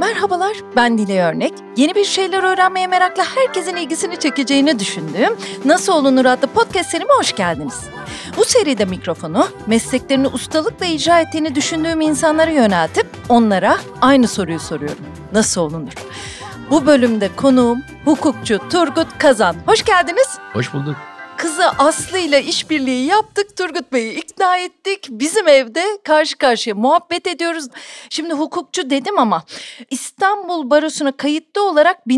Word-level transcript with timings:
Merhabalar, 0.00 0.56
ben 0.76 0.98
Dile 0.98 1.24
Örnek. 1.24 1.52
Yeni 1.76 1.94
bir 1.94 2.04
şeyler 2.04 2.42
öğrenmeye 2.42 2.86
merakla 2.86 3.24
herkesin 3.36 3.76
ilgisini 3.76 4.16
çekeceğini 4.16 4.78
düşündüğüm 4.78 5.36
Nasıl 5.64 5.92
Olunur 5.92 6.24
adlı 6.24 6.46
podcast 6.46 6.90
serime 6.90 7.12
hoş 7.18 7.36
geldiniz. 7.36 7.80
Bu 8.36 8.44
seride 8.44 8.84
mikrofonu 8.84 9.48
mesleklerini 9.66 10.28
ustalıkla 10.28 10.86
icra 10.86 11.20
ettiğini 11.20 11.54
düşündüğüm 11.54 12.00
insanlara 12.00 12.50
yöneltip 12.50 13.06
onlara 13.28 13.78
aynı 14.00 14.28
soruyu 14.28 14.60
soruyorum. 14.60 15.04
Nasıl 15.32 15.60
olunur? 15.60 15.92
Bu 16.70 16.86
bölümde 16.86 17.30
konuğum 17.36 17.82
hukukçu 18.04 18.60
Turgut 18.70 19.18
Kazan. 19.18 19.56
Hoş 19.66 19.84
geldiniz. 19.84 20.38
Hoş 20.52 20.74
bulduk 20.74 21.09
kızı 21.40 21.68
Aslı 21.68 22.18
ile 22.18 22.44
işbirliği 22.44 23.06
yaptık. 23.06 23.56
Turgut 23.56 23.92
Bey'i 23.92 24.14
ikna 24.14 24.56
ettik. 24.56 25.06
Bizim 25.10 25.48
evde 25.48 25.84
karşı 26.04 26.38
karşıya 26.38 26.74
muhabbet 26.74 27.26
ediyoruz. 27.26 27.66
Şimdi 28.10 28.34
hukukçu 28.34 28.90
dedim 28.90 29.18
ama 29.18 29.42
İstanbul 29.90 30.70
Barosu'na 30.70 31.12
kayıtlı 31.12 31.68
olarak 31.68 32.08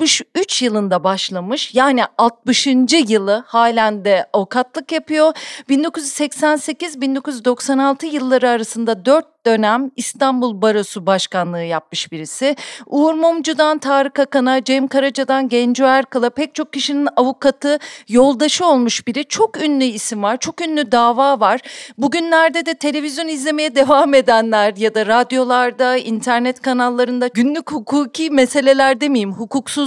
1963 0.00 0.62
yılında 0.62 1.04
başlamış. 1.04 1.74
Yani 1.74 2.02
60. 2.18 2.66
yılı 3.08 3.44
halen 3.46 4.04
de 4.04 4.26
avukatlık 4.32 4.92
yapıyor. 4.92 5.32
1988-1996 5.68 8.06
yılları 8.06 8.48
arasında 8.48 9.04
4 9.04 9.26
dönem 9.46 9.90
İstanbul 9.96 10.62
Barosu 10.62 11.06
Başkanlığı 11.06 11.62
yapmış 11.62 12.12
birisi. 12.12 12.56
Uğur 12.86 13.14
Mumcu'dan 13.14 13.78
Tarık 13.78 14.18
Akan'a, 14.18 14.64
Cem 14.64 14.88
Karaca'dan 14.88 15.48
Genco 15.48 15.84
Erkal'a 15.84 16.30
pek 16.30 16.54
çok 16.54 16.72
kişinin 16.72 17.08
avukatı, 17.16 17.78
yoldaşı 18.08 18.66
olmuş 18.66 19.06
biri. 19.06 19.24
Çok 19.24 19.62
ünlü 19.62 19.84
isim 19.84 20.22
var, 20.22 20.36
çok 20.36 20.60
ünlü 20.60 20.92
dava 20.92 21.40
var. 21.40 21.60
Bugünlerde 21.98 22.66
de 22.66 22.74
televizyon 22.74 23.28
izlemeye 23.28 23.74
devam 23.80 24.14
edenler 24.14 24.76
ya 24.76 24.94
da 24.94 25.06
radyolarda, 25.06 25.96
internet 25.96 26.62
kanallarında 26.62 27.26
günlük 27.26 27.72
hukuki 27.72 28.30
meseleler 28.30 29.00
demeyeyim, 29.00 29.32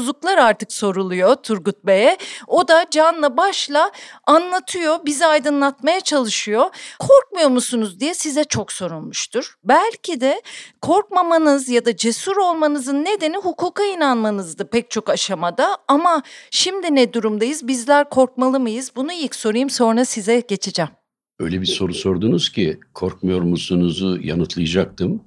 hukuksuzluklar 0.04 0.38
artık 0.38 0.74
soruluyor 0.74 1.36
Turgut 1.36 1.86
Bey'e. 1.86 2.18
O 2.48 2.68
da 2.68 2.86
canla 2.92 3.38
başla 3.38 3.92
anlatıyor, 4.28 5.00
bizi 5.06 5.26
aydınlatmaya 5.26 6.02
çalışıyor. 6.02 6.70
Korkmuyor 7.00 7.50
musunuz 7.50 8.00
diye 8.00 8.14
size 8.14 8.44
çok 8.44 8.72
sorulmuştur. 8.72 9.56
Belki 9.64 10.22
de 10.22 10.42
korkmamanız 10.82 11.70
ya 11.70 11.86
da 11.86 11.96
cesur 11.96 12.38
olmanızın 12.38 13.06
nedeni 13.06 13.38
hukuka 13.38 13.84
inanmanızdı 13.84 14.70
pek 14.70 14.92
çok 14.92 15.10
aşamada. 15.10 15.78
Ama 15.88 16.24
şimdi 16.52 16.96
ne 16.96 17.14
durumdayız? 17.14 17.68
Bizler 17.68 18.10
korkmalı 18.10 18.60
mıyız? 18.60 18.92
Bunu 18.96 19.14
ilk 19.14 19.36
sorayım 19.36 19.70
sonra 19.70 20.06
size 20.06 20.40
geçeceğim. 20.40 20.92
Öyle 21.40 21.62
bir 21.62 21.66
soru 21.66 21.94
sordunuz 21.94 22.50
ki 22.50 22.80
korkmuyor 22.94 23.42
musunuzu 23.42 24.20
yanıtlayacaktım. 24.22 25.22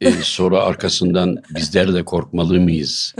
Ee, 0.00 0.12
sonra 0.22 0.60
arkasından 0.62 1.42
bizler 1.50 1.94
de 1.94 2.04
korkmalı 2.04 2.60
mıyız 2.60 3.14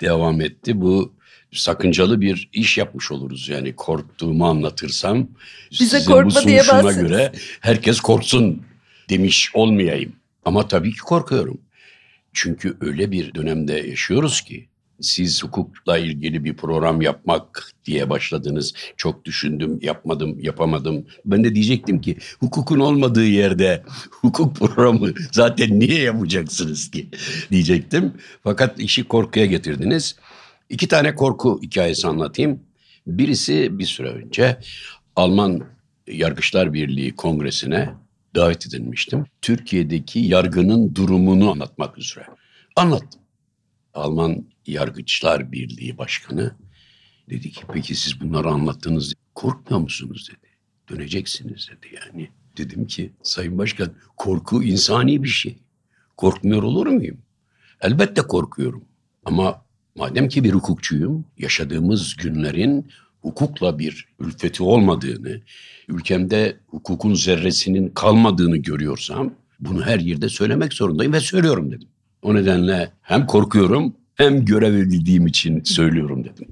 devam 0.00 0.40
etti. 0.40 0.80
Bu 0.80 1.12
sakıncalı 1.52 2.20
bir 2.20 2.48
iş 2.52 2.78
yapmış 2.78 3.12
oluruz. 3.12 3.48
Yani 3.48 3.76
korktuğumu 3.76 4.46
anlatırsam 4.46 5.28
Bize 5.70 5.84
sizin 5.84 6.12
korkma 6.12 6.30
bu 6.30 6.40
sunuşuna 6.40 6.92
göre 6.92 7.32
herkes 7.60 8.00
korksun 8.00 8.62
demiş 9.10 9.50
olmayayım. 9.54 10.12
Ama 10.44 10.68
tabii 10.68 10.92
ki 10.92 10.98
korkuyorum. 10.98 11.60
Çünkü 12.32 12.76
öyle 12.80 13.10
bir 13.10 13.34
dönemde 13.34 13.72
yaşıyoruz 13.72 14.40
ki 14.40 14.68
siz 15.02 15.42
hukukla 15.42 15.98
ilgili 15.98 16.44
bir 16.44 16.56
program 16.56 17.00
yapmak 17.00 17.72
diye 17.84 18.10
başladınız. 18.10 18.74
Çok 18.96 19.24
düşündüm, 19.24 19.78
yapmadım, 19.82 20.40
yapamadım. 20.40 21.06
Ben 21.24 21.44
de 21.44 21.54
diyecektim 21.54 22.00
ki 22.00 22.16
hukukun 22.40 22.80
olmadığı 22.80 23.26
yerde 23.26 23.82
hukuk 24.10 24.56
programı 24.56 25.12
zaten 25.32 25.80
niye 25.80 26.02
yapacaksınız 26.02 26.90
ki 26.90 27.08
diyecektim. 27.50 28.12
Fakat 28.42 28.80
işi 28.80 29.04
korkuya 29.04 29.46
getirdiniz. 29.46 30.16
İki 30.70 30.88
tane 30.88 31.14
korku 31.14 31.60
hikayesi 31.62 32.08
anlatayım. 32.08 32.60
Birisi 33.06 33.78
bir 33.78 33.86
süre 33.86 34.08
önce 34.08 34.58
Alman 35.16 35.62
Yargıçlar 36.06 36.72
Birliği 36.72 37.16
Kongresi'ne 37.16 37.94
davet 38.34 38.66
edilmiştim. 38.66 39.26
Türkiye'deki 39.42 40.18
yargının 40.18 40.94
durumunu 40.94 41.50
anlatmak 41.50 41.98
üzere. 41.98 42.26
Anlattım. 42.76 43.20
Alman 43.94 44.44
Yargıçlar 44.66 45.52
Birliği 45.52 45.98
Başkanı 45.98 46.56
dedi 47.30 47.50
ki 47.50 47.62
peki 47.72 47.94
siz 47.94 48.20
bunları 48.20 48.48
anlattınız 48.48 49.14
korkmuyor 49.34 49.80
musunuz 49.80 50.28
dedi. 50.30 50.52
Döneceksiniz 50.90 51.68
dedi 51.70 51.94
yani. 51.94 52.28
Dedim 52.56 52.86
ki 52.86 53.12
Sayın 53.22 53.58
Başkan 53.58 53.92
korku 54.16 54.62
insani 54.62 55.22
bir 55.22 55.28
şey. 55.28 55.58
Korkmuyor 56.16 56.62
olur 56.62 56.86
muyum? 56.86 57.18
Elbette 57.80 58.22
korkuyorum. 58.22 58.84
Ama 59.24 59.64
madem 59.94 60.28
ki 60.28 60.44
bir 60.44 60.52
hukukçuyum, 60.52 61.24
yaşadığımız 61.38 62.16
günlerin 62.16 62.88
hukukla 63.20 63.78
bir 63.78 64.08
ülfeti 64.20 64.62
olmadığını, 64.62 65.40
ülkemde 65.88 66.56
hukukun 66.66 67.14
zerresinin 67.14 67.88
kalmadığını 67.88 68.56
görüyorsam 68.56 69.34
bunu 69.60 69.86
her 69.86 69.98
yerde 69.98 70.28
söylemek 70.28 70.72
zorundayım 70.72 71.12
ve 71.12 71.20
söylüyorum 71.20 71.72
dedim. 71.72 71.88
O 72.22 72.34
nedenle 72.34 72.92
hem 73.02 73.26
korkuyorum 73.26 73.96
hem 74.14 74.44
görev 74.44 74.74
edildiğim 74.74 75.26
için 75.26 75.62
söylüyorum 75.64 76.24
dedim. 76.24 76.48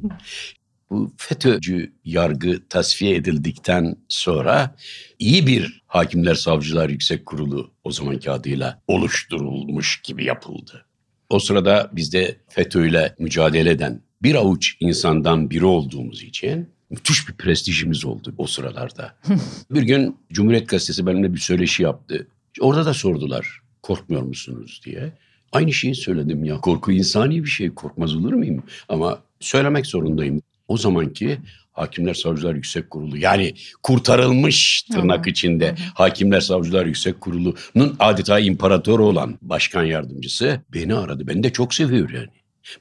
Bu 0.90 1.12
FETÖ'cü 1.16 1.92
yargı 2.04 2.68
tasfiye 2.68 3.16
edildikten 3.16 3.96
sonra 4.08 4.76
iyi 5.18 5.46
bir 5.46 5.82
Hakimler 5.86 6.34
Savcılar 6.34 6.88
Yüksek 6.88 7.26
Kurulu 7.26 7.70
o 7.84 7.92
zamanki 7.92 8.30
adıyla 8.30 8.82
oluşturulmuş 8.88 10.00
gibi 10.02 10.24
yapıldı. 10.24 10.86
O 11.30 11.38
sırada 11.38 11.90
bizde 11.92 12.36
FETÖ 12.48 12.88
ile 12.88 13.14
mücadele 13.18 13.70
eden 13.70 14.02
bir 14.22 14.34
avuç 14.34 14.76
insandan 14.80 15.50
biri 15.50 15.64
olduğumuz 15.64 16.22
için 16.22 16.68
müthiş 16.90 17.28
bir 17.28 17.34
prestijimiz 17.34 18.04
oldu 18.04 18.34
o 18.38 18.46
sıralarda. 18.46 19.14
bir 19.70 19.82
gün 19.82 20.16
Cumhuriyet 20.32 20.68
Gazetesi 20.68 21.06
benimle 21.06 21.34
bir 21.34 21.38
söyleşi 21.38 21.82
yaptı. 21.82 22.26
Orada 22.60 22.86
da 22.86 22.94
sordular 22.94 23.60
korkmuyor 23.82 24.22
musunuz 24.22 24.80
diye. 24.84 25.12
Aynı 25.52 25.72
şeyi 25.72 25.94
söyledim 25.94 26.44
ya 26.44 26.60
korku 26.60 26.92
insani 26.92 27.44
bir 27.44 27.48
şey 27.48 27.70
korkmaz 27.70 28.16
olur 28.16 28.32
muyum? 28.32 28.62
Ama 28.88 29.18
söylemek 29.40 29.86
zorundayım. 29.86 30.42
O 30.68 30.76
zamanki 30.76 31.38
Hakimler 31.72 32.14
Savcılar 32.14 32.54
Yüksek 32.54 32.90
Kurulu 32.90 33.16
yani 33.16 33.54
kurtarılmış 33.82 34.82
tırnak 34.82 35.26
içinde 35.26 35.74
Hakimler 35.94 36.40
Savcılar 36.40 36.86
Yüksek 36.86 37.20
Kurulu'nun 37.20 37.96
adeta 37.98 38.38
imparatoru 38.38 39.06
olan 39.06 39.38
başkan 39.42 39.84
yardımcısı 39.84 40.60
beni 40.74 40.94
aradı. 40.94 41.26
Beni 41.26 41.42
de 41.42 41.52
çok 41.52 41.74
seviyor 41.74 42.10
yani. 42.10 42.28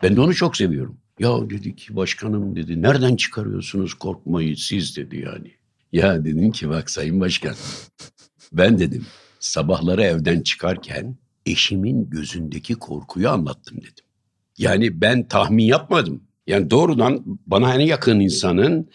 Ben 0.03 0.15
de 0.15 0.21
onu 0.21 0.35
çok 0.35 0.57
seviyorum. 0.57 0.97
Ya 1.19 1.49
dedi 1.49 1.75
ki 1.75 1.95
başkanım 1.95 2.55
dedi 2.55 2.81
nereden 2.81 3.15
çıkarıyorsunuz 3.15 3.93
korkmayı 3.93 4.57
siz 4.57 4.97
dedi 4.97 5.17
yani. 5.17 5.51
Ya 5.91 6.25
dedim 6.25 6.51
ki 6.51 6.69
bak 6.69 6.89
sayın 6.89 7.19
başkan 7.19 7.55
ben 8.53 8.79
dedim 8.79 9.05
sabahları 9.39 10.03
evden 10.03 10.41
çıkarken 10.41 11.15
eşimin 11.51 12.09
gözündeki 12.09 12.75
korkuyu 12.75 13.29
anlattım 13.29 13.77
dedim. 13.77 14.05
Yani 14.57 15.01
ben 15.01 15.27
tahmin 15.27 15.63
yapmadım. 15.63 16.23
Yani 16.47 16.69
doğrudan 16.69 17.23
bana 17.47 17.75
en 17.75 17.79
yakın 17.79 18.19
insanın 18.19 18.89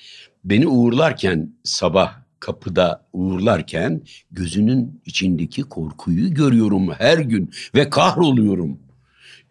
beni 0.44 0.66
uğurlarken 0.66 1.52
sabah 1.64 2.24
kapıda 2.40 3.06
uğurlarken 3.12 4.02
gözünün 4.30 5.02
içindeki 5.06 5.62
korkuyu 5.62 6.34
görüyorum 6.34 6.92
her 6.92 7.18
gün 7.18 7.50
ve 7.74 7.90
kahroluyorum. 7.90 8.78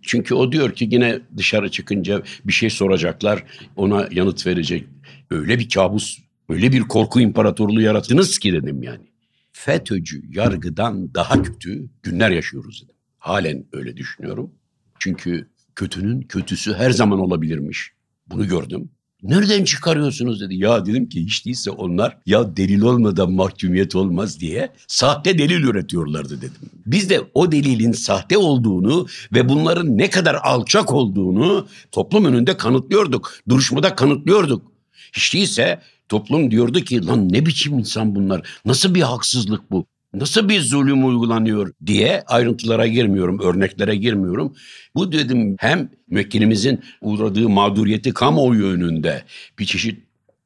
Çünkü 0.02 0.36
o 0.36 0.52
diyor 0.52 0.76
ki 0.76 0.88
yine 0.92 1.20
dışarı 1.38 1.72
çıkınca 1.72 2.24
bir 2.46 2.54
şey 2.54 2.70
soracaklar 2.70 3.44
ona 3.76 4.08
yanıt 4.12 4.48
verecek. 4.48 4.88
Öyle 5.32 5.60
bir 5.60 5.70
kabus, 5.70 6.20
öyle 6.50 6.72
bir 6.72 6.82
korku 6.82 7.22
imparatorluğu 7.22 7.82
yarattınız 7.82 8.40
ki 8.40 8.54
dedim 8.54 8.84
yani. 8.84 9.06
FETÖ'cü 9.52 10.24
yargıdan 10.30 11.14
daha 11.14 11.44
kötü 11.44 11.90
günler 12.04 12.30
yaşıyoruz 12.30 12.84
dedim. 12.84 12.93
Halen 13.24 13.66
öyle 13.74 13.98
düşünüyorum. 13.98 14.52
Çünkü 15.00 15.50
kötünün 15.76 16.22
kötüsü 16.22 16.74
her 16.74 16.92
zaman 16.92 17.20
olabilirmiş. 17.20 17.92
Bunu 18.28 18.48
gördüm. 18.48 18.90
Nereden 19.22 19.64
çıkarıyorsunuz 19.64 20.42
dedi. 20.42 20.56
Ya 20.56 20.86
dedim 20.86 21.10
ki 21.10 21.26
hiç 21.26 21.46
değilse 21.46 21.72
onlar 21.72 22.18
ya 22.26 22.58
delil 22.58 22.82
olmadan 22.82 23.32
mahkumiyet 23.32 23.96
olmaz 23.96 24.40
diye 24.40 24.72
sahte 24.88 25.38
delil 25.38 25.64
üretiyorlardı 25.64 26.38
dedim. 26.38 26.70
Biz 26.86 27.10
de 27.10 27.22
o 27.34 27.52
delilin 27.52 27.92
sahte 27.92 28.38
olduğunu 28.38 29.08
ve 29.34 29.50
bunların 29.50 29.98
ne 29.98 30.10
kadar 30.10 30.36
alçak 30.36 30.94
olduğunu 30.94 31.68
toplum 31.92 32.26
önünde 32.26 32.58
kanıtlıyorduk. 32.58 33.38
Duruşmada 33.50 33.96
kanıtlıyorduk. 33.96 34.72
Hiç 35.14 35.34
değilse 35.34 35.82
toplum 36.10 36.52
diyordu 36.52 36.80
ki 36.80 37.06
lan 37.06 37.34
ne 37.34 37.46
biçim 37.46 37.80
insan 37.80 38.16
bunlar? 38.16 38.48
Nasıl 38.66 38.96
bir 38.96 39.02
haksızlık 39.02 39.72
bu? 39.72 39.86
Nasıl 40.14 40.50
bir 40.50 40.62
zulüm 40.62 41.08
uygulanıyor 41.08 41.74
diye 41.86 42.24
ayrıntılara 42.28 42.88
girmiyorum, 42.88 43.40
örneklere 43.40 43.96
girmiyorum. 43.96 44.56
Bu 44.96 45.12
dedim 45.12 45.56
hem 45.60 45.90
müvekkilimizin 46.08 46.84
uğradığı 47.02 47.50
mağduriyeti 47.50 48.14
kamuoyu 48.14 48.66
önünde 48.66 49.24
bir 49.60 49.66
çeşit 49.66 50.04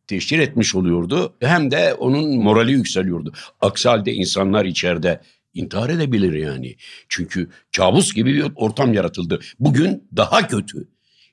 teşhir 0.07 0.39
etmiş 0.39 0.75
oluyordu. 0.75 1.35
Hem 1.39 1.71
de 1.71 1.93
onun 1.93 2.37
morali 2.37 2.71
yükseliyordu. 2.71 3.33
Aksi 3.61 3.89
halde 3.89 4.13
insanlar 4.13 4.65
içeride 4.65 5.21
intihar 5.53 5.89
edebilir 5.89 6.33
yani. 6.33 6.75
Çünkü 7.09 7.49
kabus 7.77 8.13
gibi 8.13 8.35
bir 8.35 8.45
ortam 8.55 8.93
yaratıldı. 8.93 9.39
Bugün 9.59 10.03
daha 10.15 10.47
kötü. 10.47 10.87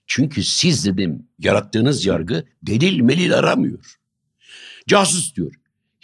Çünkü 0.07 0.43
siz 0.43 0.87
dedim 0.87 1.29
yarattığınız 1.39 2.07
yargı 2.07 2.45
delil 2.63 3.01
melil 3.01 3.39
aramıyor. 3.39 3.97
Casus 4.87 5.35
diyor. 5.37 5.55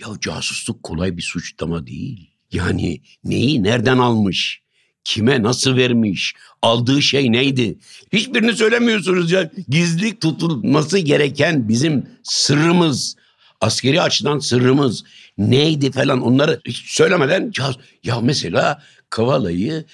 Ya 0.00 0.06
casusluk 0.20 0.82
kolay 0.82 1.16
bir 1.16 1.22
suçlama 1.22 1.86
değil. 1.86 2.30
Yani 2.52 3.00
neyi 3.24 3.62
nereden 3.62 3.98
almış? 3.98 4.62
Kime 5.04 5.42
nasıl 5.42 5.76
vermiş? 5.76 6.34
Aldığı 6.62 7.02
şey 7.02 7.32
neydi? 7.32 7.78
Hiçbirini 8.12 8.52
söylemiyorsunuz 8.52 9.32
ya. 9.32 9.50
Gizli 9.68 10.18
tutulması 10.18 10.98
gereken 10.98 11.68
bizim 11.68 12.06
sırrımız, 12.22 13.16
askeri 13.60 14.02
açıdan 14.02 14.38
sırrımız 14.38 15.04
neydi 15.38 15.92
falan 15.92 16.20
onları 16.20 16.60
hiç 16.66 16.76
söylemeden 16.76 17.52
ya, 18.04 18.20
mesela 18.20 18.82
Kavala'yı 19.10 19.84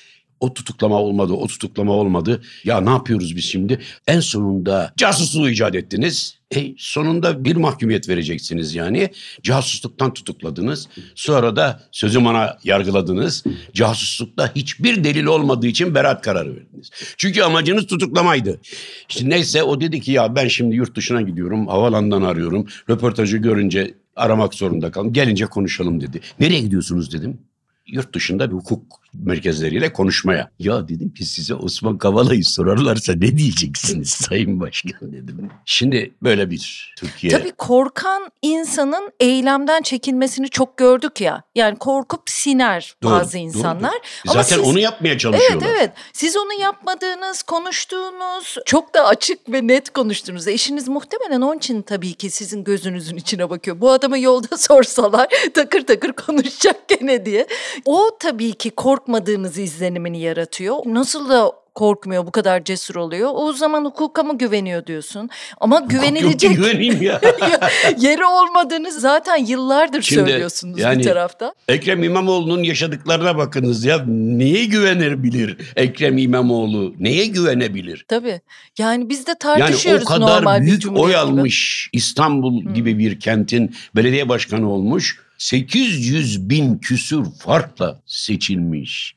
o 0.40 0.54
tutuklama 0.54 1.00
olmadı, 1.02 1.32
o 1.32 1.46
tutuklama 1.46 1.92
olmadı. 1.92 2.42
Ya 2.64 2.80
ne 2.80 2.90
yapıyoruz 2.90 3.36
biz 3.36 3.44
şimdi? 3.44 3.80
En 4.06 4.20
sonunda 4.20 4.92
casusluğu 4.96 5.50
icat 5.50 5.74
ettiniz. 5.74 6.36
E, 6.56 6.74
sonunda 6.78 7.44
bir 7.44 7.56
mahkumiyet 7.56 8.08
vereceksiniz 8.08 8.74
yani. 8.74 9.10
Casusluktan 9.42 10.14
tutukladınız. 10.14 10.88
Sonra 11.14 11.56
da 11.56 11.80
sözüm 11.92 12.26
ona 12.26 12.58
yargıladınız. 12.64 13.44
Casuslukta 13.72 14.52
hiçbir 14.56 15.04
delil 15.04 15.24
olmadığı 15.24 15.66
için 15.66 15.94
beraat 15.94 16.22
kararı 16.22 16.56
verdiniz. 16.56 16.90
Çünkü 17.16 17.42
amacınız 17.42 17.86
tutuklamaydı. 17.86 18.60
İşte 19.08 19.28
neyse 19.30 19.62
o 19.62 19.80
dedi 19.80 20.00
ki 20.00 20.12
ya 20.12 20.34
ben 20.34 20.48
şimdi 20.48 20.76
yurt 20.76 20.96
dışına 20.96 21.22
gidiyorum. 21.22 21.66
Havalandan 21.66 22.22
arıyorum. 22.22 22.66
Röportajı 22.90 23.36
görünce 23.36 23.94
aramak 24.16 24.54
zorunda 24.54 24.90
kaldım. 24.90 25.12
Gelince 25.12 25.46
konuşalım 25.46 26.00
dedi. 26.00 26.20
Nereye 26.40 26.60
gidiyorsunuz 26.60 27.12
dedim 27.12 27.38
yurt 27.86 28.14
dışında 28.14 28.50
bir 28.50 28.56
hukuk 28.56 28.82
merkezleriyle 29.24 29.92
konuşmaya. 29.92 30.50
Ya 30.58 30.88
dedim 30.88 31.14
ki 31.14 31.24
size 31.24 31.54
Osman 31.54 31.98
Kavala'yı 31.98 32.44
sorarlarsa 32.44 33.12
ne 33.12 33.38
diyeceksiniz 33.38 34.10
Sayın 34.10 34.60
Başkan 34.60 35.12
dedim. 35.12 35.50
Şimdi 35.64 36.14
böyle 36.22 36.50
bir 36.50 36.94
Türkiye. 36.98 37.32
Tabii 37.32 37.52
korkan 37.52 38.30
insanın 38.42 39.12
eylemden 39.20 39.82
çekinmesini 39.82 40.48
çok 40.48 40.76
gördük 40.76 41.20
ya. 41.20 41.42
Yani 41.54 41.76
korkup 41.78 42.22
siner 42.26 42.94
doğru, 43.02 43.12
bazı 43.12 43.38
insanlar. 43.38 43.92
Doğru, 43.92 44.00
doğru. 44.26 44.34
Zaten 44.34 44.56
siz, 44.56 44.66
onu 44.66 44.78
yapmaya 44.78 45.18
çalışıyorlar. 45.18 45.66
Evet 45.66 45.76
evet. 45.76 45.90
Siz 46.12 46.36
onu 46.36 46.52
yapmadığınız, 46.60 47.42
konuştuğunuz, 47.42 48.56
çok 48.66 48.94
da 48.94 49.06
açık 49.06 49.52
ve 49.52 49.66
net 49.66 49.90
konuştuğunuz. 49.90 50.48
Eşiniz 50.48 50.88
muhtemelen 50.88 51.40
onun 51.40 51.58
için 51.58 51.82
tabii 51.82 52.14
ki 52.14 52.30
sizin 52.30 52.64
gözünüzün 52.64 53.16
içine 53.16 53.50
bakıyor. 53.50 53.80
Bu 53.80 53.90
adamı 53.90 54.18
yolda 54.18 54.56
sorsalar 54.58 55.28
takır 55.54 55.86
takır 55.86 56.12
konuşacak 56.12 56.88
gene 56.88 57.26
diye. 57.26 57.46
O 57.84 58.16
tabii 58.20 58.52
ki 58.52 58.70
korkmadığınız 59.06 59.58
izlenimini 59.58 60.20
yaratıyor. 60.20 60.76
Nasıl 60.86 61.28
da 61.28 61.52
korkmuyor, 61.74 62.26
bu 62.26 62.30
kadar 62.30 62.64
cesur 62.64 62.94
oluyor. 62.94 63.30
O 63.34 63.52
zaman 63.52 63.84
hukuka 63.84 64.22
mı 64.22 64.38
güveniyor 64.38 64.86
diyorsun? 64.86 65.30
Ama 65.60 65.80
güvenilecek 65.80 66.56
güveneyim 66.56 67.02
ya. 67.02 67.20
yeri 67.98 68.24
olmadığını 68.24 68.92
zaten 68.92 69.36
yıllardır 69.36 70.02
Şimdi, 70.02 70.30
söylüyorsunuz 70.30 70.78
yani, 70.78 70.98
bir 70.98 71.04
tarafta. 71.04 71.54
Ekrem 71.68 72.02
İmamoğlu'nun 72.02 72.62
yaşadıklarına 72.62 73.36
bakınız 73.36 73.84
ya. 73.84 74.04
Neye 74.06 74.64
güvenebilir 74.64 75.56
Ekrem 75.76 76.18
İmamoğlu? 76.18 76.94
Neye 76.98 77.26
güvenebilir? 77.26 78.04
Tabii. 78.08 78.40
Yani 78.78 79.08
biz 79.08 79.26
de 79.26 79.34
tartışıyoruz 79.40 80.10
yani 80.10 80.16
o 80.24 80.26
kadar 80.26 80.36
normal 80.36 80.60
büyük 80.60 80.82
oy 80.96 81.16
almış 81.16 81.88
İstanbul 81.92 82.64
hmm. 82.64 82.74
gibi 82.74 82.98
bir 82.98 83.20
kentin 83.20 83.74
belediye 83.96 84.28
başkanı 84.28 84.70
olmuş. 84.70 85.25
800 85.38 86.50
bin 86.50 86.78
küsur 86.78 87.26
farkla 87.38 88.02
seçilmiş. 88.06 89.16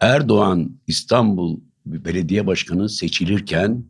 Erdoğan 0.00 0.70
İstanbul 0.86 1.60
belediye 1.86 2.46
başkanı 2.46 2.88
seçilirken 2.88 3.84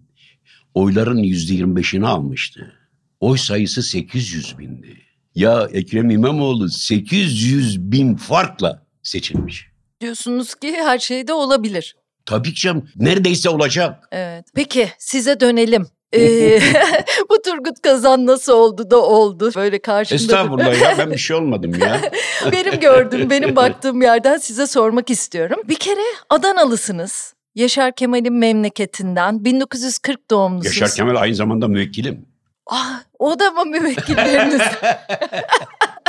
oyların 0.75 1.19
yüzde 1.19 1.55
yirmi 1.55 1.77
beşini 1.77 2.07
almıştı. 2.07 2.73
Oy 3.21 3.39
sayısı 3.39 3.83
800 3.83 4.59
bindi. 4.59 4.97
Ya 5.35 5.69
Ekrem 5.73 6.11
İmamoğlu 6.11 6.69
800 6.69 7.81
bin 7.81 8.17
farkla 8.17 8.87
seçilmiş. 9.03 9.67
Diyorsunuz 10.01 10.55
ki 10.55 10.73
her 10.73 10.99
şeyde 10.99 11.33
olabilir. 11.33 11.97
Tabii 12.27 12.55
ki 12.55 12.61
canım. 12.61 12.89
Neredeyse 12.97 13.49
olacak. 13.49 14.09
Evet. 14.13 14.47
Peki 14.55 14.89
size 14.99 15.41
dönelim. 15.41 15.87
Ee, 16.17 16.61
bu 17.31 17.43
Turgut 17.43 17.83
Kazan 17.83 18.27
nasıl 18.27 18.53
oldu 18.53 18.91
da 18.91 19.03
oldu. 19.03 19.51
Böyle 19.57 19.79
karşımda. 19.79 20.23
Estağfurullah 20.23 20.81
ya 20.81 20.95
ben 20.99 21.11
bir 21.11 21.19
şey 21.19 21.37
olmadım 21.37 21.75
ya. 21.81 22.01
benim 22.53 22.81
gördüğüm, 22.81 23.31
benim 23.31 23.57
baktığım 23.57 24.03
yerden 24.03 24.37
size 24.37 24.67
sormak 24.67 25.11
istiyorum. 25.11 25.61
Bir 25.65 25.75
kere 25.75 26.01
Adanalısınız. 26.31 27.35
Yaşar 27.55 27.93
Kemal'in 27.95 28.33
memleketinden 28.33 29.45
1940 29.45 30.31
doğumlusunuz. 30.31 30.81
Yaşar 30.81 30.97
Kemal 30.97 31.23
aynı 31.23 31.35
zamanda 31.35 31.69
müvekkilim. 31.69 32.27
Ah, 32.67 33.03
o 33.19 33.39
da 33.39 33.51
mı 33.51 33.65
müvekkilleriniz? 33.67 34.63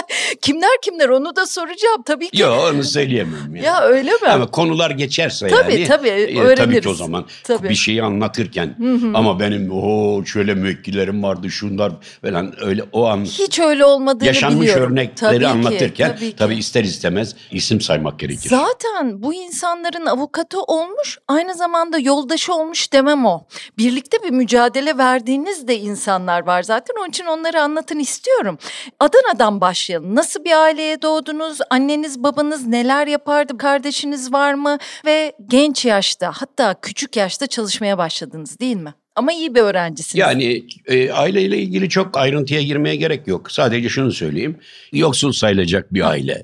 kimler 0.42 0.81
kimler 0.81 1.09
onu 1.09 1.36
da 1.36 1.45
soracağım 1.45 2.01
tabii 2.06 2.30
ki. 2.30 2.42
Yok 2.42 2.71
onu 2.74 2.83
söyleyemem. 2.83 3.56
Yani. 3.56 3.65
Ya 3.65 3.81
öyle 3.81 4.12
mi? 4.12 4.27
Ama 4.27 4.51
konular 4.51 4.92
geçerse 4.92 5.48
tabii, 5.48 5.74
yani. 5.74 5.88
Tabii 5.88 6.04
tabii 6.07 6.39
öğreniriz. 6.39 6.57
Tabii 6.57 6.81
ki 6.81 6.89
o 6.89 6.94
zaman 6.94 7.25
tabii. 7.44 7.69
bir 7.69 7.75
şeyi 7.75 8.04
anlatırken 8.04 8.75
hı 8.77 8.94
hı. 8.94 9.12
ama 9.13 9.39
benim 9.39 9.71
o 9.71 10.25
şöyle 10.25 10.54
müvekkillerim 10.54 11.24
vardı 11.24 11.51
şunlar 11.51 11.92
falan 12.21 12.54
öyle 12.62 12.83
o 12.92 13.06
an. 13.06 13.25
Hiç 13.25 13.59
öyle 13.59 13.86
olmadığını 13.86 14.27
yaşanmış 14.27 14.62
biliyorum. 14.62 14.92
örnekleri 14.92 15.33
tabii 15.33 15.48
anlatırken 15.48 16.10
ki, 16.10 16.15
tabii, 16.15 16.30
ki. 16.30 16.36
tabii 16.36 16.56
ister 16.56 16.83
istemez 16.83 17.36
isim 17.51 17.81
saymak 17.81 18.19
gerekir. 18.19 18.50
Zaten 18.50 19.24
bu 19.24 19.33
insanların 19.33 20.06
avukatı 20.06 20.62
olmuş 20.62 21.18
aynı 21.27 21.56
zamanda 21.56 22.00
yoldaşı 22.00 22.53
olmuş 22.53 22.94
demem 22.94 23.25
o. 23.25 23.45
Birlikte 23.77 24.24
bir 24.24 24.30
mücadele 24.30 24.98
verdiğiniz 24.98 25.68
de 25.68 25.77
insanlar 25.77 26.45
var 26.48 26.63
zaten 26.63 26.95
onun 27.00 27.10
için 27.10 27.25
onları 27.25 27.62
anlatın 27.62 28.00
istiyorum. 28.00 28.57
Adana'dan 29.00 29.62
başlayalım. 29.62 30.06
Nasıl 30.15 30.45
bir 30.45 30.63
aileye 30.63 31.01
doğdunuz? 31.01 31.57
Anneniz 31.69 32.24
babanız 32.24 32.68
neler 32.68 33.07
yapardı? 33.07 33.57
Kardeşiniz 33.57 34.33
var 34.33 34.54
mı? 34.54 34.77
Ve 35.06 35.33
genç 35.50 35.86
yaşta 35.86 36.31
hatta 36.36 36.75
küçük 36.81 37.15
yaşta 37.15 37.48
çalışmaya 37.48 37.98
başladınız 37.98 38.59
değil 38.59 38.75
mi? 38.75 38.94
Ama 39.15 39.33
iyi 39.33 39.56
bir 39.56 39.62
öğrencisiniz. 39.62 40.19
Yani 40.19 40.63
e, 40.86 41.12
aileyle 41.12 41.57
ilgili 41.57 41.89
çok 41.89 42.18
ayrıntıya 42.18 42.62
girmeye 42.62 42.95
gerek 42.95 43.27
yok. 43.27 43.51
Sadece 43.51 43.89
şunu 43.89 44.12
söyleyeyim. 44.12 44.59
Yoksul 44.92 45.31
sayılacak 45.31 45.94
bir 45.94 46.10
aile. 46.10 46.44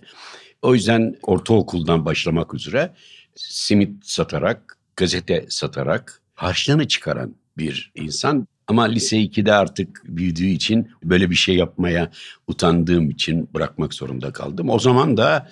O 0.61 0.73
yüzden 0.73 1.15
ortaokuldan 1.21 2.05
başlamak 2.05 2.53
üzere 2.53 2.93
simit 3.35 4.05
satarak, 4.05 4.77
gazete 4.95 5.45
satarak 5.49 6.21
harçlığını 6.35 6.87
çıkaran 6.87 7.35
bir 7.57 7.91
insan. 7.95 8.47
Ama 8.67 8.83
lise 8.83 9.17
2'de 9.17 9.53
artık 9.53 10.01
büyüdüğü 10.05 10.47
için 10.47 10.91
böyle 11.03 11.29
bir 11.29 11.35
şey 11.35 11.55
yapmaya 11.55 12.11
utandığım 12.47 13.09
için 13.09 13.49
bırakmak 13.53 13.93
zorunda 13.93 14.33
kaldım. 14.33 14.69
O 14.69 14.79
zaman 14.79 15.17
da 15.17 15.49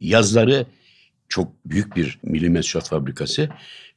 yazları 0.00 0.66
çok 1.28 1.52
büyük 1.66 1.96
bir 1.96 2.18
milimetrot 2.22 2.88
fabrikası, 2.88 3.48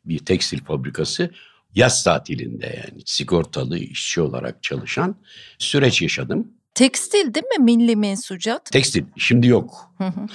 bir 0.06 0.20
tekstil 0.20 0.64
fabrikası 0.64 1.32
yaz 1.76 2.04
tatilinde 2.04 2.66
yani 2.66 3.02
sigortalı 3.06 3.78
işçi 3.78 4.22
olarak 4.22 4.64
çalışan 4.64 5.16
süreç 5.58 6.02
yaşadım. 6.02 6.48
Tekstil 6.74 7.34
değil 7.34 7.46
mi 7.58 7.64
milli 7.64 7.96
mensucat? 7.96 8.66
Tekstil 8.72 9.04
şimdi 9.18 9.48
yok. 9.48 9.94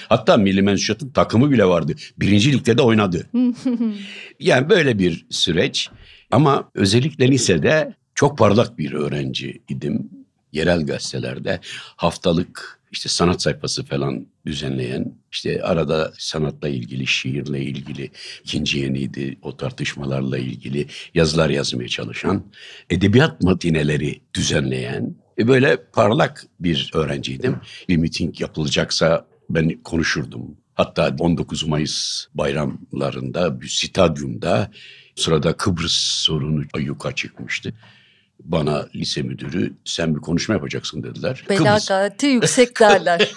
Hatta 0.08 0.36
milli 0.36 0.62
mensucatın 0.62 1.10
takımı 1.10 1.50
bile 1.50 1.64
vardı. 1.64 1.94
Birinci 2.16 2.52
ligde 2.52 2.78
de 2.78 2.82
oynadı. 2.82 3.26
yani 4.40 4.70
böyle 4.70 4.98
bir 4.98 5.26
süreç. 5.30 5.90
Ama 6.30 6.70
özellikle 6.74 7.28
lisede 7.28 7.94
çok 8.14 8.38
parlak 8.38 8.78
bir 8.78 8.92
öğrenci 8.92 9.62
idim. 9.68 10.10
Yerel 10.52 10.86
gazetelerde 10.86 11.60
haftalık 11.96 12.82
işte 12.92 13.08
sanat 13.08 13.42
sayfası 13.42 13.84
falan 13.84 14.26
düzenleyen, 14.46 15.14
işte 15.32 15.62
arada 15.62 16.12
sanatla 16.18 16.68
ilgili, 16.68 17.06
şiirle 17.06 17.60
ilgili, 17.60 18.10
ikinci 18.44 18.78
yeniydi 18.78 19.38
o 19.42 19.56
tartışmalarla 19.56 20.38
ilgili 20.38 20.86
yazılar 21.14 21.50
yazmaya 21.50 21.88
çalışan, 21.88 22.44
edebiyat 22.90 23.42
matineleri 23.42 24.20
düzenleyen, 24.34 25.14
e 25.38 25.48
böyle 25.48 25.76
parlak 25.92 26.46
bir 26.60 26.90
öğrenciydim. 26.94 27.56
Bir 27.88 27.96
miting 27.96 28.40
yapılacaksa 28.40 29.26
ben 29.50 29.82
konuşurdum. 29.82 30.56
Hatta 30.74 31.16
19 31.18 31.66
Mayıs 31.66 32.26
bayramlarında 32.34 33.60
bir 33.60 33.68
stadyumda 33.68 34.70
sırada 35.16 35.56
Kıbrıs 35.56 35.92
sorunu 35.92 36.64
yuka 36.78 37.14
çıkmıştı 37.14 37.74
bana 38.44 38.88
lise 38.94 39.22
müdürü 39.22 39.72
sen 39.84 40.14
bir 40.14 40.20
konuşma 40.20 40.54
yapacaksın 40.54 41.02
dediler. 41.02 41.44
Belagati 41.50 42.16
Kıbrıs... 42.16 42.34
yüksek 42.34 42.80
derler. 42.80 43.32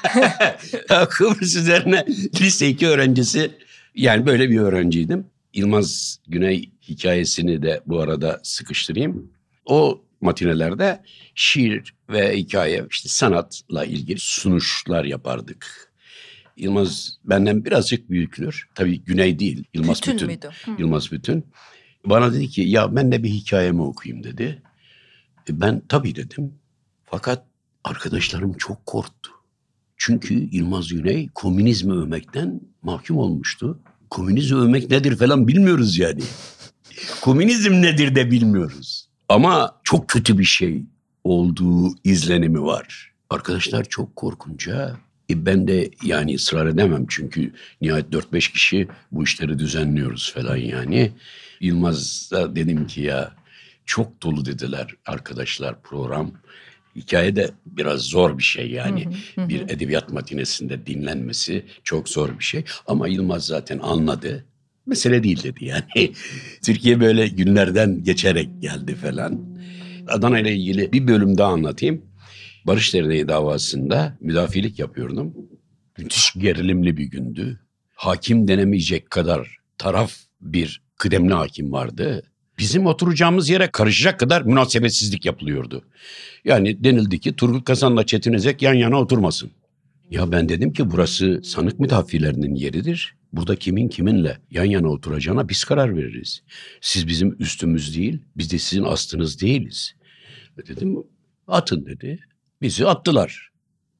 Kıbrıs 1.10 1.56
üzerine 1.56 2.06
lise 2.42 2.68
2 2.68 2.88
öğrencisi 2.88 3.52
yani 3.96 4.26
böyle 4.26 4.50
bir 4.50 4.60
öğrenciydim. 4.60 5.26
İlmaz 5.54 6.20
Güney 6.28 6.70
hikayesini 6.90 7.62
de 7.62 7.82
bu 7.86 8.00
arada 8.00 8.40
sıkıştırayım. 8.44 9.32
O 9.66 10.02
matinelerde 10.22 11.02
şiir 11.36 11.94
ve 12.10 12.38
hikaye 12.38 12.86
işte 12.90 13.10
sanatla 13.10 13.86
ilgili 13.86 14.20
sunuşlar 14.20 15.06
yapardık. 15.06 15.92
Yılmaz 16.58 17.18
benden 17.24 17.66
birazcık 17.66 18.10
büyüktür. 18.10 18.70
Tabii 18.76 19.02
Güney 19.02 19.40
değil. 19.40 19.64
Yılmaz 19.74 20.02
Bütün 20.02 20.30
Bütün. 20.30 20.50
Yılmaz 20.78 21.12
Bütün. 21.12 21.46
Bana 22.06 22.34
dedi 22.34 22.48
ki 22.48 22.62
ya 22.62 22.96
ben 22.96 23.12
de 23.12 23.24
bir 23.24 23.30
hikayemi 23.30 23.82
okuyayım 23.82 24.24
dedi. 24.24 24.62
E, 25.50 25.62
Ben 25.62 25.82
tabii 25.90 26.16
dedim. 26.16 26.54
Fakat 27.06 27.46
arkadaşlarım 27.84 28.54
çok 28.54 28.86
korktu. 28.86 29.32
Çünkü 29.98 30.50
Yılmaz 30.52 30.88
Güney 30.88 31.30
komünizmi 31.36 31.94
övmekten 31.94 32.62
mahkum 32.82 33.18
olmuştu. 33.18 33.80
Komünizmi 34.10 34.58
övmek 34.58 34.90
nedir 34.90 35.18
falan 35.18 35.48
bilmiyoruz 35.48 35.98
yani. 35.98 36.22
Komünizm 37.22 37.82
nedir 37.82 38.16
de 38.16 38.32
bilmiyoruz. 38.32 39.10
Ama 39.30 39.80
çok 39.84 40.08
kötü 40.08 40.38
bir 40.38 40.44
şey 40.44 40.84
olduğu 41.24 41.96
izlenimi 42.04 42.64
var. 42.64 43.14
Arkadaşlar 43.30 43.84
çok 43.84 44.16
korkunca 44.16 44.98
e 45.30 45.46
ben 45.46 45.68
de 45.68 45.92
yani 46.04 46.36
ısrar 46.36 46.68
edemem 46.68 47.06
çünkü 47.10 47.54
nihayet 47.82 48.06
4-5 48.06 48.52
kişi 48.54 48.88
bu 49.12 49.24
işleri 49.24 49.60
düzenliyoruz 49.60 50.34
falan 50.34 50.56
yani. 50.56 51.12
Yılmaz'a 51.62 52.56
dedim 52.56 52.88
ki 52.88 53.02
ya 53.02 53.32
çok 53.86 54.24
dolu 54.24 54.46
dediler 54.46 54.96
arkadaşlar 55.06 55.82
program. 55.82 56.32
Hikaye 56.96 57.36
de 57.36 57.52
biraz 57.66 58.02
zor 58.02 58.38
bir 58.38 58.44
şey 58.44 58.72
yani. 58.72 59.08
Bir 59.38 59.62
edebiyat 59.62 60.10
matinesinde 60.10 60.86
dinlenmesi 60.86 61.66
çok 61.84 62.10
zor 62.10 62.40
bir 62.40 62.44
şey. 62.44 62.64
Ama 62.88 63.08
Yılmaz 63.08 63.46
zaten 63.46 63.80
anladı. 63.80 64.46
Mesele 64.86 65.24
değil 65.24 65.44
dedi 65.44 65.66
yani. 65.66 66.14
Türkiye 66.66 67.00
böyle 67.00 67.28
günlerden 67.28 68.04
geçerek 68.04 68.50
geldi 68.62 68.96
falan. 68.96 69.58
Adana 70.08 70.40
ile 70.40 70.56
ilgili 70.56 70.92
bir 70.94 71.08
bölüm 71.08 71.38
daha 71.38 71.52
anlatayım. 71.52 72.02
Barış 72.68 72.94
Derneği 72.94 73.28
davasında 73.28 74.18
müdafilik 74.22 74.80
yapıyordum. 74.80 75.34
Müthiş 75.98 76.34
gerilimli 76.38 76.98
bir 76.98 77.06
gündü. 77.06 77.60
Hakim 77.96 78.48
denemeyecek 78.48 79.10
kadar 79.10 79.58
taraf 79.78 80.14
bir 80.42 80.82
kıdemli 80.98 81.34
hakim 81.34 81.72
vardı. 81.72 82.24
Bizim 82.58 82.86
oturacağımız 82.86 83.50
yere 83.50 83.68
karışacak 83.68 84.20
kadar 84.20 84.42
münasebetsizlik 84.42 85.26
yapılıyordu. 85.26 85.86
Yani 86.46 86.84
denildi 86.84 87.20
ki 87.20 87.36
Turgut 87.36 87.66
Kazan'la 87.66 88.06
Çetin 88.06 88.34
Özek 88.34 88.62
yan 88.62 88.74
yana 88.74 89.00
oturmasın. 89.00 89.52
Ya 90.12 90.32
ben 90.32 90.50
dedim 90.50 90.74
ki 90.74 90.92
burası 90.92 91.42
sanık 91.44 91.80
müdafilerinin 91.80 92.56
yeridir. 92.56 93.16
Burada 93.34 93.56
kimin 93.56 93.88
kiminle 93.88 94.38
yan 94.52 94.66
yana 94.66 94.88
oturacağına 94.88 95.50
biz 95.50 95.64
karar 95.64 95.98
veririz. 95.98 96.44
Siz 96.82 97.08
bizim 97.08 97.36
üstümüz 97.40 97.96
değil, 97.96 98.20
biz 98.38 98.52
de 98.52 98.58
sizin 98.58 98.84
astınız 98.84 99.42
değiliz. 99.42 99.96
E 100.58 100.68
Dedim 100.68 101.04
atın 101.48 101.86
dedi. 101.86 102.20
Bizi 102.62 102.88
attılar. 102.88 103.50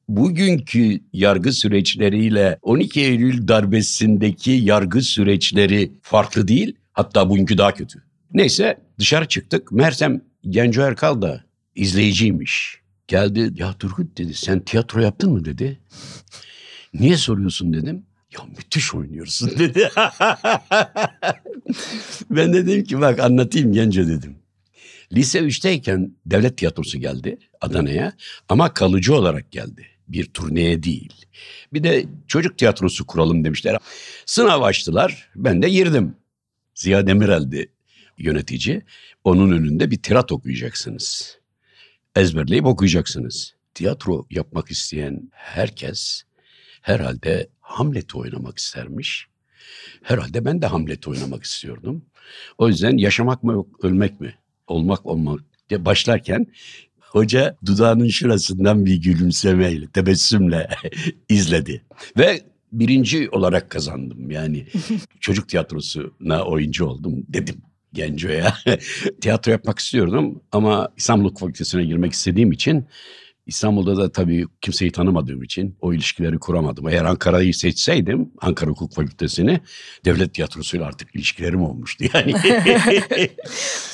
Bugünkü 0.08 1.00
yargı 1.12 1.52
süreçleriyle 1.52 2.58
12 2.62 3.00
Eylül 3.00 3.48
darbesindeki 3.48 4.50
yargı 4.50 5.02
süreçleri 5.02 5.92
farklı 6.02 6.48
değil. 6.48 6.76
Hatta 6.92 7.30
bugünkü 7.30 7.58
daha 7.58 7.74
kötü. 7.74 8.05
Neyse 8.34 8.78
dışarı 8.98 9.28
çıktık. 9.28 9.72
Mersem 9.72 10.20
Genco 10.50 10.82
Erkal 10.82 11.22
da 11.22 11.44
izleyiciymiş. 11.74 12.80
Geldi 13.08 13.50
ya 13.54 13.72
Turgut 13.72 14.18
dedi 14.18 14.34
sen 14.34 14.60
tiyatro 14.60 15.00
yaptın 15.00 15.32
mı 15.32 15.44
dedi. 15.44 15.80
Niye 16.94 17.16
soruyorsun 17.16 17.72
dedim. 17.72 18.06
Ya 18.38 18.44
müthiş 18.56 18.94
oynuyorsun 18.94 19.50
dedi. 19.58 19.90
ben 22.30 22.52
de 22.52 22.66
dedim 22.66 22.84
ki 22.84 23.00
bak 23.00 23.20
anlatayım 23.20 23.72
Genco 23.72 24.06
dedim. 24.06 24.36
Lise 25.12 25.38
3'teyken 25.38 26.10
devlet 26.26 26.58
tiyatrosu 26.58 26.98
geldi 26.98 27.38
Adana'ya 27.60 28.12
ama 28.48 28.74
kalıcı 28.74 29.14
olarak 29.14 29.50
geldi. 29.50 29.86
Bir 30.08 30.24
turneye 30.24 30.82
değil. 30.82 31.12
Bir 31.72 31.84
de 31.84 32.06
çocuk 32.26 32.58
tiyatrosu 32.58 33.06
kuralım 33.06 33.44
demişler. 33.44 33.76
Sınav 34.26 34.62
açtılar. 34.62 35.28
Ben 35.36 35.62
de 35.62 35.68
girdim. 35.68 36.14
Ziya 36.74 37.06
Demirel'di 37.06 37.72
yönetici. 38.18 38.82
Onun 39.24 39.52
önünde 39.52 39.90
bir 39.90 40.02
tirat 40.02 40.32
okuyacaksınız. 40.32 41.38
Ezberleyip 42.16 42.66
okuyacaksınız. 42.66 43.54
Tiyatro 43.74 44.26
yapmak 44.30 44.70
isteyen 44.70 45.30
herkes 45.32 46.22
herhalde 46.82 47.48
Hamlet'i 47.60 48.18
oynamak 48.18 48.58
istermiş. 48.58 49.26
Herhalde 50.02 50.44
ben 50.44 50.62
de 50.62 50.66
Hamlet'i 50.66 51.10
oynamak 51.10 51.44
istiyordum. 51.44 52.04
O 52.58 52.68
yüzden 52.68 52.96
yaşamak 52.96 53.42
mı 53.42 53.52
yok, 53.52 53.84
ölmek 53.84 54.20
mi? 54.20 54.34
Olmak 54.66 55.06
olmak 55.06 55.40
diye 55.68 55.84
başlarken 55.84 56.46
hoca 57.00 57.56
dudağının 57.66 58.08
şurasından 58.08 58.86
bir 58.86 58.96
gülümsemeyle, 58.96 59.86
tebessümle 59.86 60.68
izledi. 61.28 61.84
Ve 62.18 62.42
birinci 62.72 63.30
olarak 63.30 63.70
kazandım. 63.70 64.30
Yani 64.30 64.66
çocuk 65.20 65.48
tiyatrosuna 65.48 66.44
oyuncu 66.44 66.86
oldum 66.86 67.24
dedim. 67.28 67.56
Genco'ya. 67.96 68.54
Tiyatro 69.20 69.52
yapmak 69.52 69.78
istiyordum 69.78 70.42
ama 70.52 70.88
İstanbul 70.96 71.24
Hukuk 71.24 71.40
Fakültesi'ne 71.40 71.84
girmek 71.84 72.12
istediğim 72.12 72.52
için 72.52 72.86
İstanbul'da 73.46 73.96
da 73.96 74.12
tabii 74.12 74.46
kimseyi 74.60 74.92
tanımadığım 74.92 75.42
için 75.42 75.76
o 75.80 75.94
ilişkileri 75.94 76.38
kuramadım. 76.38 76.88
Eğer 76.88 77.04
Ankara'yı 77.04 77.54
seçseydim, 77.54 78.32
Ankara 78.40 78.70
Hukuk 78.70 78.94
Fakültesini, 78.94 79.60
devlet 80.04 80.34
tiyatrosuyla 80.34 80.86
artık 80.86 81.14
ilişkilerim 81.14 81.62
olmuştu 81.62 82.04
yani. 82.14 82.34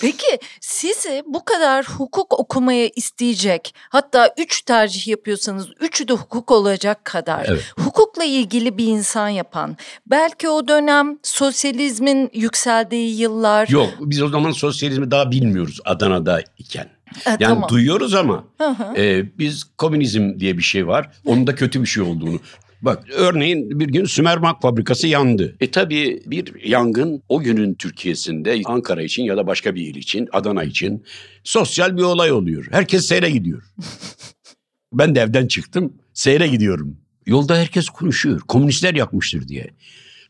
Peki 0.00 0.38
sizi 0.60 1.22
bu 1.26 1.44
kadar 1.44 1.84
hukuk 1.86 2.40
okumaya 2.40 2.88
isteyecek 2.96 3.74
hatta 3.88 4.34
üç 4.38 4.62
tercih 4.62 5.08
yapıyorsanız 5.08 5.68
üçü 5.80 6.08
de 6.08 6.12
hukuk 6.12 6.50
olacak 6.50 7.04
kadar 7.04 7.46
Evet. 7.48 7.72
hukukla 7.78 8.24
ilgili 8.24 8.78
bir 8.78 8.86
insan 8.86 9.28
yapan 9.28 9.76
belki 10.06 10.48
o 10.48 10.68
dönem 10.68 11.18
sosyalizmin 11.22 12.30
yükseldiği 12.34 13.20
yıllar 13.20 13.68
Yok 13.68 13.90
biz 14.00 14.22
o 14.22 14.28
zaman 14.28 14.50
sosyalizmi 14.50 15.10
daha 15.10 15.30
bilmiyoruz 15.30 15.80
Adana'da 15.84 16.42
iken. 16.58 17.01
E, 17.26 17.30
Yani 17.30 17.38
tamam. 17.40 17.68
duyuyoruz 17.68 18.14
ama 18.14 18.44
Hı 18.58 18.68
hı. 18.68 18.96
e, 18.96 19.38
biz 19.38 19.64
komünizm 19.78 20.40
diye 20.40 20.58
bir 20.58 20.62
şey 20.62 20.86
var. 20.86 21.10
Onun 21.26 21.46
da 21.46 21.54
kötü 21.54 21.80
bir 21.80 21.86
şey 21.86 22.02
olduğunu. 22.02 22.40
Bak 22.82 23.04
örneğin 23.12 23.80
bir 23.80 23.86
gün 23.88 24.04
Sümerbank 24.04 24.62
fabrikası 24.62 25.06
yandı. 25.06 25.56
E 25.60 25.70
tabii 25.70 26.22
bir 26.26 26.64
yangın 26.64 27.22
o 27.28 27.40
günün 27.40 27.74
Türkiye'sinde 27.74 28.62
Ankara 28.64 29.02
için 29.02 29.22
ya 29.22 29.36
da 29.36 29.46
başka 29.46 29.74
bir 29.74 29.82
il 29.86 29.94
için, 29.94 30.28
Adana 30.32 30.64
için 30.64 31.04
sosyal 31.44 31.96
bir 31.96 32.02
olay 32.02 32.32
oluyor. 32.32 32.66
Herkes 32.70 33.06
seyre 33.06 33.30
gidiyor. 33.30 33.62
ben 34.92 35.14
de 35.14 35.20
evden 35.20 35.46
çıktım, 35.46 35.92
seyre 36.14 36.46
gidiyorum. 36.48 36.96
Yolda 37.26 37.56
herkes 37.56 37.88
konuşuyor. 37.88 38.40
Komünistler 38.40 38.94
yakmıştır 38.94 39.48
diye. 39.48 39.70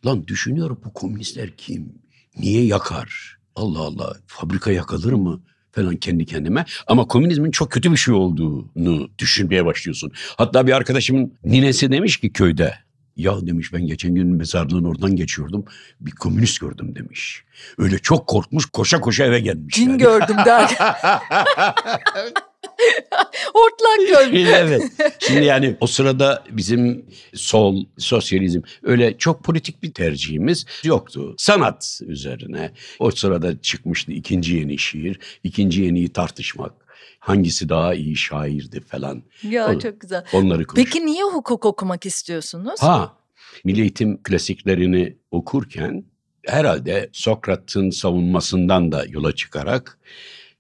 Lan 0.07 0.27
düşünüyorum 0.27 0.81
bu 0.85 0.93
komünistler 0.93 1.51
kim? 1.57 1.93
Niye 2.39 2.65
yakar? 2.65 3.37
Allah 3.57 3.79
Allah 3.81 4.17
fabrika 4.27 4.73
yakılır 4.73 5.13
mı? 5.13 5.43
Falan 5.73 5.97
kendi 5.97 6.27
kendime. 6.27 6.65
Ama 6.87 7.07
komünizmin 7.07 7.51
çok 7.51 7.71
kötü 7.73 7.93
bir 7.93 7.97
şey 7.97 8.15
olduğunu 8.15 9.11
düşünmeye 9.19 9.65
başlıyorsun. 9.65 10.13
Hatta 10.37 10.67
bir 10.67 10.73
arkadaşımın 10.73 11.33
ninesi 11.45 11.93
demiş 11.93 12.17
ki 12.17 12.33
köyde. 12.33 12.75
Ya 13.17 13.47
demiş 13.47 13.73
ben 13.73 13.87
geçen 13.87 14.15
gün 14.15 14.27
mezarlığın 14.27 14.85
oradan 14.85 15.17
geçiyordum. 15.17 15.65
Bir 16.01 16.11
komünist 16.11 16.61
gördüm 16.61 16.95
demiş. 16.95 17.45
Öyle 17.79 17.99
çok 17.99 18.27
korkmuş 18.27 18.67
koşa 18.67 19.01
koşa 19.01 19.25
eve 19.25 19.41
gelmiş. 19.41 19.75
Cin 19.75 19.89
yani. 19.89 19.99
gördüm 19.99 20.37
der. 20.47 20.79
Hortlak 23.55 24.09
görmüş. 24.09 24.49
evet. 24.55 24.83
Şimdi 25.19 25.45
yani 25.45 25.77
o 25.81 25.87
sırada 25.87 26.45
bizim 26.51 27.07
sol, 27.35 27.85
sosyalizm 27.99 28.61
öyle 28.83 29.19
çok 29.19 29.45
politik 29.45 29.83
bir 29.83 29.95
tercihimiz 29.95 30.67
yoktu. 30.85 31.35
Sanat 31.39 32.01
üzerine. 32.07 32.73
O 32.99 33.11
sırada 33.11 33.61
çıkmıştı 33.61 34.13
ikinci 34.13 34.57
yeni 34.57 34.79
şiir, 34.79 35.19
ikinci 35.45 35.83
yeniyi 35.83 36.09
tartışmak. 36.09 36.73
Hangisi 37.19 37.69
daha 37.69 37.95
iyi 37.95 38.17
şairdi 38.17 38.81
falan. 38.81 39.23
Ya 39.43 39.71
Olur. 39.71 39.81
çok 39.81 40.01
güzel. 40.01 40.25
Onları 40.33 40.65
konuş. 40.65 40.85
Peki 40.85 41.07
niye 41.07 41.25
hukuk 41.25 41.65
okumak 41.65 42.07
istiyorsunuz? 42.07 42.83
Ha, 42.83 43.17
milli 43.65 43.81
eğitim 43.81 44.23
klasiklerini 44.23 45.17
okurken 45.31 46.05
herhalde 46.47 47.11
Sokrat'ın 47.13 47.91
savunmasından 47.91 48.93
da 48.93 49.05
yola 49.09 49.35
çıkarak 49.35 49.99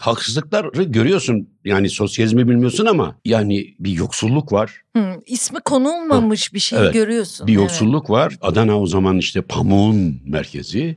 haksızlıkları 0.02 0.82
görüyorsun. 0.82 1.48
Yani 1.64 1.90
sosyalizmi 1.90 2.48
bilmiyorsun 2.48 2.86
ama 2.86 3.16
yani 3.24 3.74
bir 3.78 3.92
yoksulluk 3.92 4.52
var. 4.52 4.82
Hı, 4.96 5.20
ismi 5.26 5.60
konulmamış 5.60 6.54
bir 6.54 6.58
şeyi 6.58 6.82
Evet, 6.82 6.94
görüyorsun. 6.94 7.46
Bir 7.46 7.52
evet. 7.52 7.62
yoksulluk 7.62 8.10
var. 8.10 8.36
Adana 8.40 8.80
o 8.80 8.86
zaman 8.86 9.18
işte 9.18 9.42
pamuğun 9.42 10.20
merkezi. 10.24 10.96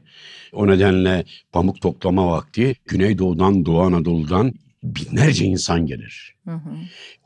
O 0.54 0.68
nedenle 0.68 1.26
pamuk 1.52 1.82
toplama 1.82 2.32
vakti 2.32 2.76
Güneydoğu'dan 2.86 3.66
Doğu 3.66 3.82
Anadolu'dan 3.82 4.54
binlerce 4.84 5.46
insan 5.46 5.86
gelir. 5.86 6.36
Hı 6.46 6.52
hı. 6.52 6.70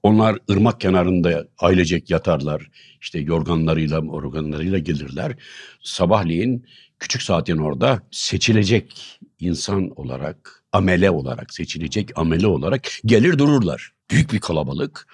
Onlar 0.04 0.38
ırmak 0.52 0.82
kenarında 0.82 1.48
ailecek 1.60 2.10
yatarlar. 2.10 2.70
İşte 3.02 3.20
yorganlarıyla 3.20 4.00
organlarıyla 4.00 4.78
gelirler. 4.80 5.36
Sabahleyin 5.84 6.66
küçük 7.00 7.22
saatin 7.22 7.58
orada 7.58 8.02
seçilecek 8.12 9.20
insan 9.40 9.90
olarak, 10.00 10.59
amele 10.72 11.12
olarak, 11.12 11.54
seçilecek 11.54 12.12
amele 12.16 12.48
olarak 12.48 12.92
gelir 13.06 13.38
dururlar. 13.38 13.92
Büyük 14.12 14.34
bir 14.34 14.40
kalabalık. 14.40 15.08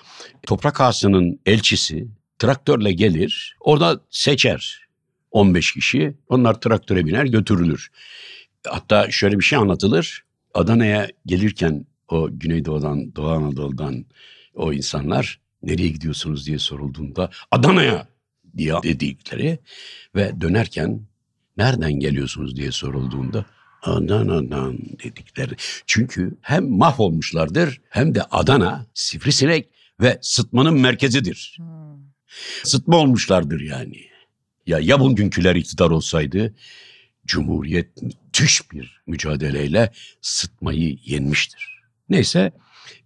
Toprak 0.43 0.81
Ağası'nın 0.81 1.39
elçisi 1.45 2.07
traktörle 2.39 2.91
gelir. 2.91 3.55
Orada 3.59 3.99
seçer 4.09 4.87
15 5.31 5.71
kişi. 5.71 6.13
Onlar 6.29 6.61
traktöre 6.61 7.05
biner 7.05 7.25
götürülür. 7.25 7.89
Hatta 8.67 9.11
şöyle 9.11 9.39
bir 9.39 9.43
şey 9.43 9.59
anlatılır. 9.59 10.23
Adana'ya 10.53 11.07
gelirken 11.25 11.85
o 12.07 12.29
Güneydoğu'dan, 12.31 13.15
Doğu 13.15 13.27
Anadolu'dan 13.27 14.05
o 14.53 14.73
insanlar 14.73 15.39
nereye 15.63 15.89
gidiyorsunuz 15.89 16.47
diye 16.47 16.59
sorulduğunda 16.59 17.29
Adana'ya 17.51 18.07
diye 18.57 18.73
dedikleri 18.83 19.59
ve 20.15 20.41
dönerken 20.41 21.01
nereden 21.57 21.93
geliyorsunuz 21.93 22.55
diye 22.55 22.71
sorulduğunda 22.71 23.45
Adana'dan 23.85 24.77
dedikleri. 25.03 25.55
Çünkü 25.85 26.37
hem 26.41 26.69
mahvolmuşlardır 26.69 27.81
hem 27.89 28.15
de 28.15 28.23
Adana 28.23 28.85
sivrisinek 28.93 29.69
ve 30.01 30.19
sıtmanın 30.21 30.79
merkezidir. 30.79 31.55
Hmm. 31.57 31.65
Sıtma 32.63 32.97
olmuşlardır 32.97 33.61
yani. 33.61 33.97
Ya 34.67 34.79
ya 34.79 34.99
bugünküler 34.99 35.55
iktidar 35.55 35.89
olsaydı 35.89 36.55
Cumhuriyet 37.25 38.01
müthiş 38.01 38.71
bir 38.71 39.01
mücadeleyle 39.07 39.91
sıtmayı 40.21 40.97
yenmiştir. 41.05 41.81
Neyse 42.09 42.51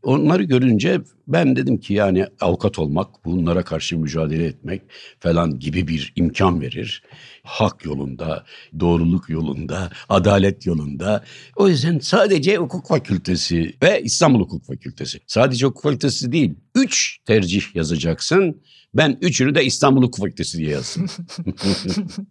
Onları 0.04 0.44
görünce 0.44 1.02
ben 1.28 1.56
dedim 1.56 1.78
ki 1.78 1.94
yani 1.94 2.26
avukat 2.42 2.80
olmak, 2.80 3.26
bunlara 3.26 3.64
karşı 3.64 3.98
mücadele 3.98 4.46
etmek 4.46 4.82
falan 5.20 5.60
gibi 5.60 5.88
bir 5.88 6.14
imkan 6.16 6.62
verir. 6.62 7.04
Hak 7.44 7.86
yolunda, 7.86 8.46
doğruluk 8.80 9.30
yolunda, 9.30 9.92
adalet 10.10 10.66
yolunda. 10.66 11.24
O 11.56 11.68
yüzden 11.68 12.00
sadece 12.00 12.58
hukuk 12.58 12.88
fakültesi 12.88 13.76
ve 13.84 14.02
İstanbul 14.02 14.40
Hukuk 14.40 14.66
Fakültesi. 14.66 15.20
Sadece 15.28 15.66
hukuk 15.66 15.84
fakültesi 15.84 16.32
değil, 16.32 16.56
üç 16.76 17.18
tercih 17.26 17.76
yazacaksın. 17.76 18.62
Ben 18.94 19.18
üçünü 19.22 19.56
de 19.56 19.66
İstanbul 19.66 20.04
Hukuk 20.04 20.20
Fakültesi 20.20 20.58
diye 20.58 20.70
yazdım. 20.70 21.06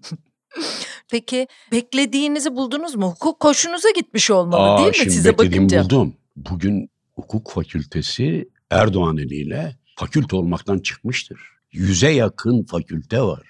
Peki 1.10 1.46
beklediğinizi 1.72 2.56
buldunuz 2.56 2.94
mu? 2.94 3.10
Hukuk 3.10 3.40
koşunuza 3.40 3.90
gitmiş 3.90 4.30
olmalı 4.30 4.60
Aa, 4.62 4.78
değil 4.78 4.88
mi 4.88 4.94
şimdi 4.96 5.10
size 5.10 5.38
bakınca? 5.38 5.84
buldum. 5.84 6.14
Bugün 6.36 6.90
hukuk 7.18 7.50
fakültesi 7.50 8.48
Erdoğan 8.70 9.16
eliyle 9.16 9.76
fakülte 9.96 10.36
olmaktan 10.36 10.78
çıkmıştır. 10.78 11.40
Yüze 11.72 12.10
yakın 12.10 12.62
fakülte 12.62 13.22
var. 13.22 13.46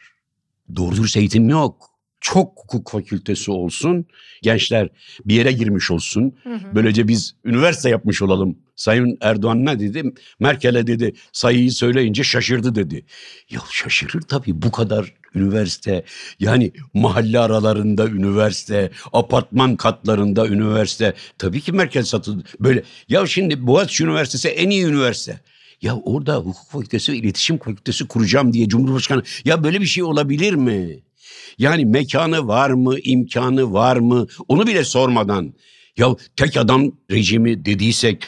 Doğru 0.77 0.97
dürüst 0.97 1.17
eğitim 1.17 1.49
yok. 1.49 1.91
Çok 2.21 2.59
hukuk 2.59 2.91
fakültesi 2.91 3.51
olsun, 3.51 4.07
gençler 4.43 4.89
bir 5.25 5.35
yere 5.35 5.53
girmiş 5.53 5.91
olsun. 5.91 6.35
Hı 6.43 6.55
hı. 6.55 6.75
Böylece 6.75 7.09
biz 7.09 7.35
üniversite 7.45 7.91
yapmış 7.91 8.23
olalım. 8.23 8.59
Sayın 8.79 9.19
Erdoğan 9.21 9.65
ne 9.67 9.81
dedi? 9.81 10.13
Merkel'e 10.41 10.87
dedi 10.87 11.13
sayıyı 11.33 11.73
söyleyince 11.73 12.25
şaşırdı 12.25 12.75
dedi. 12.75 13.05
Ya 13.51 13.61
şaşırır 13.71 14.21
tabii 14.21 14.63
bu 14.63 14.73
kadar 14.73 15.15
üniversite 15.35 16.05
yani 16.41 16.73
mahalle 16.95 17.39
aralarında 17.39 18.09
üniversite, 18.09 18.91
apartman 19.13 19.77
katlarında 19.77 20.49
üniversite. 20.49 21.15
Tabii 21.39 21.61
ki 21.61 21.73
merkez 21.73 22.09
satıldı. 22.09 22.45
Böyle 22.61 22.83
ya 23.09 23.27
şimdi 23.27 23.67
Boğaziçi 23.67 24.05
Üniversitesi 24.05 24.49
en 24.49 24.71
iyi 24.71 24.85
üniversite. 24.85 25.41
Ya 25.83 25.97
orada 25.97 26.37
hukuk 26.37 26.71
fakültesi 26.71 27.17
iletişim 27.17 27.59
fakültesi 27.59 28.09
kuracağım 28.09 28.53
diye 28.53 28.69
Cumhurbaşkanı 28.69 29.23
ya 29.45 29.65
böyle 29.65 29.81
bir 29.81 29.87
şey 29.87 30.05
olabilir 30.05 30.55
mi? 30.55 31.01
Yani 31.59 31.85
mekanı 31.85 32.47
var 32.47 32.71
mı, 32.71 32.99
imkanı 32.99 33.73
var 33.73 33.97
mı 33.97 34.27
onu 34.49 34.67
bile 34.67 34.85
sormadan 34.85 35.55
ya 35.97 36.17
tek 36.37 36.57
adam 36.57 36.93
rejimi 37.11 37.65
dediysek 37.65 38.25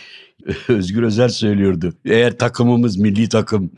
Özgür 0.69 1.03
Özel 1.03 1.29
söylüyordu. 1.29 1.95
Eğer 2.05 2.39
takımımız 2.39 2.97
milli 2.97 3.29
takım 3.29 3.71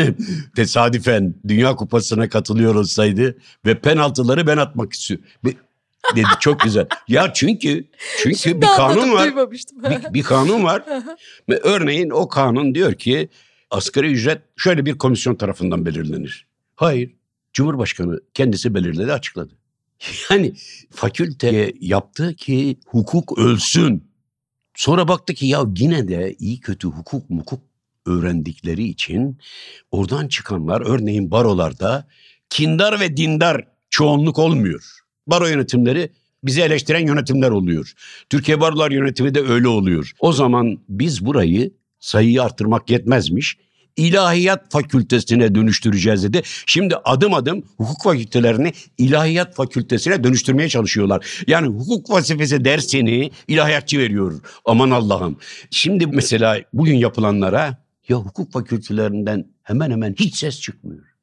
tesadüfen 0.56 1.34
Dünya 1.48 1.76
Kupası'na 1.76 2.28
katılıyor 2.28 2.74
olsaydı 2.74 3.38
ve 3.66 3.80
penaltıları 3.80 4.46
ben 4.46 4.56
atmak 4.56 4.92
istiyorum. 4.92 5.26
dedi 6.16 6.26
çok 6.40 6.60
güzel. 6.60 6.86
Ya 7.08 7.32
çünkü 7.34 7.84
çünkü 8.22 8.36
Şimdi 8.36 8.62
bir 8.62 8.66
kanun 8.66 9.12
var. 9.12 9.50
bir, 9.52 10.14
bir 10.14 10.22
kanun 10.22 10.64
var. 10.64 10.84
ve 11.48 11.60
örneğin 11.62 12.10
o 12.10 12.28
kanun 12.28 12.74
diyor 12.74 12.94
ki 12.94 13.28
asgari 13.70 14.06
ücret 14.12 14.42
şöyle 14.56 14.86
bir 14.86 14.98
komisyon 14.98 15.34
tarafından 15.34 15.86
belirlenir. 15.86 16.46
Hayır. 16.74 17.10
Cumhurbaşkanı 17.52 18.20
kendisi 18.34 18.74
belirledi, 18.74 19.12
açıkladı. 19.12 19.52
Yani 20.30 20.54
fakülte 20.90 21.72
yaptı 21.80 22.34
ki 22.34 22.78
hukuk 22.86 23.38
ölsün. 23.38 24.07
Sonra 24.78 25.08
baktı 25.08 25.34
ki 25.34 25.46
ya 25.46 25.64
yine 25.76 26.08
de 26.08 26.36
iyi 26.38 26.60
kötü 26.60 26.88
hukuk 26.88 27.30
mukuk 27.30 27.60
öğrendikleri 28.06 28.84
için 28.84 29.38
oradan 29.90 30.28
çıkanlar 30.28 30.80
örneğin 30.80 31.30
barolarda 31.30 32.08
kindar 32.50 33.00
ve 33.00 33.16
dindar 33.16 33.68
çoğunluk 33.90 34.38
olmuyor. 34.38 34.84
Baro 35.26 35.46
yönetimleri 35.46 36.10
bizi 36.44 36.60
eleştiren 36.60 37.06
yönetimler 37.06 37.50
oluyor. 37.50 37.92
Türkiye 38.30 38.60
Barolar 38.60 38.90
Yönetimi 38.90 39.34
de 39.34 39.40
öyle 39.40 39.68
oluyor. 39.68 40.12
O 40.18 40.32
zaman 40.32 40.78
biz 40.88 41.26
burayı 41.26 41.70
sayıyı 42.00 42.42
arttırmak 42.42 42.90
yetmezmiş 42.90 43.56
ilahiyat 43.98 44.72
fakültesine 44.72 45.54
dönüştüreceğiz 45.54 46.22
dedi. 46.24 46.42
Şimdi 46.66 46.96
adım 47.04 47.34
adım 47.34 47.62
hukuk 47.76 48.02
fakültelerini 48.02 48.72
ilahiyat 48.98 49.54
fakültesine 49.54 50.24
dönüştürmeye 50.24 50.68
çalışıyorlar. 50.68 51.44
Yani 51.46 51.66
hukuk 51.68 52.10
vazifesi 52.10 52.64
dersini 52.64 53.30
ilahiyatçı 53.48 53.98
veriyor. 53.98 54.40
Aman 54.64 54.90
Allah'ım. 54.90 55.38
Şimdi 55.70 56.06
mesela 56.06 56.60
bugün 56.72 56.96
yapılanlara 56.96 57.76
ya 58.08 58.16
hukuk 58.16 58.52
fakültelerinden 58.52 59.44
hemen 59.62 59.90
hemen 59.90 60.14
hiç 60.18 60.36
ses 60.36 60.60
çıkmıyor 60.60 61.17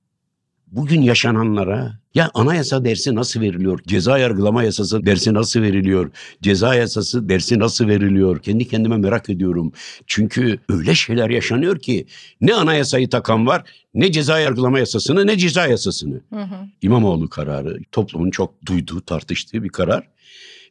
bugün 0.67 1.01
yaşananlara 1.01 1.99
ya 2.15 2.31
anayasa 2.33 2.85
dersi 2.85 3.15
nasıl 3.15 3.41
veriliyor? 3.41 3.79
Ceza 3.87 4.17
yargılama 4.17 4.63
yasası 4.63 5.05
dersi 5.05 5.33
nasıl 5.33 5.61
veriliyor? 5.61 6.11
Ceza 6.41 6.75
yasası 6.75 7.29
dersi 7.29 7.59
nasıl 7.59 7.87
veriliyor? 7.87 8.39
Kendi 8.39 8.67
kendime 8.67 8.97
merak 8.97 9.29
ediyorum. 9.29 9.71
Çünkü 10.07 10.59
öyle 10.69 10.95
şeyler 10.95 11.29
yaşanıyor 11.29 11.79
ki 11.79 12.05
ne 12.41 12.53
anayasayı 12.53 13.09
takan 13.09 13.47
var 13.47 13.63
ne 13.93 14.11
ceza 14.11 14.39
yargılama 14.39 14.79
yasasını 14.79 15.27
ne 15.27 15.37
ceza 15.37 15.67
yasasını. 15.67 16.21
Hı 16.29 16.41
hı. 16.41 16.55
İmamoğlu 16.81 17.29
kararı 17.29 17.79
toplumun 17.91 18.29
çok 18.29 18.65
duyduğu 18.65 19.01
tartıştığı 19.01 19.63
bir 19.63 19.69
karar. 19.69 20.07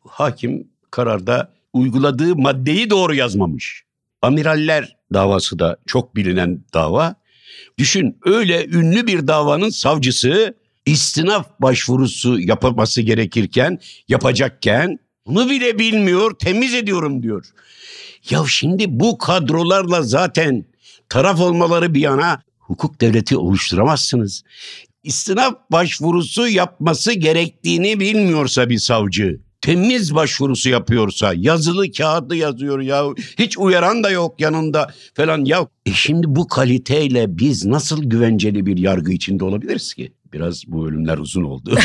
Hakim 0.09 0.69
kararda 0.91 1.53
uyguladığı 1.73 2.37
maddeyi 2.37 2.91
doğru 2.91 3.15
yazmamış. 3.15 3.85
Amiraller 4.23 4.97
davası 5.13 5.59
da 5.59 5.77
çok 5.87 6.17
bilinen 6.17 6.65
dava. 6.75 7.15
Düşün 7.79 8.19
öyle 8.25 8.67
ünlü 8.67 9.07
bir 9.07 9.27
davanın 9.27 9.71
savcısı 9.71 10.55
istinaf 10.87 11.47
başvurusu 11.61 12.41
yapılması 12.41 13.03
gerekirken, 13.03 13.79
yapacakken 14.09 14.99
bunu 15.27 15.51
bile 15.51 15.79
bilmiyor, 15.79 16.39
temiz 16.39 16.75
ediyorum 16.75 17.23
diyor. 17.23 17.47
Ya 18.31 18.45
şimdi 18.49 18.85
bu 18.89 19.19
kadrolarla 19.19 20.03
zaten 20.03 20.65
taraf 21.09 21.41
olmaları 21.41 21.95
bir 21.95 22.01
yana 22.01 22.43
hukuk 22.59 23.01
devleti 23.01 23.37
oluşturamazsınız. 23.37 24.43
İstinaf 25.03 25.55
başvurusu 25.73 26.49
yapması 26.49 27.13
gerektiğini 27.13 28.01
bilmiyorsa 28.01 28.69
bir 28.69 28.79
savcı, 28.79 29.41
temiz 29.65 30.15
başvurusu 30.15 30.71
yapıyorsa 30.71 31.33
yazılı 31.37 31.93
kağıdı 31.93 32.37
yazıyor 32.37 32.81
ya 32.81 33.05
hiç 33.39 33.59
uyaran 33.59 34.05
da 34.05 34.11
yok 34.11 34.41
yanında 34.41 34.91
falan 35.15 35.45
ya 35.45 35.69
e 35.87 35.91
şimdi 35.93 36.27
bu 36.29 36.49
kaliteyle 36.49 37.39
biz 37.39 37.65
nasıl 37.65 38.05
güvenceli 38.05 38.67
bir 38.67 38.79
yargı 38.79 39.13
içinde 39.13 39.45
olabiliriz 39.45 39.95
ki? 39.95 40.13
Biraz 40.35 40.63
bu 40.67 40.85
bölümler 40.85 41.19
uzun 41.19 41.45
oldu. 41.45 41.77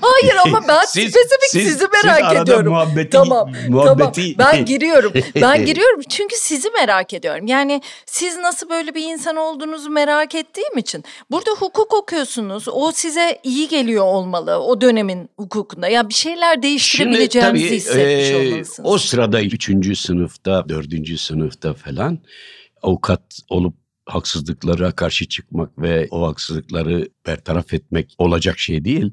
Hayır 0.00 0.34
ama 0.46 0.68
ben 0.68 0.84
siz, 0.86 1.10
spesifik 1.10 1.50
siz, 1.50 1.64
sizi 1.64 1.84
merak 2.04 2.32
siz 2.32 2.42
ediyorum. 2.42 2.72
Muhabbeti, 2.72 3.10
tamam, 3.10 3.52
muhabbeti... 3.68 4.36
tamam. 4.36 4.52
Ben 4.52 4.64
giriyorum. 4.64 5.12
Ben 5.34 5.64
giriyorum 5.66 6.00
çünkü 6.08 6.36
sizi 6.36 6.70
merak 6.70 7.14
ediyorum. 7.14 7.46
Yani 7.46 7.82
siz 8.06 8.36
nasıl 8.36 8.68
böyle 8.70 8.94
bir 8.94 9.02
insan 9.02 9.36
olduğunuzu 9.36 9.90
merak 9.90 10.34
ettiğim 10.34 10.78
için. 10.78 11.04
Burada 11.30 11.50
hukuk 11.50 11.94
okuyorsunuz. 11.94 12.68
O 12.68 12.92
size 12.92 13.38
iyi 13.42 13.68
geliyor 13.68 14.04
olmalı 14.04 14.56
o 14.58 14.80
dönemin 14.80 15.30
hukukunda. 15.36 15.88
Ya 15.88 16.08
bir 16.08 16.14
şeyler 16.14 16.62
değiştirebileceğinizi 16.62 17.58
Şimdi, 17.58 17.68
tabii, 17.68 17.76
hissetmiş 17.76 18.30
e, 18.30 18.36
olmalısınız. 18.36 18.90
O 18.90 18.98
sırada 18.98 19.42
üçüncü 19.42 19.96
sınıfta, 19.96 20.68
dördüncü 20.68 21.18
sınıfta 21.18 21.74
falan 21.74 22.18
avukat 22.82 23.22
olup 23.48 23.81
haksızlıklara 24.14 24.92
karşı 24.92 25.28
çıkmak 25.28 25.78
ve 25.78 26.08
o 26.10 26.26
haksızlıkları 26.26 27.08
bertaraf 27.26 27.74
etmek 27.74 28.14
olacak 28.18 28.58
şey 28.58 28.84
değil. 28.84 29.10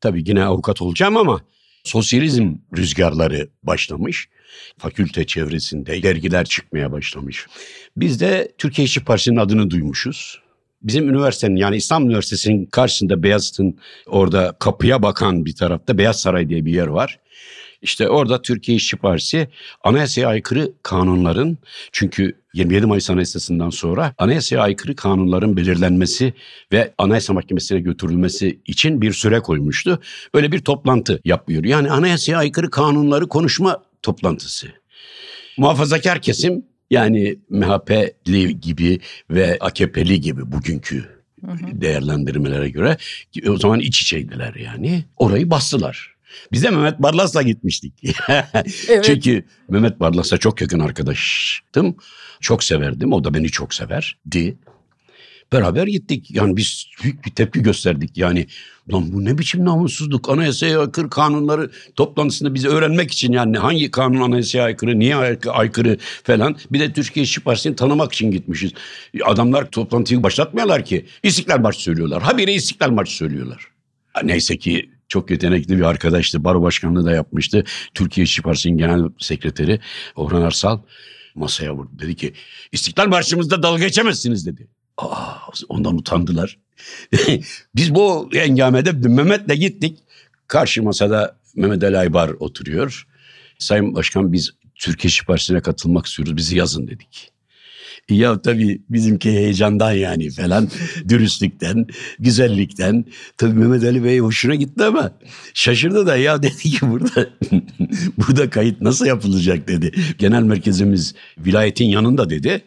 Tabii 0.00 0.24
yine 0.26 0.44
avukat 0.44 0.82
olacağım 0.82 1.16
ama 1.16 1.40
sosyalizm 1.84 2.54
rüzgarları 2.76 3.48
başlamış. 3.62 4.28
Fakülte 4.78 5.26
çevresinde 5.26 6.02
dergiler 6.02 6.44
çıkmaya 6.44 6.92
başlamış. 6.92 7.46
Biz 7.96 8.20
de 8.20 8.52
Türkiye 8.58 8.84
İşçi 8.84 9.04
Partisi'nin 9.04 9.36
adını 9.36 9.70
duymuşuz. 9.70 10.42
Bizim 10.82 11.08
üniversitenin 11.08 11.56
yani 11.56 11.76
İstanbul 11.76 12.08
Üniversitesi'nin 12.08 12.66
karşısında 12.66 13.22
Beyazıt'ın 13.22 13.78
orada 14.06 14.56
kapıya 14.58 15.02
bakan 15.02 15.44
bir 15.44 15.54
tarafta 15.54 15.98
Beyaz 15.98 16.20
Saray 16.20 16.48
diye 16.48 16.64
bir 16.64 16.72
yer 16.72 16.86
var. 16.86 17.18
İşte 17.82 18.08
orada 18.08 18.42
Türkiye 18.42 18.76
İşçi 18.76 18.96
Partisi 18.96 19.48
anayasaya 19.84 20.28
aykırı 20.28 20.72
kanunların 20.82 21.58
çünkü 21.92 22.42
27 22.54 22.86
Mayıs 22.86 23.10
Anayasası'ndan 23.10 23.70
sonra 23.70 24.14
anayasaya 24.18 24.62
aykırı 24.62 24.96
kanunların 24.96 25.56
belirlenmesi 25.56 26.34
ve 26.72 26.94
Anayasa 26.98 27.32
Mahkemesi'ne 27.32 27.80
götürülmesi 27.80 28.60
için 28.66 29.02
bir 29.02 29.12
süre 29.12 29.40
koymuştu. 29.40 30.00
Böyle 30.34 30.52
bir 30.52 30.58
toplantı 30.58 31.20
yapıyor. 31.24 31.64
Yani 31.64 31.90
anayasaya 31.90 32.38
aykırı 32.38 32.70
kanunları 32.70 33.28
konuşma 33.28 33.82
toplantısı. 34.02 34.66
Muhafazakar 35.56 36.22
kesim 36.22 36.64
yani 36.90 37.38
MHP'li 37.50 38.60
gibi 38.60 39.00
ve 39.30 39.58
AKP'li 39.60 40.20
gibi 40.20 40.52
bugünkü 40.52 41.22
değerlendirmelere 41.72 42.68
göre 42.68 42.96
o 43.48 43.56
zaman 43.56 43.80
iç 43.80 44.02
içeydiler 44.02 44.54
yani. 44.54 45.04
Orayı 45.16 45.50
bastılar. 45.50 46.12
Biz 46.52 46.62
de 46.62 46.70
Mehmet 46.70 46.98
Barlas'la 46.98 47.42
gitmiştik. 47.42 47.94
evet. 48.28 49.04
Çünkü 49.04 49.44
Mehmet 49.68 50.00
Barlas'a 50.00 50.38
çok 50.38 50.60
yakın 50.60 50.80
arkadaştım. 50.80 51.96
Çok 52.40 52.64
severdim. 52.64 53.12
O 53.12 53.24
da 53.24 53.34
beni 53.34 53.48
çok 53.48 53.74
severdi. 53.74 54.56
Beraber 55.52 55.86
gittik. 55.86 56.30
Yani 56.30 56.56
biz 56.56 56.86
büyük 57.02 57.24
bir 57.24 57.30
tepki 57.30 57.62
gösterdik. 57.62 58.18
Yani 58.18 58.46
lan 58.92 59.12
bu 59.12 59.24
ne 59.24 59.38
biçim 59.38 59.64
namussuzluk? 59.64 60.30
Anayasaya 60.30 60.80
aykırı 60.80 61.10
kanunları 61.10 61.70
toplantısında 61.96 62.54
bizi 62.54 62.68
öğrenmek 62.68 63.12
için 63.12 63.32
yani 63.32 63.58
hangi 63.58 63.90
kanun 63.90 64.20
anayasaya 64.20 64.64
aykırı, 64.64 64.98
niye 64.98 65.16
aykırı 65.48 65.98
falan. 66.24 66.56
Bir 66.72 66.80
de 66.80 66.92
Türkiye 66.92 67.24
İşçi 67.24 67.40
Partisi'ni 67.40 67.76
tanımak 67.76 68.12
için 68.12 68.30
gitmişiz. 68.30 68.72
Adamlar 69.24 69.70
toplantıyı 69.70 70.22
başlatmıyorlar 70.22 70.84
ki. 70.84 71.06
İstiklal 71.22 71.58
Marşı 71.58 71.82
söylüyorlar. 71.82 72.22
Habire 72.22 72.52
İstiklal 72.52 72.90
Marşı 72.90 73.16
söylüyorlar. 73.16 73.68
Neyse 74.24 74.56
ki 74.56 74.90
çok 75.12 75.30
yetenekli 75.30 75.78
bir 75.78 75.82
arkadaştı. 75.82 76.44
Baro 76.44 76.62
başkanlığı 76.62 77.04
da 77.04 77.12
yapmıştı. 77.12 77.64
Türkiye 77.94 78.24
İşçi 78.24 78.42
Partisi'nin 78.42 78.78
genel 78.78 79.04
sekreteri 79.18 79.80
Orhan 80.16 80.42
Arsal 80.42 80.78
masaya 81.34 81.74
vurdu. 81.74 81.90
Dedi 81.98 82.16
ki 82.16 82.32
İstiklal 82.72 83.08
Marşımızda 83.08 83.62
dalga 83.62 83.84
geçemezsiniz 83.84 84.46
dedi. 84.46 84.68
Aa, 84.96 85.34
ondan 85.68 85.98
utandılar. 85.98 86.58
Biz 87.74 87.94
bu 87.94 88.30
engamede 88.34 88.92
Mehmet'le 88.92 89.54
gittik. 89.54 89.98
Karşı 90.46 90.82
masada 90.82 91.36
Mehmet 91.56 91.84
Ali 91.84 91.98
Aybar 91.98 92.28
oturuyor. 92.28 93.06
Sayın 93.58 93.94
Başkan 93.94 94.32
biz 94.32 94.50
Türkiye 94.74 95.08
İşçi 95.08 95.24
Partisi'ne 95.24 95.60
katılmak 95.60 96.06
istiyoruz 96.06 96.36
bizi 96.36 96.56
yazın 96.56 96.86
dedik. 96.86 97.32
Ya 98.10 98.42
tabii 98.42 98.82
bizimki 98.90 99.30
heyecandan 99.30 99.92
yani 99.92 100.30
falan 100.30 100.68
dürüstlükten, 101.08 101.86
güzellikten. 102.18 103.04
Tabii 103.36 103.52
Mehmet 103.52 103.84
Ali 103.84 104.04
Bey 104.04 104.18
hoşuna 104.18 104.54
gitti 104.54 104.84
ama 104.84 105.12
şaşırdı 105.54 106.06
da 106.06 106.16
ya 106.16 106.42
dedi 106.42 106.56
ki 106.56 106.78
burada 106.82 107.30
burada 108.16 108.50
kayıt 108.50 108.80
nasıl 108.80 109.06
yapılacak 109.06 109.68
dedi. 109.68 109.92
Genel 110.18 110.42
merkezimiz 110.42 111.14
vilayetin 111.38 111.84
yanında 111.84 112.30
dedi. 112.30 112.62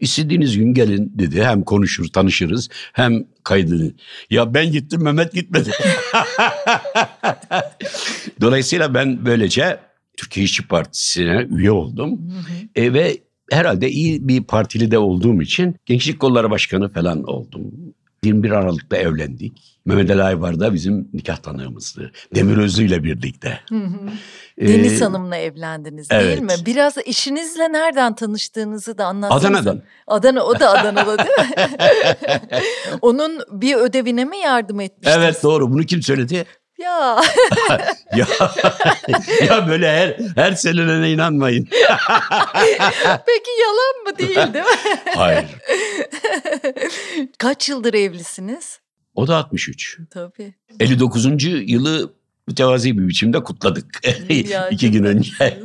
İstediğiniz 0.00 0.56
gün 0.56 0.74
gelin 0.74 1.12
dedi. 1.14 1.44
Hem 1.44 1.62
konuşur, 1.62 2.08
tanışırız 2.08 2.68
hem 2.92 3.24
kaydını. 3.44 3.92
Ya 4.30 4.54
ben 4.54 4.72
gittim 4.72 5.02
Mehmet 5.02 5.32
gitmedi. 5.32 5.70
Dolayısıyla 8.40 8.94
ben 8.94 9.26
böylece 9.26 9.80
Türkiye 10.16 10.44
İşçi 10.44 10.68
Partisi'ne 10.68 11.46
üye 11.50 11.70
oldum. 11.70 12.20
E, 12.76 12.92
ve 12.92 13.18
herhalde 13.50 13.90
iyi 13.90 14.28
bir 14.28 14.44
partili 14.44 14.90
de 14.90 14.98
olduğum 14.98 15.42
için 15.42 15.76
Gençlik 15.86 16.20
Kolları 16.20 16.50
Başkanı 16.50 16.88
falan 16.88 17.22
oldum. 17.22 17.72
21 18.24 18.50
Aralık'ta 18.50 18.96
evlendik. 18.96 19.78
Mehmet 19.84 20.10
Ali 20.10 20.22
Aybar 20.22 20.60
da 20.60 20.74
bizim 20.74 21.08
nikah 21.12 21.36
tanığımızdı. 21.36 22.12
Demir 22.34 22.56
Özlü 22.56 22.84
ile 22.84 23.04
birlikte. 23.04 23.60
Hı 23.68 23.74
hı. 23.74 23.98
Deniz 24.60 25.02
ee, 25.02 25.04
Hanım'la 25.04 25.36
evlendiniz 25.36 26.10
değil 26.10 26.22
evet. 26.22 26.40
mi? 26.40 26.66
Biraz 26.66 26.96
işinizle 27.06 27.72
nereden 27.72 28.14
tanıştığınızı 28.14 28.98
da 28.98 29.06
anlatsanız. 29.06 29.44
Adana'dan. 29.44 29.82
Adana, 30.06 30.44
o 30.44 30.60
da 30.60 30.70
Adana'da 30.70 31.18
değil 31.18 31.30
mi? 31.38 31.66
Onun 33.02 33.40
bir 33.52 33.74
ödevine 33.76 34.24
mi 34.24 34.38
yardım 34.38 34.80
etmiştiniz? 34.80 35.16
Evet 35.18 35.42
doğru. 35.42 35.72
Bunu 35.72 35.82
kim 35.82 36.02
söyledi? 36.02 36.44
Ya. 36.78 37.20
ya, 38.16 38.26
ya 39.46 39.68
böyle 39.68 39.90
her 39.92 40.16
her 40.36 40.52
seninle 40.52 41.12
inanmayın. 41.12 41.64
Peki 43.26 43.50
yalan 43.62 44.02
mı 44.06 44.18
değil 44.18 44.54
değil 44.54 44.64
mi? 44.64 45.00
Hayır. 45.14 45.44
Kaç 47.38 47.68
yıldır 47.68 47.94
evlisiniz? 47.94 48.80
O 49.14 49.26
da 49.26 49.36
63. 49.36 49.98
Tabii. 50.10 50.54
59. 50.80 51.26
yılı 51.70 52.17
mütevazi 52.48 52.98
bir 52.98 53.08
biçimde 53.08 53.42
kutladık. 53.42 54.00
iki 54.70 54.90
gün 54.90 55.04
önce. 55.04 55.32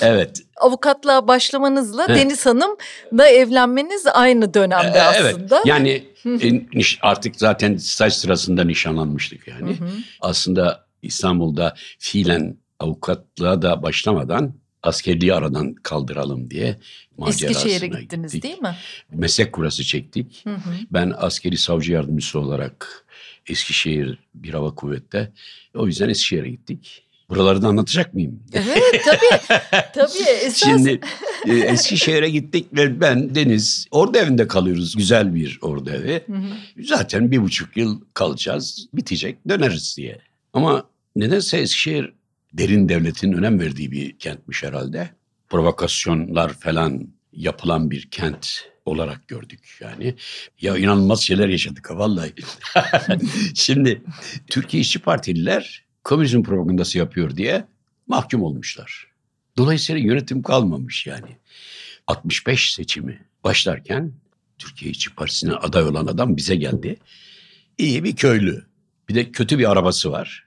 evet. 0.00 0.42
Avukatlığa 0.56 1.28
başlamanızla 1.28 2.08
Deniz 2.08 2.46
Hanım'la 2.46 3.28
evlenmeniz 3.28 4.06
aynı 4.06 4.54
dönemde 4.54 5.02
aslında. 5.02 5.56
Evet. 5.56 5.66
Yani 5.66 6.04
e, 6.26 6.82
artık 7.02 7.36
zaten 7.36 7.76
staj 7.76 8.12
sırasında 8.12 8.64
nişanlanmıştık 8.64 9.48
yani. 9.48 9.76
Aslında 10.20 10.86
İstanbul'da 11.02 11.74
fiilen 11.98 12.56
avukatlığa 12.78 13.62
da 13.62 13.82
başlamadan 13.82 14.54
askerliği 14.82 15.34
aradan 15.34 15.74
kaldıralım 15.74 16.50
diye 16.50 16.76
Eskişehir'e 17.26 17.86
gittiniz 17.86 18.32
gittik. 18.32 18.42
değil 18.50 18.62
mi? 18.62 18.76
Meslek 19.12 19.52
kurası 19.52 19.84
çektik. 19.84 20.40
Hı 20.44 20.54
hı. 20.54 20.70
Ben 20.90 21.12
askeri 21.16 21.56
savcı 21.56 21.92
yardımcısı 21.92 22.38
olarak 22.38 23.04
Eskişehir 23.46 24.18
bir 24.34 24.54
hava 24.54 24.74
kuvvette. 24.74 25.32
O 25.74 25.86
yüzden 25.86 26.08
Eskişehir'e 26.08 26.50
gittik. 26.50 27.02
Buraları 27.30 27.62
da 27.62 27.68
anlatacak 27.68 28.14
mıyım? 28.14 28.42
Evet 28.52 29.04
tabii. 29.04 29.60
tabii. 29.94 30.28
Esas... 30.44 30.58
Şimdi 30.58 31.00
e, 31.46 31.54
Eskişehir'e 31.54 32.30
gittik 32.30 32.66
ve 32.72 33.00
ben 33.00 33.34
Deniz 33.34 33.86
orada 33.90 34.18
evinde 34.18 34.48
kalıyoruz. 34.48 34.96
Güzel 34.96 35.34
bir 35.34 35.58
orada 35.62 35.90
evi. 35.96 36.22
Hı 36.26 36.32
hı. 36.32 36.84
Zaten 36.84 37.30
bir 37.30 37.42
buçuk 37.42 37.76
yıl 37.76 38.00
kalacağız. 38.14 38.88
Bitecek 38.94 39.48
döneriz 39.48 39.96
diye. 39.96 40.18
Ama 40.52 40.84
nedense 41.16 41.58
Eskişehir 41.58 42.12
derin 42.52 42.88
devletin 42.88 43.32
önem 43.32 43.60
verdiği 43.60 43.90
bir 43.90 44.18
kentmiş 44.18 44.62
herhalde. 44.62 45.10
Provokasyonlar 45.48 46.52
falan 46.52 47.08
yapılan 47.32 47.90
bir 47.90 48.10
kent 48.10 48.70
olarak 48.84 49.28
gördük 49.28 49.78
yani. 49.80 50.14
Ya 50.60 50.76
inanılmaz 50.76 51.20
şeyler 51.20 51.48
yaşadık 51.48 51.90
vallahi. 51.90 52.32
Şimdi 53.54 54.02
Türkiye 54.46 54.80
İşçi 54.80 54.98
Partililer 54.98 55.84
komünizm 56.04 56.42
propagandası 56.42 56.98
yapıyor 56.98 57.36
diye 57.36 57.64
mahkum 58.06 58.42
olmuşlar. 58.42 59.06
Dolayısıyla 59.56 60.00
yönetim 60.00 60.42
kalmamış 60.42 61.06
yani. 61.06 61.36
65 62.06 62.74
seçimi 62.74 63.26
başlarken 63.44 64.12
Türkiye 64.58 64.90
İşçi 64.90 65.14
Partisi'ne 65.14 65.52
aday 65.52 65.84
olan 65.84 66.06
adam 66.06 66.36
bize 66.36 66.56
geldi. 66.56 66.96
İyi 67.78 68.04
bir 68.04 68.16
köylü. 68.16 68.66
Bir 69.08 69.14
de 69.14 69.32
kötü 69.32 69.58
bir 69.58 69.70
arabası 69.70 70.12
var. 70.12 70.44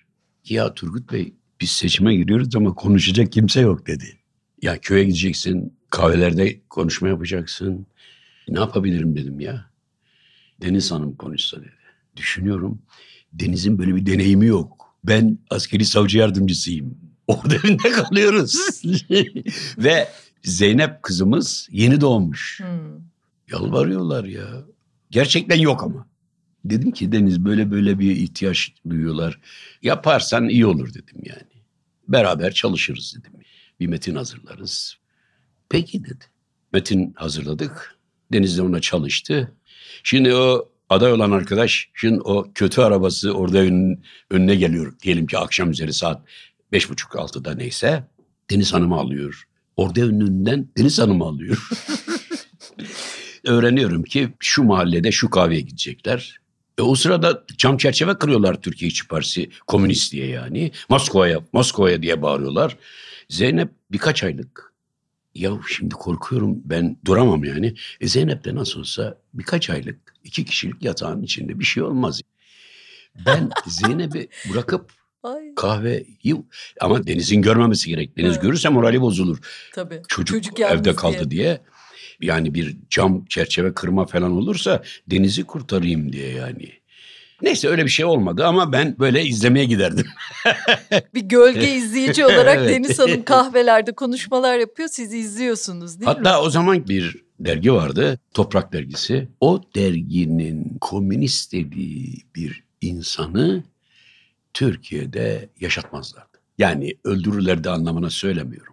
Ya 0.50 0.74
Turgut 0.74 1.12
Bey 1.12 1.34
biz 1.62 1.72
seçime 1.72 2.16
giriyoruz 2.16 2.56
ama 2.56 2.76
konuşacak 2.76 3.32
kimse 3.32 3.62
yok 3.62 3.88
dedi. 3.88 4.18
Ya 4.62 4.82
köye 4.82 5.04
gideceksin, 5.04 5.74
kahvelerde 5.90 6.60
konuşma 6.70 7.08
yapacaksın. 7.08 7.86
Ne 8.50 8.60
yapabilirim 8.60 9.16
dedim 9.16 9.40
ya. 9.40 9.66
Deniz 10.62 10.92
Hanım 10.92 11.16
konuşsa 11.16 11.58
dedi. 11.58 11.72
Düşünüyorum. 12.16 12.82
Deniz'in 13.34 13.78
böyle 13.78 13.96
bir 13.96 14.06
deneyimi 14.06 14.46
yok. 14.46 14.96
Ben 15.04 15.38
askeri 15.50 15.86
savcı 15.86 16.18
yardımcısıyım. 16.18 16.98
Orada 17.28 17.56
evinde 17.56 17.92
kalıyoruz. 17.92 18.82
Ve 19.78 20.08
Zeynep 20.44 21.04
kızımız 21.04 21.68
yeni 21.72 22.02
doğmuş. 22.02 22.60
Hmm. 22.60 23.02
Yalvarıyorlar 23.52 24.24
ya. 24.24 24.48
Gerçekten 25.12 25.60
yok 25.60 25.84
ama. 25.84 26.08
Dedim 26.66 26.92
ki 26.92 27.12
Deniz 27.12 27.46
böyle 27.46 27.72
böyle 27.72 28.00
bir 28.00 28.16
ihtiyaç 28.16 28.74
duyuyorlar. 28.90 29.40
Yaparsan 29.82 30.50
iyi 30.50 30.66
olur 30.66 30.90
dedim 30.94 31.22
yani. 31.24 31.51
Beraber 32.12 32.54
çalışırız 32.54 33.16
dedim. 33.20 33.32
Bir 33.80 33.88
metin 33.88 34.16
hazırlarız. 34.16 34.98
Peki 35.70 36.04
dedi. 36.04 36.26
Metin 36.74 37.14
hazırladık. 37.16 37.98
Deniz 38.34 38.58
de 38.58 38.62
ona 38.62 38.82
çalıştı. 38.82 39.56
Şimdi 40.04 40.36
o 40.36 40.70
aday 40.90 41.14
olan 41.14 41.32
arkadaş 41.32 41.90
şimdi 41.94 42.22
o 42.22 42.52
kötü 42.56 42.82
arabası 42.82 43.32
orada 43.32 43.58
ön, 43.58 44.04
önüne 44.30 44.56
geliyor. 44.56 45.00
Diyelim 45.04 45.28
ki 45.28 45.38
akşam 45.38 45.72
üzeri 45.72 45.94
saat 45.94 46.22
beş 46.72 46.90
buçuk 46.90 47.16
altıda 47.16 47.56
neyse. 47.56 48.04
Deniz 48.50 48.74
Hanım'ı 48.74 48.96
alıyor. 48.96 49.44
Orada 49.78 50.02
önünden 50.02 50.68
Deniz 50.78 51.00
Hanım'ı 51.00 51.24
alıyor. 51.24 51.70
Öğreniyorum 53.46 54.04
ki 54.04 54.34
şu 54.40 54.64
mahallede 54.64 55.12
şu 55.12 55.30
kahveye 55.30 55.62
gidecekler. 55.62 56.42
E 56.78 56.82
o 56.82 56.96
sırada 56.96 57.44
cam 57.58 57.78
çerçeve 57.78 58.18
kırıyorlar 58.18 58.62
Türkiye 58.62 58.90
İşçi 58.90 59.08
Partisi 59.08 59.50
komünist 59.68 60.14
diye 60.14 60.28
yani. 60.28 60.72
Moskova'ya, 60.90 61.40
Moskova'ya 61.54 62.02
diye 62.02 62.22
bağırıyorlar. 62.22 62.78
Zeynep 63.30 63.70
birkaç 63.92 64.24
aylık. 64.24 64.72
Ya 65.36 65.52
şimdi 65.68 65.96
korkuyorum 65.96 66.62
ben 66.66 66.98
duramam 67.06 67.44
yani. 67.44 67.76
E 68.02 68.08
Zeynep 68.08 68.46
de 68.46 68.56
nasıl 68.56 68.80
olsa 68.80 69.18
birkaç 69.34 69.70
aylık 69.70 70.00
iki 70.24 70.46
kişilik 70.46 70.84
yatağın 70.84 71.24
içinde 71.24 71.60
bir 71.60 71.66
şey 71.66 71.84
olmaz. 71.84 72.22
Ben 73.26 73.50
Zeynep'i 73.68 74.30
bırakıp 74.54 74.92
kahveyi 75.56 76.36
ama 76.80 77.08
Deniz'in 77.08 77.42
görmemesi 77.42 77.90
gerek. 77.90 78.18
Deniz 78.18 78.32
Evet. 78.32 78.42
görürse 78.42 78.70
morali 78.70 79.02
bozulur. 79.02 79.38
Tabii. 79.74 80.02
Çocuk, 80.08 80.60
yalnız 80.60 80.80
evde 80.80 80.96
kaldı 80.96 81.18
diye. 81.18 81.30
diye. 81.30 81.62
Yani 82.22 82.54
bir 82.54 82.78
cam 82.90 83.26
çerçeve 83.26 83.74
kırma 83.74 84.06
falan 84.06 84.32
olursa 84.32 84.84
Deniz'i 85.08 85.44
kurtarayım 85.44 86.14
diye 86.14 86.30
yani. 86.30 86.82
Neyse 87.42 87.68
öyle 87.68 87.86
bir 87.86 87.90
şey 87.90 88.06
olmadı 88.06 88.46
ama 88.46 88.72
ben 88.72 88.96
böyle 89.00 89.26
izlemeye 89.26 89.66
giderdim. 89.66 90.08
Bir 91.14 91.22
gölge 91.22 91.68
izleyici 91.76 92.26
olarak 92.26 92.58
Evet. 92.58 92.70
Deniz 92.70 93.00
Hanım 93.00 93.24
kahvelerde 93.24 93.92
konuşmalar 93.92 94.58
yapıyor. 94.58 94.90
Siz 94.92 95.14
izliyorsunuz 95.14 96.00
değil 96.00 96.10
mi? 96.10 96.14
Hatta 96.18 96.42
o 96.42 96.50
zaman 96.50 96.88
bir 96.88 97.24
dergi 97.40 97.74
vardı. 97.74 98.20
Toprak 98.34 98.74
dergisi. 98.74 99.28
O 99.42 99.62
derginin 99.76 100.78
komünist 100.82 101.54
dediği 101.54 102.18
bir 102.36 102.64
insanı 102.82 103.64
Türkiye'de 104.54 105.50
yaşatmazlardı. 105.60 106.38
Yani 106.58 106.94
öldürürlerdi 107.04 107.70
anlamına 107.70 108.10
söylemiyorum. 108.10 108.71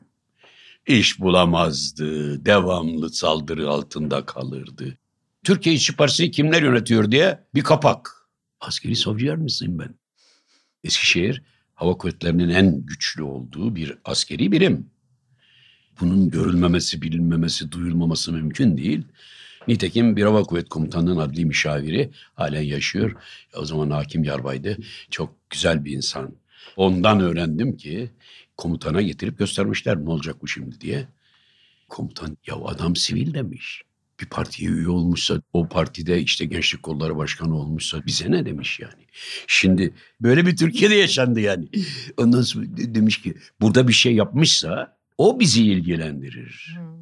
İş 0.88 1.20
bulamazdı, 1.20 2.44
devamlı 2.44 3.10
saldırı 3.10 3.70
altında 3.70 4.26
kalırdı. 4.26 4.98
Türkiye 5.44 5.74
İşçi 5.74 5.96
Partisi'ni 5.96 6.30
kimler 6.30 6.62
yönetiyor 6.62 7.10
diye 7.10 7.38
bir 7.54 7.62
kapak. 7.62 8.28
Askeri 8.60 8.96
savcı 8.96 9.26
yardımcısıyım 9.26 9.78
ben. 9.78 9.94
Eskişehir 10.84 11.42
Hava 11.74 11.98
Kuvvetleri'nin 11.98 12.48
en 12.48 12.86
güçlü 12.86 13.22
olduğu 13.22 13.76
bir 13.76 13.98
askeri 14.04 14.52
birim. 14.52 14.90
Bunun 16.00 16.30
görülmemesi, 16.30 17.02
bilinmemesi, 17.02 17.72
duyulmaması 17.72 18.32
mümkün 18.32 18.76
değil. 18.76 19.02
Nitekim 19.68 20.16
bir 20.16 20.22
hava 20.22 20.42
kuvvet 20.42 20.68
komutanının 20.68 21.16
adli 21.16 21.44
müşaviri 21.44 22.10
halen 22.34 22.62
yaşıyor. 22.62 23.16
O 23.56 23.64
zaman 23.64 23.90
hakim 23.90 24.24
yarbaydı. 24.24 24.76
Çok 25.10 25.50
güzel 25.50 25.84
bir 25.84 25.92
insan. 25.92 26.34
Ondan 26.76 27.20
öğrendim 27.20 27.76
ki 27.76 28.10
komutana 28.58 29.02
getirip 29.02 29.38
göstermişler 29.38 29.96
ne 30.04 30.10
olacak 30.10 30.36
bu 30.42 30.48
şimdi 30.48 30.80
diye. 30.80 31.08
Komutan 31.88 32.38
ya 32.46 32.56
adam 32.56 32.96
sivil 32.96 33.34
demiş. 33.34 33.82
Bir 34.20 34.26
partiye 34.26 34.70
üye 34.70 34.88
olmuşsa 34.88 35.42
o 35.52 35.68
partide 35.68 36.20
işte 36.20 36.44
gençlik 36.44 36.82
kolları 36.82 37.16
başkanı 37.16 37.56
olmuşsa 37.56 38.06
bize 38.06 38.30
ne 38.30 38.46
demiş 38.46 38.80
yani. 38.80 39.06
Şimdi 39.46 39.94
böyle 40.20 40.46
bir 40.46 40.56
Türkiye'de 40.56 40.94
yaşandı 40.94 41.40
yani. 41.40 41.68
Ondan 42.16 42.42
sonra 42.42 42.64
de- 42.76 42.94
demiş 42.94 43.22
ki 43.22 43.34
burada 43.60 43.88
bir 43.88 43.92
şey 43.92 44.14
yapmışsa 44.14 44.96
o 45.18 45.40
bizi 45.40 45.64
ilgilendirir. 45.64 46.76
Hmm. 46.78 46.98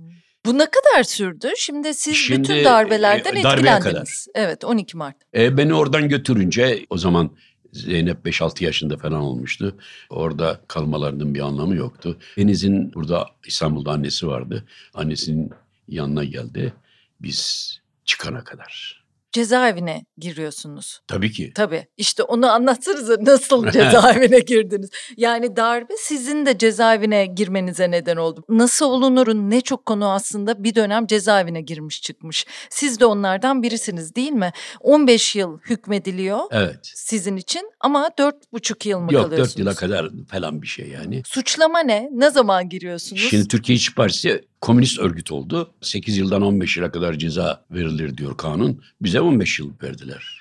Bu 0.47 0.59
ne 0.59 0.67
kadar 0.67 1.03
sürdü? 1.03 1.49
Şimdi 1.57 1.95
siz 1.95 2.15
Şimdi, 2.15 2.43
bütün 2.43 2.65
darbelerden 2.65 3.37
e, 3.37 3.43
darbeye 3.43 3.77
etkilendiniz. 3.77 4.29
Evet 4.35 4.65
12 4.65 4.97
Mart. 4.97 5.17
E, 5.35 5.57
beni 5.57 5.75
oradan 5.75 6.09
götürünce 6.09 6.87
o 6.91 6.99
zaman 6.99 7.31
Zeynep 7.77 8.27
5-6 8.27 8.65
yaşında 8.65 8.97
falan 8.97 9.21
olmuştu. 9.21 9.77
Orada 10.11 10.61
kalmalarının 10.69 11.35
bir 11.35 11.41
anlamı 11.41 11.77
yoktu. 11.77 12.19
Deniz'in 12.37 12.95
burada 12.95 13.27
İstanbul'da 13.47 13.91
annesi 13.91 14.27
vardı. 14.27 14.65
Annesinin 14.95 15.51
yanına 15.89 16.25
geldi. 16.25 16.73
Biz 17.21 17.71
çıkana 18.05 18.45
kadar. 18.45 19.06
Cezaevine 19.33 20.05
giriyorsunuz. 20.19 21.01
Tabii 21.07 21.33
ki. 21.33 21.53
Tabii. 21.55 21.87
İşte 21.97 22.23
onu 22.23 22.51
anlatsanıza 22.51 23.17
nasıl 23.21 23.71
cezaevine 23.71 24.39
girdiniz? 24.39 24.91
Yani 25.17 25.57
darbe 25.57 25.93
sizin 25.99 26.47
de 26.47 26.59
cezaevine 26.59 27.27
girmenize 27.27 27.91
neden 27.91 28.17
oldu. 28.17 28.45
Nasıl 28.49 28.87
olunurun 28.87 29.51
ne 29.51 29.61
çok 29.61 29.87
konu 29.87 30.11
aslında 30.13 30.65
bir 30.65 30.75
dönem 30.75 31.07
cezaevine 31.07 31.61
girmiş 31.63 32.03
çıkmış. 32.03 32.47
Siz 32.71 33.01
de 33.01 33.07
onlardan 33.07 33.63
birisiniz 33.63 34.15
değil 34.15 34.33
mi? 34.33 34.53
15 34.81 35.37
yıl 35.37 35.59
hükmediliyor 35.61 36.41
Evet. 36.51 36.79
sizin 36.95 37.37
için 37.37 37.71
ama 37.81 38.09
4,5 38.19 38.89
yıl 38.89 39.01
mı 39.01 39.13
Yok 39.15 39.23
kalıyorsunuz? 39.25 39.51
4 39.51 39.59
yıla 39.59 39.75
kadar 39.75 40.11
falan 40.31 40.63
bir 40.63 40.67
şey 40.67 40.89
yani. 40.89 41.23
Suçlama 41.27 41.81
ne? 41.81 42.09
Ne 42.13 42.31
zaman 42.31 42.69
giriyorsunuz? 42.69 43.23
Şimdi 43.31 43.49
Türkiye 43.49 43.77
İşçi 43.77 43.95
Partisi 43.95 44.45
komünist 44.67 44.99
örgüt 44.99 45.33
oldu. 45.33 45.75
8 45.81 46.17
yıldan 46.17 46.43
15 46.43 46.77
yıla 46.77 46.91
kadar 46.91 47.15
ceza 47.15 47.65
verilir 47.71 48.17
diyor 48.17 48.37
kanun. 48.37 48.83
Bize 49.01 49.21
15 49.21 49.59
yıl 49.59 49.73
verdiler. 49.83 50.39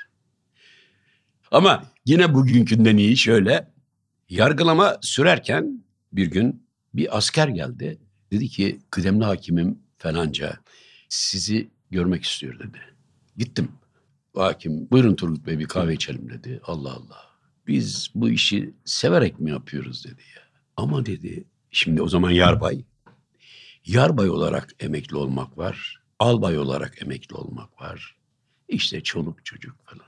Ama 1.52 1.92
yine 2.06 2.34
bugünkünden 2.34 2.98
iyi 2.98 3.18
şöyle. 3.18 3.74
Yargılama 4.30 4.98
sürerken 5.02 5.84
bir 6.12 6.28
gün 6.28 6.68
bir 6.94 7.18
asker 7.18 7.48
geldi. 7.48 8.00
Dedi 8.32 8.48
ki 8.48 8.80
kıdemli 8.92 9.24
hakimim 9.24 9.80
falanca 9.98 10.60
sizi 11.10 11.70
görmek 11.92 12.24
istiyor 12.24 12.60
dedi. 12.60 12.80
Gittim. 13.38 13.72
Hakim 14.36 14.90
buyurun 14.92 15.16
Turgut 15.16 15.46
Bey 15.48 15.60
bir 15.60 15.66
kahve 15.66 15.94
içelim 15.94 16.30
dedi. 16.30 16.60
Allah 16.64 16.94
Allah. 16.94 17.22
Biz 17.68 18.10
bu 18.16 18.30
işi 18.30 18.74
severek 18.86 19.40
mi 19.40 19.52
yapıyoruz 19.52 20.06
dedi 20.06 20.22
ya. 20.36 20.42
Ama 20.78 21.06
dedi 21.06 21.44
şimdi 21.72 22.02
o 22.02 22.08
zaman 22.08 22.32
yarbay. 22.32 22.84
Yarbay 23.86 24.30
olarak 24.30 24.70
emekli 24.80 25.18
olmak 25.18 25.58
var. 25.58 26.02
Albay 26.20 26.58
olarak 26.60 27.02
emekli 27.02 27.36
olmak 27.36 27.82
var. 27.82 28.16
İşte 28.68 29.02
çoluk 29.02 29.46
çocuk 29.46 29.76
falan. 29.86 30.06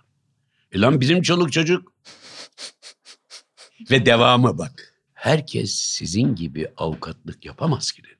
E 0.71 0.79
lan 0.81 1.01
bizim 1.01 1.21
çoluk 1.21 1.51
çocuk. 1.51 1.93
Ve 3.91 4.05
devamı 4.05 4.57
bak. 4.57 4.93
Herkes 5.13 5.71
sizin 5.71 6.35
gibi 6.35 6.67
avukatlık 6.77 7.45
yapamaz 7.45 7.91
ki 7.91 8.03
dedi. 8.03 8.13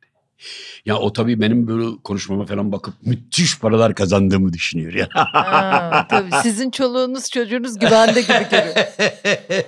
Ya 0.86 0.98
o 0.98 1.14
tabii 1.14 1.42
benim 1.42 1.68
böyle 1.68 1.98
konuşmama 2.04 2.46
falan 2.46 2.72
bakıp 2.72 2.94
müthiş 3.02 3.60
paralar 3.60 3.96
kazandığımı 3.96 4.54
düşünüyor 4.54 4.94
ya. 4.94 5.10
Ha, 5.14 6.08
tabii 6.10 6.32
sizin 6.44 6.72
çoluğunuz 6.72 7.30
çocuğunuz 7.30 7.80
güvende 7.80 8.22
gibi 8.22 8.48
görüyor. 8.52 8.86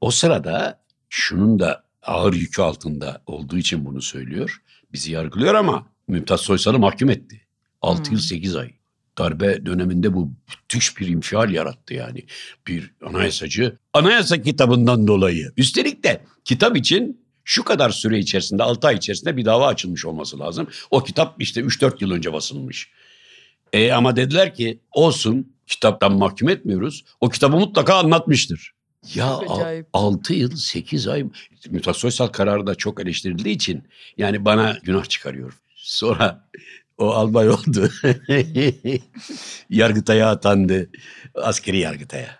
O 0.00 0.10
sırada 0.10 0.80
şunun 1.08 1.58
da 1.58 1.84
ağır 2.02 2.32
yükü 2.32 2.62
altında 2.62 3.22
olduğu 3.26 3.58
için 3.58 3.84
bunu 3.84 4.02
söylüyor. 4.02 4.62
Bizi 4.92 5.12
yargılıyor 5.12 5.54
ama 5.54 5.86
Mümtaz 6.08 6.40
Soysal'ı 6.40 6.78
mahkum 6.78 7.10
etti. 7.10 7.40
6 7.82 8.04
Hmm. 8.04 8.12
yıl 8.12 8.20
8 8.22 8.56
ay. 8.56 8.70
Darbe 9.18 9.66
döneminde 9.66 10.14
bu 10.14 10.30
müthiş 10.48 10.98
bir 10.98 11.06
infial 11.08 11.50
yarattı 11.52 11.94
yani. 11.94 12.24
Bir 12.66 12.90
anayasacı 13.06 13.78
anayasa 13.92 14.42
kitabından 14.42 15.06
dolayı. 15.06 15.52
Üstelik 15.56 16.04
de 16.04 16.24
kitap 16.44 16.76
için 16.76 17.20
şu 17.44 17.64
kadar 17.64 17.90
süre 17.90 18.18
içerisinde 18.18 18.62
6 18.62 18.86
ay 18.86 18.94
içerisinde 18.96 19.36
bir 19.36 19.44
dava 19.44 19.66
açılmış 19.66 20.04
olması 20.04 20.38
lazım. 20.38 20.68
O 20.90 21.04
kitap 21.04 21.42
işte 21.42 21.60
3-4 21.60 22.02
yıl 22.04 22.10
önce 22.10 22.32
basılmış. 22.32 22.90
E 23.72 23.92
ama 23.92 24.16
dediler 24.16 24.54
ki 24.54 24.80
olsun 24.92 25.52
kitaptan 25.66 26.12
mahkum 26.12 26.48
etmiyoruz. 26.48 27.04
O 27.20 27.28
kitabı 27.28 27.56
mutlaka 27.56 27.94
anlatmıştır. 27.94 28.72
Ya 29.14 29.26
Çok 29.26 29.60
acayip. 29.60 29.86
6 29.92 30.34
yıl 30.34 30.56
8 30.56 31.08
ay 31.08 31.24
Mümtaz 31.70 31.96
Soysal 31.96 32.26
kararı 32.26 32.66
da 32.66 32.74
çok 32.74 33.00
eleştirildiği 33.00 33.54
için 33.54 33.84
yani 34.18 34.44
bana 34.44 34.78
günah 34.82 35.04
çıkarıyor. 35.04 35.52
Sonra 35.74 36.48
o 36.98 37.10
albay 37.10 37.48
oldu. 37.48 37.90
Yargıtay'a 39.70 40.30
atandı. 40.30 40.90
Askeri 41.34 41.78
yargıtaya. 41.78 42.38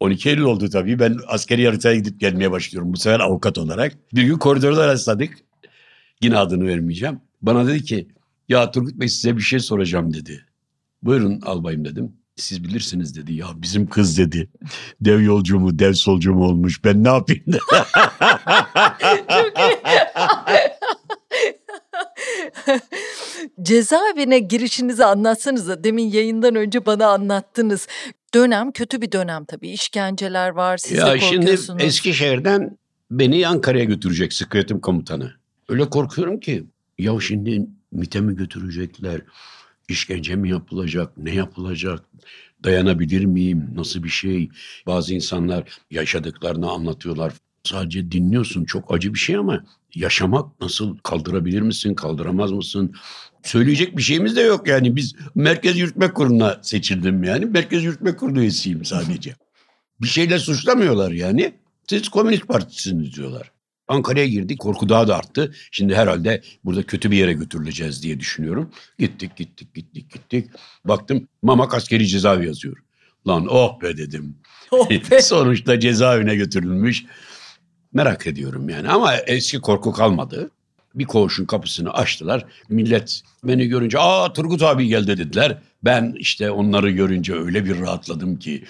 12 0.00 0.28
Eylül 0.28 0.42
oldu 0.42 0.70
tabii. 0.70 0.98
Ben 0.98 1.18
askeri 1.26 1.62
yargıtaya 1.62 1.94
gidip 1.94 2.20
gelmeye 2.20 2.50
başlıyorum. 2.50 2.92
Bu 2.92 2.96
sefer 2.96 3.20
avukat 3.20 3.58
olarak. 3.58 3.96
Bir 4.14 4.22
gün 4.22 4.38
koridorda 4.38 4.86
rastladık. 4.86 5.38
Yine 6.22 6.38
adını 6.38 6.66
vermeyeceğim. 6.66 7.20
Bana 7.42 7.66
dedi 7.66 7.84
ki 7.84 8.08
ya 8.48 8.70
Turgut 8.70 8.94
Bey 8.94 9.08
size 9.08 9.36
bir 9.36 9.42
şey 9.42 9.58
soracağım 9.58 10.14
dedi. 10.14 10.44
Buyurun 11.02 11.40
albayım 11.40 11.84
dedim. 11.84 12.12
Siz 12.38 12.64
bilirsiniz 12.64 13.16
dedi. 13.16 13.34
Ya 13.34 13.46
bizim 13.56 13.86
kız 13.86 14.18
dedi. 14.18 14.48
Dev 15.00 15.20
yolcu 15.20 15.58
mu 15.58 15.78
dev 15.78 15.92
solcu 15.92 16.34
mu 16.34 16.44
olmuş 16.44 16.84
ben 16.84 17.04
ne 17.04 17.08
yapayım. 17.08 17.44
Çok 17.50 17.62
iyi. 19.88 20.08
Cezaevine 23.62 24.38
girişinizi 24.38 25.04
anlatsanıza. 25.04 25.84
Demin 25.84 26.10
yayından 26.10 26.54
önce 26.54 26.86
bana 26.86 27.06
anlattınız. 27.06 27.86
Dönem 28.34 28.72
kötü 28.72 29.02
bir 29.02 29.12
dönem 29.12 29.44
tabii. 29.44 29.68
İşkenceler 29.68 30.48
var, 30.48 30.76
siz 30.76 30.98
de 30.98 31.00
ya 31.00 31.18
şimdi 31.18 31.36
korkuyorsunuz. 31.36 31.82
Eskişehir'den 31.82 32.78
beni 33.10 33.48
Ankara'ya 33.48 33.84
götürecek 33.84 34.32
sıkı 34.32 34.56
yönetim 34.56 34.80
komutanı. 34.80 35.32
Öyle 35.68 35.90
korkuyorum 35.90 36.40
ki 36.40 36.64
ya 36.98 37.20
şimdi 37.20 37.66
MİT'e 37.92 38.20
mi 38.20 38.36
götürecekler? 38.36 39.20
İşkence 39.88 40.36
mi 40.36 40.50
yapılacak? 40.50 41.18
Ne 41.18 41.34
yapılacak? 41.34 42.04
Dayanabilir 42.64 43.24
miyim? 43.24 43.70
Nasıl 43.74 44.02
bir 44.02 44.08
şey? 44.08 44.50
Bazı 44.86 45.14
insanlar 45.14 45.64
yaşadıklarını 45.90 46.70
anlatıyorlar. 46.70 47.32
Sadece 47.64 48.12
dinliyorsun. 48.12 48.64
Çok 48.64 48.94
acı 48.94 49.14
bir 49.14 49.18
şey 49.18 49.36
ama 49.36 49.64
yaşamak 49.94 50.60
nasıl? 50.60 50.98
Kaldırabilir 50.98 51.60
misin? 51.60 51.94
Kaldıramaz 51.94 52.52
mısın? 52.52 52.94
Söyleyecek 53.42 53.96
bir 53.96 54.02
şeyimiz 54.02 54.36
de 54.36 54.40
yok 54.40 54.68
yani. 54.68 54.96
Biz 54.96 55.14
Merkez 55.34 55.78
Yürütme 55.78 56.12
Kurulu'na 56.12 56.58
seçildim 56.62 57.24
yani. 57.24 57.46
Merkez 57.46 57.84
Yürütme 57.84 58.16
Kurulu 58.16 58.40
üyesiyim 58.40 58.84
sadece. 58.84 59.34
bir 60.00 60.06
şeyle 60.08 60.38
suçlamıyorlar 60.38 61.10
yani. 61.10 61.54
Siz 61.88 62.08
Komünist 62.08 62.46
Partisiniz 62.48 63.16
diyorlar. 63.16 63.52
Ankara'ya 63.88 64.26
girdik. 64.26 64.58
Korku 64.58 64.88
daha 64.88 65.08
da 65.08 65.16
arttı. 65.16 65.54
Şimdi 65.70 65.94
herhalde 65.94 66.42
burada 66.64 66.82
kötü 66.82 67.10
bir 67.10 67.16
yere 67.16 67.32
götürüleceğiz 67.32 68.02
diye 68.02 68.20
düşünüyorum. 68.20 68.70
Gittik 68.98 69.36
gittik 69.36 69.74
gittik 69.74 70.12
gittik. 70.12 70.50
Baktım 70.84 71.28
Mamak 71.42 71.74
askeri 71.74 72.06
cezaevi 72.06 72.46
yazıyor. 72.46 72.76
Lan 73.28 73.46
oh 73.50 73.82
be 73.82 73.96
dedim. 73.96 74.36
Oh 74.70 74.90
be. 74.90 75.20
Sonuçta 75.22 75.80
cezaevine 75.80 76.34
götürülmüş. 76.36 77.04
Merak 77.92 78.26
ediyorum 78.26 78.68
yani 78.68 78.88
ama 78.88 79.16
eski 79.16 79.60
korku 79.60 79.92
kalmadı. 79.92 80.50
Bir 80.98 81.04
koğuşun 81.04 81.44
kapısını 81.44 81.92
açtılar. 81.92 82.44
Millet 82.68 83.22
beni 83.44 83.66
görünce 83.66 83.98
aa 83.98 84.32
Turgut 84.32 84.62
abi 84.62 84.86
geldi 84.86 85.18
dediler. 85.18 85.58
Ben 85.84 86.14
işte 86.18 86.50
onları 86.50 86.90
görünce 86.90 87.34
öyle 87.34 87.64
bir 87.64 87.80
rahatladım 87.80 88.38
ki. 88.38 88.64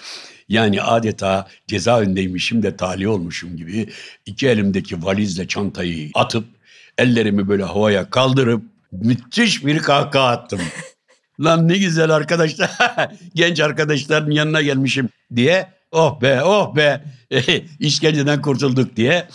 Yani 0.49 0.81
adeta 0.81 1.47
cezaevindeymişim 1.67 2.63
de 2.63 2.75
tali 2.75 3.07
olmuşum 3.07 3.57
gibi 3.57 3.89
iki 4.25 4.47
elimdeki 4.47 5.03
valizle 5.03 5.47
çantayı 5.47 6.09
atıp 6.13 6.45
ellerimi 6.97 7.47
böyle 7.47 7.63
havaya 7.63 8.09
kaldırıp 8.09 8.63
müthiş 8.91 9.65
bir 9.65 9.79
kahkaha 9.79 10.27
attım. 10.27 10.61
Lan 11.39 11.67
ne 11.67 11.77
güzel 11.77 12.09
arkadaşlar, 12.09 12.71
genç 13.35 13.59
arkadaşların 13.59 14.31
yanına 14.31 14.61
gelmişim 14.61 15.09
diye 15.35 15.67
oh 15.91 16.21
be 16.21 16.43
oh 16.43 16.75
be 16.75 17.03
işkenceden 17.79 18.41
kurtulduk 18.41 18.95
diye. 18.95 19.27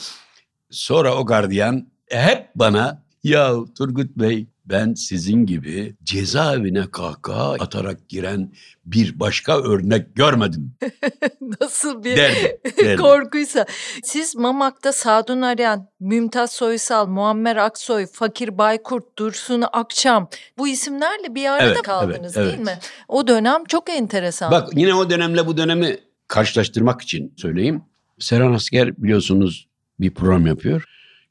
Sonra 0.70 1.16
o 1.16 1.26
gardiyan 1.26 1.86
hep 2.10 2.50
bana 2.54 3.02
ya 3.24 3.54
Turgut 3.78 4.16
Bey 4.16 4.46
ben 4.66 4.94
sizin 4.94 5.46
gibi 5.46 5.94
cezaevine 6.04 6.90
kahkaha 6.90 7.52
atarak 7.52 8.08
giren 8.08 8.52
bir 8.86 9.20
başka 9.20 9.60
örnek 9.62 10.14
görmedim. 10.14 10.72
Nasıl 11.60 12.04
bir 12.04 12.16
derdi, 12.16 12.60
derdi. 12.78 13.02
korkuysa. 13.02 13.66
Siz 14.02 14.36
Mamak'ta 14.36 14.92
Sadun 14.92 15.42
Aryan, 15.42 15.88
Mümtaz 16.00 16.52
Soysal, 16.52 17.06
Muammer 17.06 17.56
Aksoy, 17.56 18.06
Fakir 18.06 18.58
Baykurt, 18.58 19.18
Dursun 19.18 19.64
Akçam 19.72 20.28
bu 20.58 20.68
isimlerle 20.68 21.34
bir 21.34 21.46
arada 21.52 21.64
Evet, 21.64 21.82
kaldınız 21.82 22.36
evet, 22.36 22.46
değil 22.46 22.58
evet. 22.58 22.66
mi? 22.66 22.78
O 23.08 23.28
dönem 23.28 23.64
çok 23.64 23.90
enteresan. 23.90 24.50
Bak 24.50 24.68
yine 24.74 24.94
o 24.94 25.10
dönemle 25.10 25.46
bu 25.46 25.56
dönemi 25.56 25.98
karşılaştırmak 26.28 27.02
için 27.02 27.34
söyleyeyim. 27.36 27.82
Seren 28.18 28.52
Asker 28.52 28.96
biliyorsunuz 28.96 29.68
bir 30.00 30.14
program 30.14 30.46
yapıyor. 30.46 30.84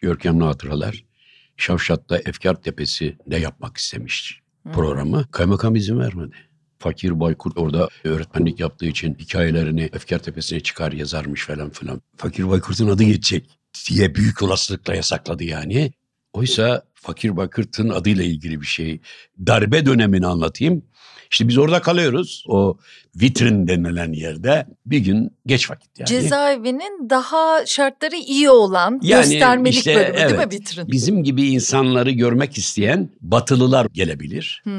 Görkemli 0.04 0.44
Hatıralar. 0.44 1.06
Şavşat'ta 1.58 2.18
Efkar 2.18 2.62
Tepesi'nde 2.62 3.38
yapmak 3.38 3.78
istemiş 3.78 4.42
programı. 4.74 5.26
Kaymakam 5.32 5.76
izin 5.76 6.00
vermedi. 6.00 6.36
Fakir 6.80 7.20
Baykurt 7.20 7.58
orada 7.58 7.90
öğretmenlik 8.04 8.60
yaptığı 8.60 8.86
için 8.86 9.16
hikayelerini 9.20 9.90
Efkar 9.94 10.20
Tepesi'ne 10.20 10.60
çıkar 10.60 10.92
yazarmış 10.92 11.46
falan 11.46 11.70
filan. 11.70 12.02
Fakir 12.18 12.50
Baykurt'un 12.50 12.88
adı 12.88 13.04
geçecek 13.04 13.60
diye 13.90 14.16
büyük 14.16 14.42
olasılıkla 14.42 14.96
yasakladı 14.96 15.44
yani. 15.44 15.94
Oysa 16.34 16.84
Fakir 16.94 17.38
Baykurt'un 17.38 17.90
adıyla 17.90 18.24
ilgili 18.24 18.62
bir 18.62 18.66
şey. 18.66 19.02
Darbe 19.48 19.86
dönemini 19.86 20.28
anlatayım. 20.28 20.86
İşte 21.34 21.48
biz 21.48 21.58
orada 21.58 21.82
kalıyoruz. 21.82 22.46
O 22.48 22.78
vitrin 23.16 23.68
denilen 23.68 24.14
yerde 24.14 24.66
bir 24.86 25.00
gün 25.00 25.32
geç 25.46 25.72
vakit 25.72 26.00
yani. 26.00 26.08
Cezaevinin 26.08 27.10
daha 27.10 27.66
şartları 27.66 28.16
iyi 28.16 28.50
olan 28.50 29.00
Yani 29.04 29.22
göstermelik 29.22 29.74
işte, 29.78 29.96
bölümü 29.96 30.18
değil 30.18 30.32
mi 30.32 30.36
evet. 30.36 30.54
vitrin? 30.54 30.88
Bizim 30.88 31.24
gibi 31.24 31.44
insanları 31.48 32.12
görmek 32.12 32.58
isteyen 32.58 33.10
batılılar 33.22 33.88
gelebilir. 33.94 34.62
Hmm. 34.64 34.74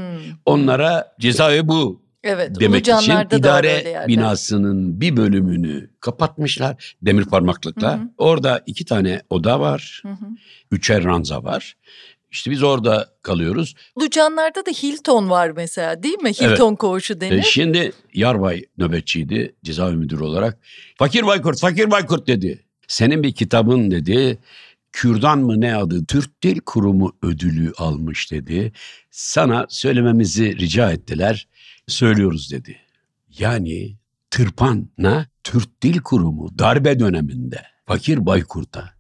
Onlara 0.46 1.14
cezaevi 1.20 1.68
bu 1.68 2.04
Evet, 2.22 2.60
demek 2.60 2.88
için 2.88 3.36
idare 3.38 4.04
binasının 4.08 5.00
bir 5.00 5.16
bölümünü 5.16 5.90
kapatmışlar 6.00 6.96
demir 7.02 7.24
parmaklıkla. 7.24 7.92
Hı 7.98 8.02
hı. 8.02 8.08
Orada 8.18 8.62
iki 8.66 8.84
tane 8.84 9.22
oda 9.30 9.60
var, 9.60 10.00
Hı 10.02 10.08
hı. 10.08 10.26
üçer 10.70 11.04
ranza 11.04 11.44
var. 11.44 11.76
İşte 12.34 12.50
biz 12.50 12.62
orada 12.62 13.08
kalıyoruz. 13.22 13.74
Lucanlar'da 14.00 14.66
da 14.66 14.70
Hilton 14.70 15.30
var 15.30 15.50
mesela 15.56 16.02
değil 16.02 16.18
mi? 16.22 16.30
Hilton 16.32 16.74
koğuşu 16.74 17.14
E, 17.14 17.20
denir. 17.20 17.42
şimdi 17.42 17.92
Yarbay 18.14 18.64
nöbetçiydi 18.78 19.54
cezaevi 19.64 19.96
müdürü 19.96 20.22
olarak. 20.22 20.58
Fakir 20.98 21.26
Baykurt, 21.26 21.60
Fakir 21.60 21.90
Baykurt 21.90 22.26
dedi. 22.26 22.64
Senin 22.88 23.22
bir 23.22 23.32
kitabın 23.32 23.90
dedi. 23.90 24.38
Kürdan 24.92 25.38
mı 25.38 25.60
ne 25.60 25.76
adı? 25.76 26.04
Türk 26.06 26.42
Dil 26.42 26.60
Kurumu 26.60 27.16
ödülü 27.22 27.72
almış 27.78 28.30
dedi. 28.30 28.72
Sana 29.10 29.66
söylememizi 29.68 30.58
rica 30.58 30.90
ettiler. 30.92 31.48
Söylüyoruz 31.88 32.50
dedi. 32.52 32.76
Yani 33.38 33.96
Tırpan'a 34.30 35.26
Türk 35.44 35.82
Dil 35.82 36.00
Kurumu 36.00 36.58
darbe 36.58 37.00
döneminde 37.00 37.62
Fakir 37.86 38.26
Baykurt'a 38.26 38.90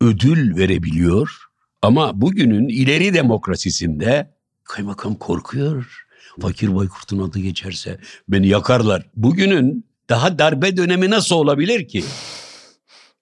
ödül 0.00 0.56
verebiliyor. 0.56 1.44
Ama 1.84 2.20
bugünün 2.20 2.68
ileri 2.68 3.14
demokrasisinde 3.14 4.34
kaymakam 4.64 5.14
korkuyor. 5.14 6.04
Fakir 6.40 6.76
Baykurt'un 6.76 7.28
adı 7.28 7.38
geçerse 7.38 7.98
beni 8.28 8.46
yakarlar. 8.48 9.06
Bugünün 9.16 9.86
daha 10.08 10.38
darbe 10.38 10.76
dönemi 10.76 11.10
nasıl 11.10 11.36
olabilir 11.36 11.88
ki? 11.88 12.04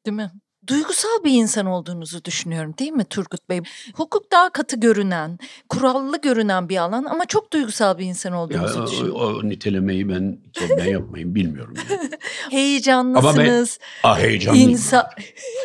Değil 0.07 0.17
mi? 0.17 0.31
Duygusal 0.67 1.25
bir 1.25 1.31
insan 1.31 1.67
olduğunuzu 1.67 2.25
düşünüyorum 2.25 2.75
değil 2.79 2.93
mi 2.93 3.05
Turgut 3.05 3.49
Bey? 3.49 3.61
Hukuk 3.95 4.33
daha 4.33 4.51
katı 4.51 4.77
görünen, 4.81 5.39
kurallı 5.69 6.21
görünen 6.21 6.69
bir 6.69 6.77
alan 6.77 7.05
ama 7.05 7.25
çok 7.27 7.53
duygusal 7.53 7.99
bir 7.99 8.05
insan 8.05 8.31
Ya, 8.31 8.39
olduğunuzu 8.39 8.83
o, 8.83 8.87
düşünüyorum. 8.87 9.21
o 9.45 9.49
nitelemeyi 9.49 10.09
ben 10.09 10.39
kendimden 10.53 10.85
yapmayın 10.87 11.35
bilmiyorum. 11.35 11.75
Yani. 11.91 12.11
Heyecanlısınız. 12.51 13.79
Ah 14.03 14.19
heyecanlıyım. 14.19 14.71
insan 14.71 15.05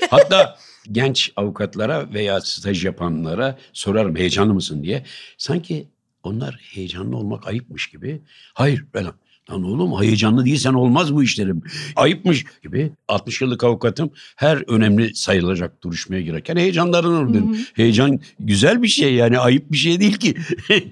Hatta 0.10 0.57
genç 0.91 1.32
avukatlara 1.36 2.13
veya 2.13 2.41
staj 2.41 2.86
yapanlara 2.86 3.58
sorarım 3.73 4.15
heyecanlı 4.15 4.54
mısın 4.54 4.84
diye. 4.84 5.06
Sanki 5.38 5.88
onlar 6.23 6.60
heyecanlı 6.73 7.17
olmak 7.17 7.47
ayıpmış 7.47 7.88
gibi. 7.88 8.21
Hayır 8.54 8.86
falan. 8.93 9.13
Lan 9.52 9.63
oğlum 9.63 10.02
heyecanlı 10.02 10.45
değilsen 10.45 10.73
olmaz 10.73 11.13
bu 11.13 11.23
işlerim. 11.23 11.63
Ayıpmış 11.95 12.45
gibi. 12.63 12.91
60 13.08 13.41
yıllık 13.41 13.63
avukatım 13.63 14.12
her 14.36 14.63
önemli 14.67 15.15
sayılacak 15.15 15.84
duruşmaya 15.84 16.21
girerken 16.21 16.56
heyecanlarını 16.56 17.30
dedim. 17.34 17.65
Heyecan 17.73 18.19
güzel 18.39 18.82
bir 18.82 18.88
şey 18.88 19.13
yani 19.13 19.39
ayıp 19.39 19.71
bir 19.71 19.78
şey 19.78 20.00
değil 20.00 20.17
ki. 20.17 20.36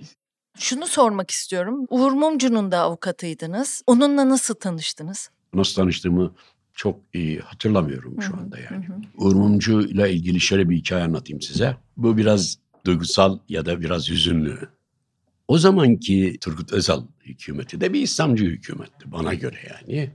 Şunu 0.59 0.87
sormak 0.87 1.31
istiyorum. 1.31 1.85
Uğur 1.89 2.11
Mumcu'nun 2.11 2.71
da 2.71 2.79
avukatıydınız. 2.79 3.83
Onunla 3.87 4.29
nasıl 4.29 4.53
tanıştınız? 4.53 5.29
Nasıl 5.53 5.75
tanıştığımı 5.75 6.33
çok 6.75 6.99
iyi 7.13 7.39
hatırlamıyorum 7.39 8.21
şu 8.21 8.37
anda 8.37 8.59
yani. 8.59 8.87
Hı 8.87 8.93
hı. 8.93 8.97
Uğur 9.17 9.35
Mumcu 9.35 9.81
ile 9.81 10.13
ilgili 10.13 10.39
şöyle 10.39 10.69
bir 10.69 10.75
hikaye 10.77 11.03
anlatayım 11.03 11.41
size. 11.41 11.77
Bu 11.97 12.17
biraz 12.17 12.57
duygusal 12.85 13.39
ya 13.49 13.65
da 13.65 13.81
biraz 13.81 14.09
hüzünlü. 14.09 14.59
O 15.47 15.57
zamanki 15.57 16.37
Turgut 16.41 16.73
Özal 16.73 17.03
hükümeti 17.25 17.81
de 17.81 17.93
bir 17.93 18.01
İslamcı 18.01 18.45
hükümetti 18.45 19.11
bana 19.11 19.33
göre 19.33 19.57
yani. 19.69 20.11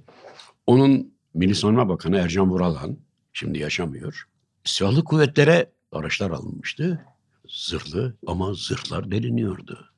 Onun 0.66 1.12
Milli 1.34 1.54
Savunma 1.54 1.88
Bakanı 1.88 2.16
Ercan 2.16 2.50
Vuralan 2.50 2.96
şimdi 3.32 3.58
yaşamıyor. 3.58 4.24
Silahlı 4.64 5.04
kuvvetlere 5.04 5.72
araçlar 5.92 6.30
alınmıştı. 6.30 7.06
Zırhlı 7.48 8.16
ama 8.26 8.54
zırhlar 8.54 9.10
deliniyordu. 9.10 9.90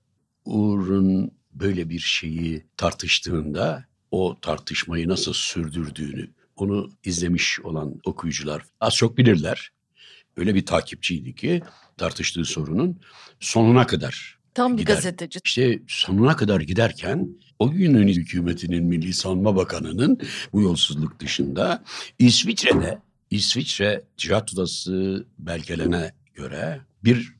Uğur'un 0.44 1.30
böyle 1.52 1.88
bir 1.88 1.98
şeyi 1.98 2.66
tartıştığında 2.76 3.84
o 4.10 4.36
tartışmayı 4.40 5.08
nasıl 5.08 5.32
sürdürdüğünü 5.32 6.28
onu 6.62 6.90
izlemiş 7.04 7.60
olan 7.60 7.94
okuyucular 8.04 8.62
az 8.80 8.94
çok 8.94 9.18
bilirler. 9.18 9.70
Öyle 10.36 10.54
bir 10.54 10.66
takipçiydi 10.66 11.34
ki 11.34 11.62
tartıştığı 11.96 12.44
sorunun 12.44 13.00
sonuna 13.40 13.86
kadar 13.86 14.38
Tam 14.54 14.72
bir 14.76 14.82
Gider. 14.82 14.94
gazeteci. 14.94 15.40
işte 15.44 15.82
sonuna 15.88 16.36
kadar 16.36 16.60
giderken 16.60 17.28
o 17.58 17.70
günün 17.70 18.08
hükümetinin 18.08 18.84
Milli 18.84 19.12
Savunma 19.12 19.56
Bakanı'nın 19.56 20.18
bu 20.52 20.62
yolsuzluk 20.62 21.20
dışında 21.20 21.84
İsviçre'de 22.18 22.98
İsviçre 23.30 24.02
Ticaret 24.16 24.52
Odası 24.54 25.26
belgelerine 25.38 26.12
göre 26.34 26.80
bir 27.04 27.34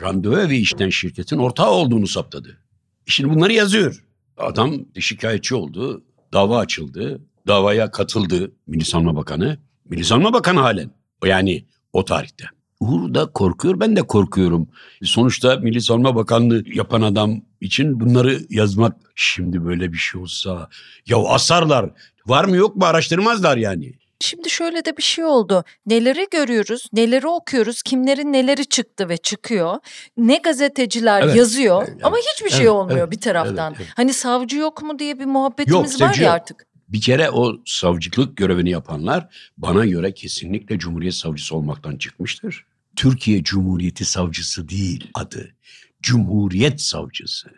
randevu 0.00 0.38
evi 0.38 0.56
işten 0.56 0.88
şirketin 0.90 1.38
ortağı 1.38 1.70
olduğunu 1.70 2.06
saptadı. 2.06 2.58
Şimdi 3.06 3.34
bunları 3.34 3.52
yazıyor. 3.52 4.04
Adam 4.36 4.74
şikayetçi 5.00 5.54
oldu. 5.54 6.04
Dava 6.32 6.58
açıldı. 6.58 7.20
Davaya 7.46 7.90
katıldı 7.90 8.52
Milli 8.66 8.84
Savunma 8.84 9.16
Bakanı. 9.16 9.58
Milli 9.84 10.04
Savunma 10.04 10.32
Bakanı 10.32 10.60
halen. 10.60 10.90
Yani 11.24 11.64
o 11.92 12.04
tarihte. 12.04 12.44
Uğur 12.80 13.14
da 13.14 13.26
korkuyor, 13.26 13.80
ben 13.80 13.96
de 13.96 14.02
korkuyorum. 14.02 14.68
Sonuçta 15.02 15.56
Milli 15.56 15.80
Savunma 15.80 16.16
Bakanlığı 16.16 16.62
yapan 16.74 17.02
adam 17.02 17.40
için 17.60 18.00
bunları 18.00 18.40
yazmak 18.50 18.96
şimdi 19.14 19.64
böyle 19.64 19.92
bir 19.92 19.98
şey 19.98 20.20
olsa 20.20 20.68
ya 21.06 21.18
asarlar. 21.18 21.90
Var 22.26 22.44
mı 22.44 22.56
yok 22.56 22.76
mu 22.76 22.84
araştırmazlar 22.84 23.56
yani. 23.56 23.92
Şimdi 24.20 24.50
şöyle 24.50 24.84
de 24.84 24.96
bir 24.96 25.02
şey 25.02 25.24
oldu. 25.24 25.64
Neleri 25.86 26.26
görüyoruz, 26.30 26.88
neleri 26.92 27.26
okuyoruz, 27.26 27.82
kimlerin 27.82 28.32
neleri 28.32 28.66
çıktı 28.66 29.08
ve 29.08 29.16
çıkıyor. 29.16 29.76
Ne 30.16 30.36
gazeteciler 30.36 31.22
Evet, 31.22 31.36
yazıyor 31.36 31.86
evet, 31.88 32.04
ama 32.04 32.16
hiçbir 32.16 32.50
şey 32.50 32.60
evet, 32.60 32.70
olmuyor 32.70 32.98
evet, 32.98 33.10
bir 33.10 33.20
taraftan. 33.20 33.72
evet, 33.72 33.80
evet. 33.80 33.92
Hani 33.96 34.12
savcı 34.12 34.56
yok 34.56 34.82
mu 34.82 34.98
diye 34.98 35.18
bir 35.18 35.24
muhabbetimiz 35.24 36.00
Yok, 36.00 36.10
var 36.10 36.14
ya 36.14 36.26
yok. 36.26 36.34
artık. 36.34 36.66
Bir 36.88 37.00
kere 37.00 37.30
o 37.30 37.62
savcılık 37.64 38.36
görevini 38.36 38.70
yapanlar 38.70 39.28
bana 39.58 39.86
göre 39.86 40.14
kesinlikle 40.14 40.78
Cumhuriyet 40.78 41.14
Savcısı 41.14 41.56
olmaktan 41.56 41.96
çıkmıştır. 41.96 42.64
Türkiye 42.96 43.42
Cumhuriyeti 43.42 44.04
Savcısı 44.04 44.68
değil 44.68 45.10
adı. 45.14 45.54
Cumhuriyet 46.02 46.80
Savcısı. 46.80 47.48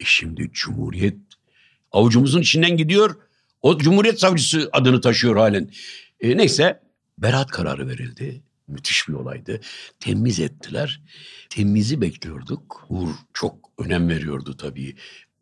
E 0.00 0.04
şimdi 0.04 0.50
Cumhuriyet 0.52 1.16
avucumuzun 1.92 2.40
içinden 2.40 2.76
gidiyor. 2.76 3.16
O 3.62 3.78
Cumhuriyet 3.78 4.20
Savcısı 4.20 4.68
adını 4.72 5.00
taşıyor 5.00 5.36
halen. 5.36 5.70
E 6.20 6.36
neyse 6.36 6.80
Beraat 7.22 7.50
kararı 7.50 7.88
verildi. 7.88 8.42
Müthiş 8.68 9.08
bir 9.08 9.12
olaydı. 9.12 9.60
Temiz 10.00 10.40
ettiler. 10.40 11.00
Temizi 11.48 12.00
bekliyorduk. 12.00 12.86
Uğur 12.88 13.14
çok 13.34 13.70
önem 13.78 14.08
veriyordu 14.08 14.56
tabii. 14.56 14.96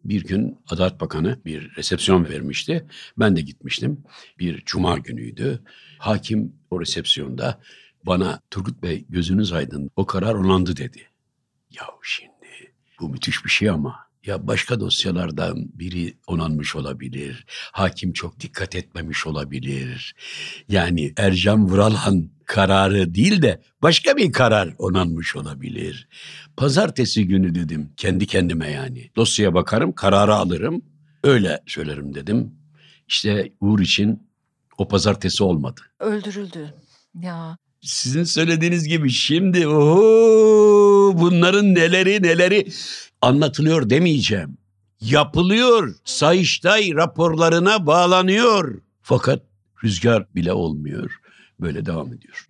Bir 0.04 0.24
gün 0.24 0.58
Adalet 0.68 1.00
Bakanı 1.00 1.38
bir 1.44 1.76
resepsiyon 1.76 2.24
vermişti. 2.28 2.86
Ben 3.18 3.36
de 3.36 3.40
gitmiştim. 3.40 4.04
Bir 4.38 4.62
cuma 4.64 4.98
günüydü. 4.98 5.62
Hakim 5.98 6.52
o 6.70 6.80
resepsiyonda 6.80 7.60
bana 8.06 8.40
Turgut 8.50 8.82
Bey 8.82 9.04
gözünüz 9.08 9.52
aydın 9.52 9.90
o 9.96 10.06
karar 10.06 10.34
onandı 10.34 10.76
dedi. 10.76 11.02
Ya 11.70 11.84
şimdi 12.02 12.72
bu 13.00 13.08
müthiş 13.08 13.44
bir 13.44 13.50
şey 13.50 13.70
ama 13.70 14.08
ya 14.26 14.46
başka 14.46 14.80
dosyalardan 14.80 15.68
biri 15.74 16.14
onanmış 16.26 16.76
olabilir. 16.76 17.46
Hakim 17.72 18.12
çok 18.12 18.40
dikkat 18.40 18.76
etmemiş 18.76 19.26
olabilir. 19.26 20.14
Yani 20.68 21.12
Ercan 21.16 21.66
Vuralan 21.66 22.30
kararı 22.48 23.14
değil 23.14 23.42
de 23.42 23.62
başka 23.82 24.16
bir 24.16 24.32
karar 24.32 24.74
onanmış 24.78 25.36
olabilir. 25.36 26.08
Pazartesi 26.56 27.28
günü 27.28 27.54
dedim 27.54 27.92
kendi 27.96 28.26
kendime 28.26 28.70
yani. 28.70 29.10
Dosyaya 29.16 29.54
bakarım, 29.54 29.92
kararı 29.92 30.34
alırım. 30.34 30.82
Öyle 31.24 31.60
söylerim 31.66 32.14
dedim. 32.14 32.52
İşte 33.08 33.52
Uğur 33.60 33.80
için 33.80 34.22
o 34.78 34.88
pazartesi 34.88 35.44
olmadı. 35.44 35.80
Öldürüldü. 36.00 36.74
Ya 37.14 37.56
Sizin 37.82 38.24
söylediğiniz 38.24 38.88
gibi 38.88 39.10
şimdi 39.10 39.68
oho, 39.68 41.12
bunların 41.18 41.74
neleri 41.74 42.22
neleri 42.22 42.68
anlatılıyor 43.22 43.90
demeyeceğim. 43.90 44.58
Yapılıyor. 45.00 45.94
Sayıştay 46.04 46.90
raporlarına 46.94 47.86
bağlanıyor. 47.86 48.80
Fakat 49.02 49.42
rüzgar 49.84 50.26
bile 50.34 50.52
olmuyor. 50.52 51.20
Böyle 51.60 51.86
devam 51.86 52.12
ediyor. 52.12 52.48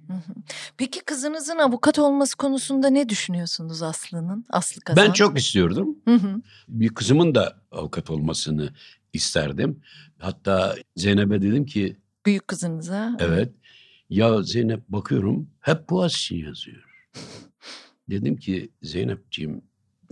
Peki 0.77 1.01
kızınızın 1.01 1.59
avukat 1.59 1.99
olması 1.99 2.37
konusunda 2.37 2.91
ne 2.91 3.09
düşünüyorsunuz 3.09 3.83
Aslı'nın? 3.83 4.45
Aslı 4.51 4.81
Kazan. 4.81 5.07
Ben 5.07 5.13
çok 5.13 5.39
istiyordum. 5.39 5.97
Hı 6.05 6.15
hı. 6.15 6.43
Bir 6.69 6.89
kızımın 6.89 7.35
da 7.35 7.61
avukat 7.73 8.11
olmasını 8.11 8.73
isterdim. 9.13 9.81
Hatta 10.19 10.77
Zeynep'e 10.97 11.43
dedim 11.43 11.67
ki 11.67 11.97
Büyük 12.27 12.49
kızınıza. 12.49 13.17
evet 13.19 13.53
ya 14.11 14.43
Zeynep 14.43 14.89
bakıyorum 14.89 15.51
hep 15.61 15.91
Boğaziçi 15.91 16.37
yazıyor. 16.37 16.85
dedim 18.11 18.37
ki 18.37 18.71
Zeynep'ciğim 18.83 19.63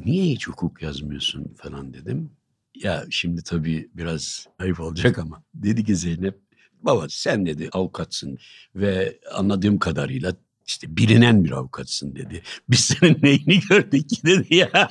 niye 0.05 0.25
hiç 0.25 0.49
hukuk 0.49 0.83
yazmıyorsun 0.83 1.55
falan 1.57 1.93
dedim. 1.95 2.31
Ya 2.75 3.05
şimdi 3.11 3.43
tabii 3.43 3.91
biraz 3.95 4.47
ayıp 4.59 4.81
olacak 4.81 5.19
ama 5.19 5.43
dedi 5.55 5.85
ki 5.85 5.97
Zeynep 5.97 6.41
baba 6.87 7.07
sen 7.09 7.47
dedi 7.47 7.69
avukatsın 7.73 8.39
ve 8.75 9.19
anladığım 9.35 9.79
kadarıyla 9.79 10.37
işte 10.67 10.97
bilinen 10.97 11.45
bir 11.45 11.51
avukatsın 11.51 12.17
dedi. 12.17 12.43
Biz 12.69 12.81
senin 12.81 13.19
neyini 13.23 13.61
gördük 13.71 14.09
ki 14.09 14.17
dedi 14.25 14.55
ya. 14.55 14.71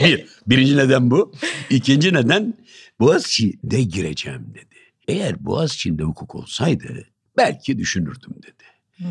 Bir, 0.00 0.26
birinci 0.46 0.76
neden 0.76 1.10
bu. 1.10 1.32
İkinci 1.70 2.14
neden 2.14 2.54
Boğaziçi'de 3.00 3.82
gireceğim 3.82 4.46
dedi. 4.54 4.76
Eğer 5.08 5.44
Boğaziçi'nde 5.44 6.02
hukuk 6.02 6.34
olsaydı 6.34 7.06
belki 7.36 7.78
düşünürdüm 7.78 8.34
dedi. 8.42 8.68
Hmm. 8.96 9.06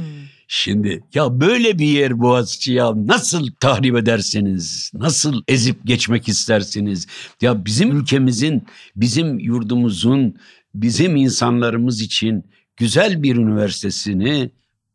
Şimdi 0.48 1.04
ya 1.14 1.42
böyle 1.42 1.80
bir 1.80 1.86
yer 1.86 2.20
Boğaziçi 2.20 2.74
ya 2.74 2.94
nasıl 3.08 3.48
tahrip 3.60 3.98
edersiniz, 3.98 4.92
nasıl 4.94 5.44
ezip 5.48 5.86
geçmek 5.86 6.28
istersiniz? 6.28 7.08
Ya 7.42 7.66
bizim 7.66 7.98
ülkemizin, 7.98 8.64
bizim 8.96 9.40
yurdumuzun, 9.40 10.36
bizim 10.74 11.16
insanlarımız 11.16 12.02
için 12.02 12.52
güzel 12.78 13.24
bir 13.24 13.36
üniversitesini 13.36 14.52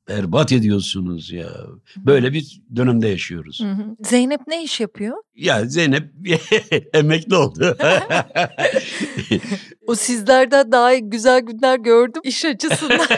berbat 0.09 0.53
ediyorsunuz 0.53 1.33
ya. 1.33 1.49
Böyle 1.97 2.33
bir 2.33 2.63
dönemde 2.77 3.09
yaşıyoruz. 3.09 3.61
Hı 3.61 3.71
hı. 3.71 3.97
Zeynep 4.01 4.41
ne 4.47 4.65
iş 4.65 4.81
yapıyor? 4.81 5.17
Ya 5.35 5.65
Zeynep 5.67 6.13
emekli 6.95 7.37
oldu. 7.37 7.77
O 9.87 9.95
sizlerden 9.95 10.73
daha 10.73 10.95
güzel 10.95 11.41
günler 11.41 11.79
gördüm 11.79 12.23
iş 12.25 12.45
açısından. 12.45 13.07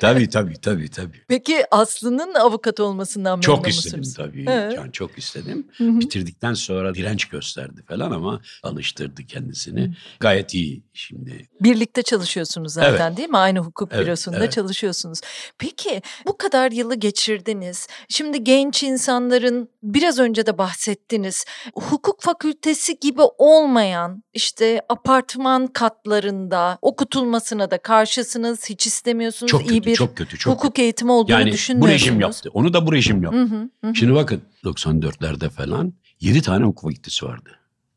tabii 0.00 0.28
tabii 0.28 0.60
tabii 0.60 0.90
tabii. 0.90 1.20
Peki 1.28 1.64
Aslı'nın 1.70 2.34
avukat 2.34 2.80
olmasından 2.80 3.32
memnun 3.32 3.40
Çok 3.40 3.66
musunuz? 3.66 4.06
istedim 4.06 4.24
tabii. 4.24 4.44
Evet. 4.48 4.74
Yani 4.74 4.92
çok 4.92 5.18
istedim. 5.18 5.66
Hı 5.76 5.84
hı. 5.84 6.00
Bitirdikten 6.00 6.54
sonra 6.54 6.94
direnç 6.94 7.24
gösterdi 7.24 7.82
falan 7.88 8.10
ama 8.10 8.40
alıştırdı 8.62 9.26
kendisini. 9.26 9.94
Gayet 10.20 10.54
iyi 10.54 10.82
şimdi. 10.92 11.48
Birlikte 11.60 12.02
çalışıyorsunuz 12.02 12.72
zaten 12.72 13.16
değil 13.16 13.28
mi? 13.28 13.38
Aynı 13.38 13.58
hukuk 13.58 13.88
Evet, 13.92 14.06
bürosunda 14.06 14.38
evet. 14.38 14.52
çalışıyorsunuz. 14.52 15.20
Peki 15.58 16.02
bu 16.26 16.38
kadar 16.38 16.72
yılı 16.72 16.94
geçirdiniz. 16.94 17.86
Şimdi 18.08 18.44
genç 18.44 18.82
insanların 18.82 19.68
biraz 19.82 20.18
önce 20.18 20.46
de 20.46 20.58
bahsettiniz. 20.58 21.44
Hukuk 21.74 22.22
fakültesi 22.22 23.00
gibi 23.00 23.22
olmayan 23.38 24.22
işte 24.32 24.82
apartman 24.88 25.66
katlarında 25.66 26.78
okutulmasına 26.82 27.70
da 27.70 27.78
karşısınız. 27.78 28.70
Hiç 28.70 28.86
istemiyorsunuz. 28.86 29.50
Çok 29.50 29.62
İyi 29.70 29.78
kötü, 29.78 29.86
bir 29.90 29.94
çok 29.96 30.16
kötü, 30.16 30.38
çok 30.38 30.54
hukuk 30.54 30.70
kötü. 30.74 30.82
eğitimi 30.82 31.12
olduğunu 31.12 31.32
Yani 31.32 31.48
bu 31.48 31.52
düşünmüyorsunuz. 31.52 32.00
rejim 32.02 32.20
yaptı. 32.20 32.50
Onu 32.54 32.72
da 32.72 32.86
bu 32.86 32.92
rejim 32.92 33.22
yaptı. 33.22 33.38
Hı, 33.38 33.44
hı 33.44 33.88
hı. 33.88 33.94
Şimdi 33.94 34.14
bakın 34.14 34.42
94'lerde 34.64 35.50
falan 35.50 35.92
7 36.20 36.42
tane 36.42 36.64
hukuk 36.64 36.84
fakültesi 36.84 37.26
vardı. 37.26 37.50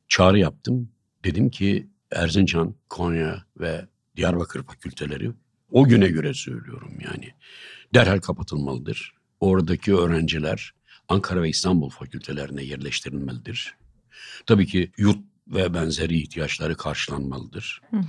Çağrı 0.08 0.40
yaptım. 0.40 0.90
Dedim 1.24 1.50
ki 1.50 1.88
Erzincan, 2.12 2.76
Konya 2.90 3.44
ve 3.60 3.86
Diyarbakır 4.16 4.64
fakülteleri 4.64 5.32
o 5.72 5.88
güne 5.88 6.08
göre 6.08 6.34
söylüyorum 6.34 6.92
yani. 7.00 7.34
Derhal 7.94 8.20
kapatılmalıdır. 8.20 9.14
Oradaki 9.40 9.96
öğrenciler 9.96 10.74
Ankara 11.10 11.42
ve 11.42 11.50
İstanbul 11.50 11.90
fakültelerine 11.90 12.64
yerleştirilmelidir. 12.64 13.76
Tabii 14.46 14.68
ki 14.68 14.92
yurt 14.98 15.20
ve 15.48 15.74
benzeri 15.74 16.18
ihtiyaçları 16.18 16.78
karşılanmalıdır. 16.78 17.82
Hı 17.92 17.98
hı. 17.98 18.04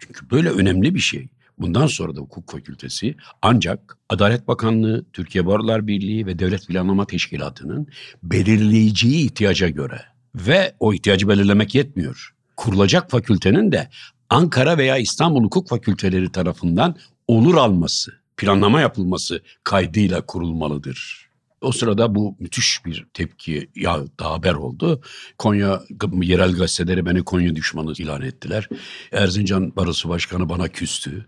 Çünkü 0.00 0.30
böyle 0.30 0.50
önemli 0.50 0.94
bir 0.94 1.00
şey. 1.00 1.28
Bundan 1.58 1.86
sonra 1.86 2.16
da 2.16 2.20
hukuk 2.20 2.50
fakültesi 2.50 3.16
ancak 3.42 3.98
Adalet 4.08 4.48
Bakanlığı, 4.48 5.04
Türkiye 5.12 5.46
Barolar 5.46 5.86
Birliği 5.86 6.26
ve 6.26 6.38
Devlet 6.38 6.66
Planlama 6.66 7.06
Teşkilatı'nın 7.06 7.86
belirleyeceği 8.22 9.24
ihtiyaca 9.24 9.68
göre 9.68 10.02
ve 10.34 10.74
o 10.80 10.94
ihtiyacı 10.94 11.28
belirlemek 11.28 11.74
yetmiyor. 11.74 12.34
Kurulacak 12.56 13.10
fakültenin 13.10 13.72
de 13.72 13.88
Ankara 14.32 14.78
veya 14.78 14.96
İstanbul 14.98 15.44
Hukuk 15.44 15.68
Fakülteleri 15.68 16.32
tarafından 16.32 16.96
onur 17.28 17.54
alması, 17.54 18.12
planlama 18.36 18.80
yapılması 18.80 19.42
kaydıyla 19.64 20.26
kurulmalıdır. 20.26 21.28
O 21.60 21.72
sırada 21.72 22.14
bu 22.14 22.36
müthiş 22.38 22.84
bir 22.84 23.06
tepki 23.14 23.70
ya 23.76 24.04
da 24.20 24.30
haber 24.30 24.54
oldu. 24.54 25.02
Konya 25.38 25.82
yerel 26.22 26.52
gazeteleri 26.52 27.06
beni 27.06 27.24
Konya 27.24 27.56
düşmanı 27.56 27.92
ilan 27.92 28.22
ettiler. 28.22 28.68
Erzincan 29.12 29.76
Barosu 29.76 30.08
Başkanı 30.08 30.48
bana 30.48 30.68
küstü 30.68 31.26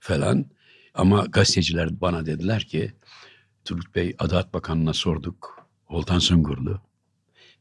falan. 0.00 0.46
Ama 0.94 1.24
gazeteciler 1.24 2.00
bana 2.00 2.26
dediler 2.26 2.62
ki 2.62 2.92
Turgut 3.64 3.94
Bey 3.94 4.14
Adalet 4.18 4.54
Bakanı'na 4.54 4.92
sorduk. 4.92 5.66
Voltan 5.90 6.18
Sungurlu. 6.18 6.80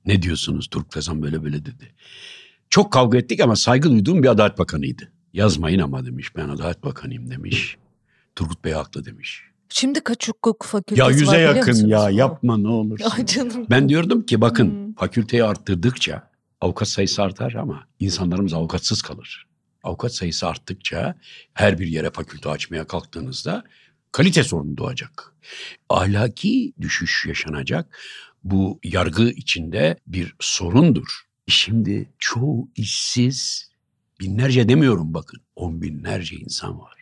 Ne 0.05 0.21
diyorsunuz 0.21 0.67
Turgut 0.67 0.97
Özal 0.97 1.21
böyle 1.21 1.43
böyle 1.43 1.65
dedi. 1.65 1.95
Çok 2.71 2.93
kavga 2.93 3.17
ettik 3.17 3.39
ama 3.39 3.55
saygı 3.55 3.89
duyduğum 3.89 4.23
bir 4.23 4.27
Adalet 4.27 4.57
Bakanıydı. 4.59 5.11
Yazmayın 5.33 5.79
ama 5.79 6.05
demiş 6.05 6.35
ben 6.35 6.49
Adalet 6.49 6.83
Bakanıyım 6.83 7.29
demiş. 7.29 7.77
Turgut 8.35 8.63
Bey 8.65 8.73
haklı 8.73 9.05
demiş. 9.05 9.41
Şimdi 9.69 10.01
kaç 10.01 10.29
hukuk 10.29 10.63
fakültesi 10.65 10.99
Ya 10.99 11.05
var 11.05 11.11
yüze 11.11 11.31
biliyor 11.31 11.55
yakın 11.55 11.87
ya 11.87 12.09
yapma 12.09 12.57
ne 12.57 12.67
olursun. 12.67 13.09
Ay 13.17 13.25
canım. 13.25 13.65
Ben 13.69 13.89
diyordum 13.89 14.25
ki 14.25 14.41
bakın 14.41 14.69
Hmm. 14.71 14.93
fakülteyi 14.93 15.43
arttırdıkça 15.43 16.31
avukat 16.61 16.87
sayısı 16.87 17.21
artar 17.23 17.53
ama 17.53 17.87
insanlarımız 17.99 18.53
avukatsız 18.53 19.01
kalır. 19.01 19.47
Avukat 19.83 20.13
sayısı 20.15 20.47
arttıkça 20.47 21.15
her 21.53 21.79
bir 21.79 21.87
yere 21.87 22.09
fakülte 22.11 22.49
açmaya 22.49 22.87
kalktığınızda 22.87 23.63
kalite 24.11 24.43
sorunu 24.43 24.77
doğacak. 24.77 25.35
Ahlaki 25.89 26.73
düşüş 26.81 27.25
yaşanacak. 27.27 27.97
Bu 28.43 28.79
yargı 28.83 29.29
içinde 29.29 29.97
bir 30.07 30.35
sorundur. 30.39 31.21
Şimdi 31.51 32.09
çoğu 32.19 32.67
işsiz 32.75 33.69
binlerce 34.19 34.69
demiyorum 34.69 35.13
bakın 35.13 35.41
on 35.55 35.81
binlerce 35.81 36.35
insan 36.35 36.79
var. 36.79 36.93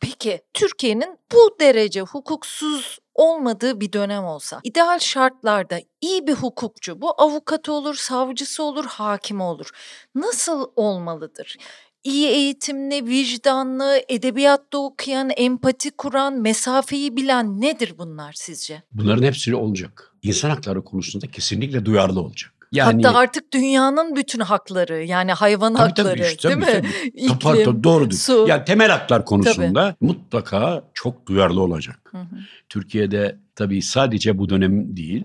Peki 0.00 0.40
Türkiye'nin 0.54 1.18
bu 1.32 1.56
derece 1.60 2.00
hukuksuz 2.00 2.98
olmadığı 3.14 3.80
bir 3.80 3.92
dönem 3.92 4.24
olsa, 4.24 4.60
ideal 4.64 4.98
şartlarda 4.98 5.80
iyi 6.00 6.26
bir 6.26 6.34
hukukçu, 6.34 7.00
bu 7.00 7.22
avukat 7.22 7.68
olur, 7.68 7.94
savcısı 7.94 8.62
olur, 8.62 8.84
hakim 8.84 9.40
olur. 9.40 9.70
Nasıl 10.14 10.66
olmalıdır? 10.76 11.56
İyi 12.04 12.28
eğitimli, 12.28 13.06
vicdanlı, 13.06 14.02
edebiyatta 14.08 14.78
okuyan, 14.78 15.30
empati 15.36 15.90
kuran, 15.90 16.34
mesafeyi 16.34 17.16
bilen 17.16 17.60
nedir 17.60 17.94
bunlar 17.98 18.32
sizce? 18.32 18.82
Bunların 18.92 19.22
hepsi 19.22 19.54
olacak. 19.54 20.14
İnsan 20.22 20.50
hakları 20.50 20.84
konusunda 20.84 21.26
kesinlikle 21.26 21.84
duyarlı 21.84 22.20
olacak. 22.20 22.52
Yani 22.72 23.02
Hatta 23.06 23.18
artık 23.18 23.52
dünyanın 23.52 24.16
bütün 24.16 24.40
hakları 24.40 25.04
yani 25.04 25.32
hayvan 25.32 25.74
Tabii, 25.74 25.88
hakları 25.88 26.08
tabii, 26.08 26.36
tabii, 26.36 26.66
değil 26.66 26.76
mi? 26.76 26.88
tabii. 26.92 27.08
İklim, 27.14 27.38
Pardon, 27.38 27.84
doğrudur. 27.84 28.16
su. 28.16 28.46
Yani 28.48 28.64
temel 28.64 28.90
haklar 28.90 29.24
konusunda 29.24 29.96
mutlaka 30.00 30.82
çok 30.94 31.26
duyarlı 31.26 31.60
olacak. 31.60 32.00
Hı 32.10 32.18
hı. 32.18 32.36
Türkiye'de 32.68 33.36
tabii 33.54 33.82
sadece 33.82 34.38
bu 34.38 34.48
dönem 34.48 34.96
değil, 34.96 35.24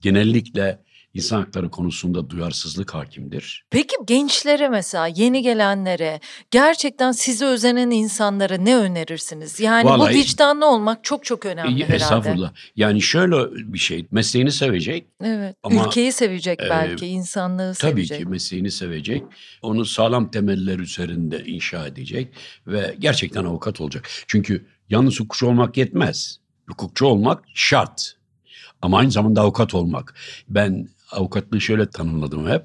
genellikle 0.00 0.78
insan 1.14 1.40
hakları 1.40 1.70
konusunda 1.70 2.30
duyarsızlık 2.30 2.94
hakimdir. 2.94 3.64
Peki 3.70 3.96
gençlere 4.06 4.68
mesela 4.68 5.06
yeni 5.06 5.42
gelenlere 5.42 6.20
gerçekten 6.50 7.12
size 7.12 7.44
özenen 7.44 7.90
insanlara 7.90 8.56
ne 8.56 8.76
önerirsiniz? 8.76 9.60
Yani 9.60 9.84
Vallahi- 9.90 10.14
bu 10.14 10.18
vicdanlı 10.18 10.66
olmak 10.66 11.04
çok 11.04 11.24
çok 11.24 11.46
önemli 11.46 11.80
E, 11.82 11.84
herhalde. 11.84 11.96
Estağfurullah. 11.96 12.52
Yani 12.76 13.02
şöyle 13.02 13.36
bir 13.72 13.78
şey, 13.78 14.06
mesleğini 14.10 14.52
sevecek. 14.52 15.06
Evet. 15.22 15.56
Ama, 15.62 15.86
Ülkeyi 15.86 16.12
sevecek 16.12 16.62
e, 16.62 16.70
belki, 16.70 17.06
insanlığı 17.06 17.74
Tabii 17.78 17.92
sevecek. 17.92 18.18
ki 18.18 18.26
mesleğini 18.26 18.70
sevecek. 18.70 19.22
Onu 19.62 19.84
sağlam 19.84 20.30
temeller 20.30 20.78
üzerinde 20.78 21.44
inşa 21.44 21.86
edecek 21.86 22.34
ve 22.66 22.94
gerçekten 22.98 23.44
avukat 23.44 23.80
olacak. 23.80 24.08
Çünkü 24.26 24.66
yalnız 24.90 25.20
hukukçu 25.20 25.46
olmak 25.46 25.76
yetmez. 25.76 26.38
Hukukçu 26.68 27.06
olmak 27.06 27.44
şart. 27.54 28.16
Ama 28.82 28.98
aynı 28.98 29.10
zamanda 29.10 29.40
avukat 29.40 29.74
olmak. 29.74 30.14
Ben 30.48 30.88
avukatlığı 31.10 31.60
şöyle 31.60 31.90
tanımladım 31.90 32.48
hep. 32.48 32.62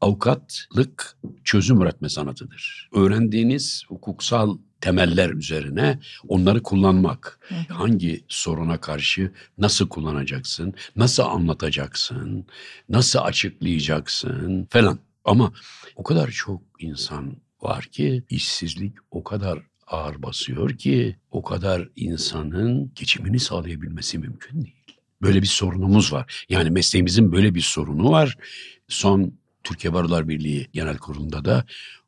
Avukatlık 0.00 1.16
çözüm 1.44 1.80
üretme 1.82 2.08
sanatıdır. 2.08 2.88
Öğrendiğiniz 2.92 3.84
hukuksal 3.88 4.58
temeller 4.80 5.30
üzerine 5.30 5.98
onları 6.28 6.62
kullanmak. 6.62 7.38
Hı 7.48 7.54
hı. 7.54 7.74
Hangi 7.74 8.24
soruna 8.28 8.80
karşı 8.80 9.32
nasıl 9.58 9.88
kullanacaksın, 9.88 10.74
nasıl 10.96 11.22
anlatacaksın, 11.22 12.46
nasıl 12.88 13.18
açıklayacaksın 13.18 14.66
falan. 14.70 14.98
Ama 15.24 15.52
o 15.96 16.02
kadar 16.02 16.30
çok 16.30 16.62
insan 16.78 17.36
var 17.62 17.84
ki 17.84 18.24
işsizlik 18.30 18.94
o 19.10 19.24
kadar 19.24 19.58
ağır 19.86 20.22
basıyor 20.22 20.78
ki 20.78 21.16
o 21.30 21.42
kadar 21.42 21.88
insanın 21.96 22.92
geçimini 22.94 23.40
sağlayabilmesi 23.40 24.18
mümkün 24.18 24.62
değil. 24.62 24.93
Böyle 25.22 25.42
bir 25.42 25.46
sorunumuz 25.46 26.12
var. 26.12 26.44
Yani 26.48 26.70
mesleğimizin 26.70 27.32
böyle 27.32 27.54
bir 27.54 27.60
sorunu 27.60 28.10
var. 28.10 28.36
Son 28.88 29.32
Türkiye 29.64 29.92
Barolar 29.92 30.28
Birliği 30.28 30.68
Genel 30.72 30.96
Kurulu'nda 30.96 31.44
da 31.44 31.64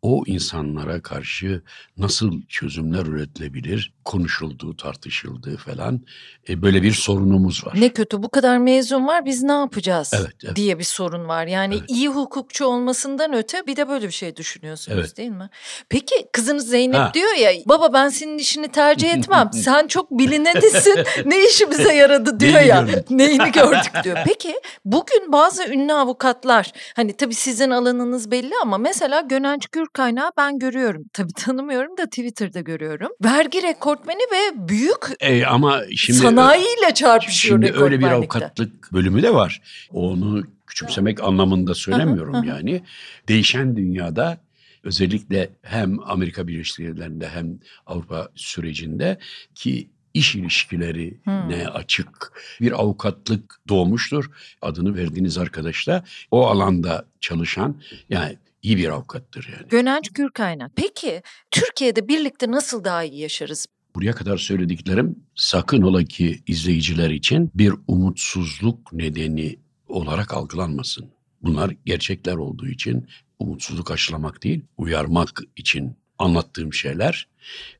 o 0.06 0.22
insanlara 0.26 1.02
karşı 1.02 1.62
nasıl 1.96 2.42
çözümler 2.48 3.06
üretilebilir 3.06 3.92
konuşulduğu, 4.04 4.76
tartışıldığı 4.76 5.56
falan 5.56 6.00
e, 6.48 6.62
böyle 6.62 6.82
bir 6.82 6.92
sorunumuz 6.92 7.66
var. 7.66 7.74
Ne 7.80 7.88
kötü 7.88 8.22
bu 8.22 8.28
kadar 8.28 8.58
mezun 8.58 9.06
var 9.06 9.24
biz 9.24 9.42
ne 9.42 9.52
yapacağız 9.52 10.10
Evet, 10.20 10.32
evet. 10.44 10.56
diye 10.56 10.78
bir 10.78 10.84
sorun 10.84 11.28
var. 11.28 11.46
Yani 11.46 11.74
Evet. 11.78 11.90
iyi 11.90 12.08
hukukçu 12.08 12.64
olmasından 12.66 13.32
öte 13.34 13.66
bir 13.66 13.76
de 13.76 13.88
böyle 13.88 14.06
bir 14.06 14.12
şey 14.12 14.36
düşünüyorsunuz 14.36 14.98
Evet. 14.98 15.16
değil 15.16 15.30
mi? 15.30 15.50
Peki 15.88 16.14
kızınız 16.32 16.68
Zeynep 16.68 16.96
Ha. 17.00 17.10
diyor 17.14 17.34
ya 17.34 17.50
baba 17.66 17.92
ben 17.92 18.08
senin 18.08 18.38
işini 18.38 18.68
tercih 18.68 19.14
etmem. 19.14 19.50
Sen 19.52 19.86
çok 19.86 20.10
bilinedisin 20.10 20.98
ne 21.24 21.44
işimize 21.48 21.94
yaradı 21.94 22.40
diyor 22.40 22.54
Neyini 22.54 22.68
ya. 22.68 22.80
gördük? 22.82 23.10
Neyini 23.10 23.52
gördük 23.52 23.92
diyor. 24.04 24.18
Peki 24.24 24.54
bugün 24.84 25.32
bazı 25.32 25.64
ünlü 25.72 25.92
avukatlar 25.92 26.72
hani 26.96 27.12
tabii 27.16 27.34
sizin 27.34 27.70
alanınız 27.70 28.30
belli 28.30 28.52
ama 28.62 28.78
mesela 28.78 29.20
Gönenç 29.20 29.66
Gürkaynağı 29.96 30.30
ben 30.36 30.58
görüyorum. 30.58 31.04
Tabii 31.12 31.32
tanımıyorum 31.32 31.96
da 31.96 32.06
Twitter'da 32.06 32.60
görüyorum. 32.60 33.08
Vergi 33.24 33.62
rekortmeni 33.62 34.18
ve 34.18 34.68
büyük 34.68 35.06
E, 35.20 35.46
ama 35.46 35.82
şimdi 35.96 36.18
sanayiyle 36.18 36.94
çarpışıyor 36.94 37.62
Şimdi 37.62 37.82
öyle 37.82 38.00
bir 38.00 38.06
avukatlık 38.06 38.92
bölümü 38.92 39.22
de 39.22 39.34
var. 39.34 39.62
Onu 39.92 40.42
küçümsemek 40.66 41.22
anlamında 41.22 41.74
söylemiyorum 41.74 42.34
Hı 42.34 42.38
hı, 42.38 42.46
yani. 42.46 42.82
Değişen 43.28 43.76
dünyada 43.76 44.38
özellikle 44.84 45.48
hem 45.62 46.00
Amerika 46.10 46.48
Birleşik 46.48 46.78
Devletleri'nde 46.78 47.28
hem 47.28 47.58
Avrupa 47.86 48.28
sürecinde 48.34 49.18
ki 49.54 49.88
iş 50.14 50.34
ilişkileri 50.34 51.16
Hmm. 51.24 51.50
açık 51.72 52.32
bir 52.60 52.72
avukatlık 52.72 53.60
doğmuştur. 53.68 54.30
Adını 54.62 54.96
verdiğiniz 54.96 55.38
arkadaş 55.38 55.86
da 55.86 56.04
o 56.30 56.46
alanda 56.46 57.04
çalışan 57.20 57.76
yani 58.10 58.36
iyi 58.62 58.76
bir 58.76 58.88
avukattır 58.88 59.48
yani. 59.52 59.68
Gönenç 59.68 60.10
Gürkaynak. 60.10 60.72
Peki 60.76 61.22
Türkiye'de 61.50 62.08
birlikte 62.08 62.50
nasıl 62.50 62.84
daha 62.84 63.04
iyi 63.04 63.20
yaşarız? 63.20 63.66
Buraya 63.94 64.12
kadar 64.12 64.38
söylediklerim 64.38 65.16
sakın 65.34 65.82
ola 65.82 66.04
ki 66.04 66.42
izleyiciler 66.46 67.10
için 67.10 67.50
bir 67.54 67.74
umutsuzluk 67.86 68.92
nedeni 68.92 69.58
olarak 69.88 70.34
algılanmasın. 70.34 71.10
Bunlar 71.42 71.74
gerçekler 71.84 72.34
olduğu 72.34 72.68
için 72.68 73.06
umutsuzluk 73.38 73.90
aşılamak 73.90 74.42
değil, 74.42 74.64
uyarmak 74.76 75.42
için 75.56 75.96
anlattığım 76.18 76.72
şeyler. 76.72 77.28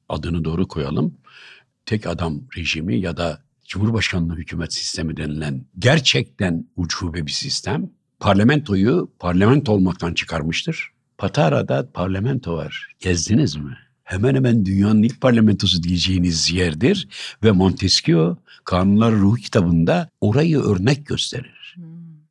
Adını 0.08 0.44
doğru 0.44 0.68
koyalım. 0.68 1.18
Tek 1.86 2.06
adam 2.06 2.40
rejimi 2.56 3.00
ya 3.00 3.16
da 3.16 3.46
Cumhurbaşkanlığı 3.66 4.36
hükümet 4.36 4.72
sistemi 4.72 5.16
denilen 5.16 5.66
gerçekten 5.78 6.66
ucube 6.76 7.26
bir 7.26 7.32
sistem 7.32 7.90
parlamentoyu 8.20 9.10
parlamento 9.18 9.72
olmaktan 9.72 10.14
çıkarmıştır. 10.14 10.90
Patara'da 11.18 11.88
parlamento 11.94 12.56
var. 12.56 12.88
Gezdiniz 13.00 13.56
mi? 13.56 13.76
Hemen 14.04 14.34
hemen 14.34 14.66
dünyanın 14.66 15.02
ilk 15.02 15.20
parlamentosu 15.20 15.82
diyeceğiniz 15.82 16.52
yerdir 16.52 17.08
ve 17.44 17.50
Montesquieu 17.50 18.36
Kanunlar 18.64 19.14
Ruhu 19.14 19.34
kitabında 19.34 20.08
orayı 20.20 20.58
örnek 20.58 21.06
gösterir. 21.06 21.74
Hmm. 21.74 21.84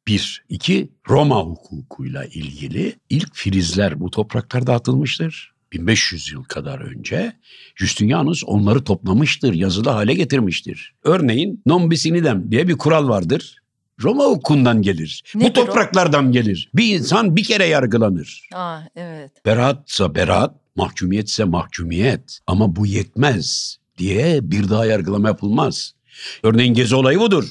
Bir. 0.07 0.43
iki 0.49 0.89
Roma 1.09 1.39
hukukuyla 1.39 2.25
ilgili 2.25 2.95
ilk 3.09 3.35
filizler 3.35 3.99
bu 3.99 4.11
topraklarda 4.11 4.73
atılmıştır. 4.73 5.55
1500 5.73 6.31
yıl 6.31 6.43
kadar 6.43 6.79
önce 6.79 7.33
Justinianus 7.75 8.43
onları 8.45 8.83
toplamıştır, 8.83 9.53
yazılı 9.53 9.89
hale 9.89 10.13
getirmiştir. 10.13 10.93
Örneğin 11.03 11.61
non 11.65 11.91
bis 11.91 12.05
in 12.05 12.13
idem 12.13 12.51
diye 12.51 12.67
bir 12.67 12.77
kural 12.77 13.09
vardır. 13.09 13.55
Roma 14.03 14.23
hukukundan 14.23 14.81
gelir. 14.81 15.23
Nedir 15.35 15.45
o? 15.45 15.49
bu 15.49 15.53
topraklardan 15.53 16.31
gelir. 16.31 16.69
Bir 16.75 16.99
insan 16.99 17.35
bir 17.35 17.43
kere 17.43 17.65
yargılanır. 17.65 18.47
Aa 18.53 18.79
evet. 18.95 19.31
Beraatsa 19.45 20.15
beraat, 20.15 20.55
mahkumiyetse 20.75 21.43
mahkumiyet. 21.43 22.39
Ama 22.47 22.75
bu 22.75 22.85
yetmez 22.85 23.77
diye 23.97 24.51
bir 24.51 24.69
daha 24.69 24.85
yargılama 24.85 25.27
yapılmaz. 25.27 25.95
Örneğin 26.43 26.73
gezi 26.73 26.95
olayı 26.95 27.19
budur. 27.19 27.45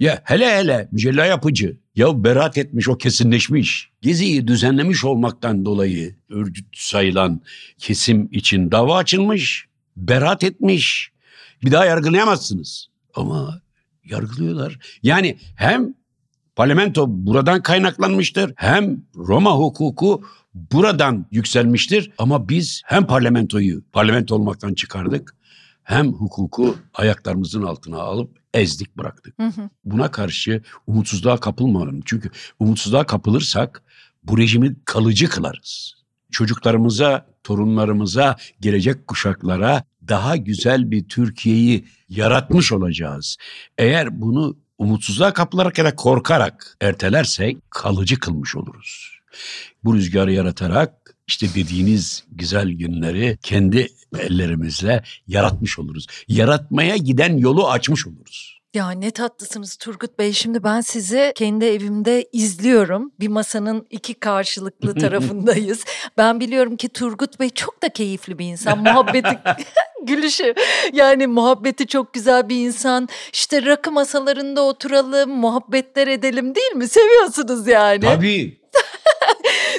Ya 0.00 0.22
hele 0.24 0.56
hele 0.56 0.88
mücella 0.92 1.24
yapıcı. 1.26 1.76
Ya 1.96 2.24
beraat 2.24 2.58
etmiş 2.58 2.88
o 2.88 2.98
kesinleşmiş. 2.98 3.90
Geziyi 4.02 4.48
düzenlemiş 4.48 5.04
olmaktan 5.04 5.64
dolayı 5.64 6.16
örgüt 6.30 6.66
sayılan 6.76 7.40
kesim 7.78 8.28
için 8.32 8.70
dava 8.70 8.96
açılmış. 8.96 9.66
Beraat 9.96 10.44
etmiş. 10.44 11.10
Bir 11.64 11.72
daha 11.72 11.84
yargılayamazsınız. 11.84 12.88
Ama 13.14 13.60
yargılıyorlar. 14.10 14.78
Yani 15.02 15.38
hem 15.56 15.94
parlamento 16.56 17.06
buradan 17.08 17.62
kaynaklanmıştır 17.62 18.52
hem 18.56 19.02
Roma 19.16 19.50
hukuku 19.56 20.22
buradan 20.54 21.26
yükselmiştir. 21.30 22.10
Ama 22.18 22.48
biz 22.48 22.82
hem 22.84 23.06
parlamentoyu 23.06 23.82
parlamento 23.92 24.34
olmaktan 24.34 24.74
çıkardık 24.74 25.36
hem 25.82 26.12
hukuku 26.12 26.76
ayaklarımızın 26.94 27.62
altına 27.62 27.98
alıp 27.98 28.38
ezdik 28.54 28.96
bıraktık. 28.96 29.38
Hı 29.38 29.46
hı. 29.46 29.70
Buna 29.84 30.10
karşı 30.10 30.62
umutsuzluğa 30.86 31.36
kapılmayalım. 31.40 32.00
Çünkü 32.04 32.30
umutsuzluğa 32.58 33.06
kapılırsak 33.06 33.82
bu 34.22 34.38
rejimi 34.38 34.76
kalıcı 34.84 35.28
kılarız. 35.28 35.94
Çocuklarımıza, 36.30 37.26
torunlarımıza, 37.44 38.36
gelecek 38.60 39.06
kuşaklara 39.06 39.82
daha 40.08 40.36
güzel 40.36 40.90
bir 40.90 41.08
Türkiye'yi 41.08 41.84
yaratmış 42.08 42.72
olacağız. 42.72 43.36
Eğer 43.78 44.20
bunu 44.20 44.56
umutsuzluğa 44.78 45.32
kapılarak 45.32 45.78
ya 45.78 45.84
da 45.84 45.94
korkarak 45.94 46.76
ertelersek 46.80 47.70
kalıcı 47.70 48.20
kılmış 48.20 48.56
oluruz. 48.56 49.18
Bu 49.84 49.94
rüzgarı 49.94 50.32
yaratarak 50.32 51.16
işte 51.26 51.46
dediğiniz 51.54 52.24
güzel 52.30 52.68
günleri 52.68 53.38
kendi 53.42 53.88
ellerimizle 54.18 55.02
yaratmış 55.26 55.78
oluruz. 55.78 56.06
Yaratmaya 56.28 56.96
giden 56.96 57.36
yolu 57.36 57.70
açmış 57.70 58.06
oluruz. 58.06 58.57
Ya 58.74 58.90
ne 58.90 59.10
tatlısınız 59.10 59.76
Turgut 59.76 60.18
Bey. 60.18 60.32
Şimdi 60.32 60.64
ben 60.64 60.80
sizi 60.80 61.32
kendi 61.34 61.64
evimde 61.64 62.28
izliyorum. 62.32 63.12
Bir 63.20 63.28
masanın 63.28 63.86
iki 63.90 64.14
karşılıklı 64.14 64.94
tarafındayız. 65.00 65.84
Ben 66.18 66.40
biliyorum 66.40 66.76
ki 66.76 66.88
Turgut 66.88 67.40
Bey 67.40 67.50
çok 67.50 67.82
da 67.82 67.88
keyifli 67.88 68.38
bir 68.38 68.46
insan. 68.46 68.78
Muhabbeti 68.78 69.38
gülüşü. 70.02 70.54
Yani 70.92 71.26
muhabbeti 71.26 71.86
çok 71.86 72.14
güzel 72.14 72.48
bir 72.48 72.66
insan. 72.66 73.08
İşte 73.32 73.66
rakı 73.66 73.92
masalarında 73.92 74.62
oturalım, 74.62 75.30
muhabbetler 75.30 76.06
edelim 76.06 76.54
değil 76.54 76.72
mi? 76.72 76.88
Seviyorsunuz 76.88 77.68
yani. 77.68 78.00
Tabii. 78.00 78.57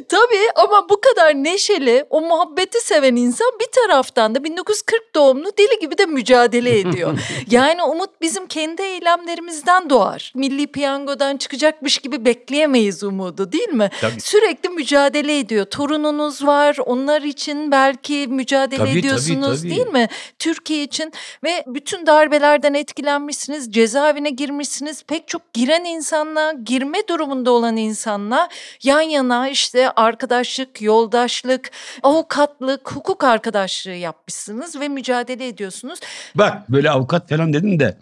Tabii 0.10 0.47
ama 0.56 0.89
bu 0.89 1.02
kadar 1.02 1.36
neşeli, 1.36 2.06
o 2.10 2.22
muhabbeti 2.22 2.82
seven 2.82 3.16
insan 3.16 3.52
bir 3.60 3.68
taraftan 3.72 4.36
da 4.36 4.43
1940 4.43 5.16
doğumlu 5.16 5.52
deli 5.58 5.80
gibi 5.82 5.97
de 5.97 6.06
mücadele 6.06 6.80
ediyor. 6.80 7.20
yani 7.52 7.84
umut 7.84 8.22
bizim 8.22 8.47
kendi 8.47 8.82
eylemlerimizden 8.82 9.89
doğar. 9.89 10.32
Milli 10.36 10.68
piyangodan 10.68 11.38
çıkacakmış 11.38 11.97
gibi 11.97 12.26
bekleyemeyiz 12.26 13.04
umudu 13.04 13.52
değil 13.52 13.70
mi? 13.70 13.89
Tabii. 14.02 14.22
Sürekli 14.22 14.70
mücadele 14.70 15.39
ediyor. 15.39 15.66
Torununuz 15.66 16.45
var, 16.45 16.78
onlar 16.86 17.22
için 17.22 17.72
belki 17.72 18.28
mücadele 18.30 18.78
tabii, 18.78 19.00
ediyorsunuz 19.00 19.62
tabii, 19.62 19.70
tabii. 19.70 19.70
değil 19.70 19.88
mi? 19.88 20.08
Türkiye 20.39 20.84
için 20.84 21.14
ve 21.43 21.64
bütün 21.68 22.06
darbelerden 22.06 22.74
etkilenmişsiniz, 22.74 23.72
cezaevine 23.72 24.30
girmişsiniz. 24.30 25.04
Pek 25.04 25.28
çok 25.28 25.54
giren 25.54 25.84
insanla, 25.84 26.54
girme 26.66 27.08
durumunda 27.10 27.52
olan 27.52 27.78
insanla 27.78 28.50
yan 28.84 29.02
yana 29.02 29.50
işte 29.50 29.89
arkadaşlık, 29.96 30.82
yoldaşlık, 30.82 31.72
avukatlık, 32.04 32.92
hukuk 32.92 33.24
arkadaşlığı 33.24 33.92
yapmışsınız 33.92 34.80
ve 34.80 34.88
mücadele 34.88 35.48
ediyorsunuz. 35.48 36.00
Bak 36.36 36.70
böyle 36.70 36.90
avukat 36.90 37.30
falan 37.30 37.54
dedin 37.54 37.80
de 37.80 37.98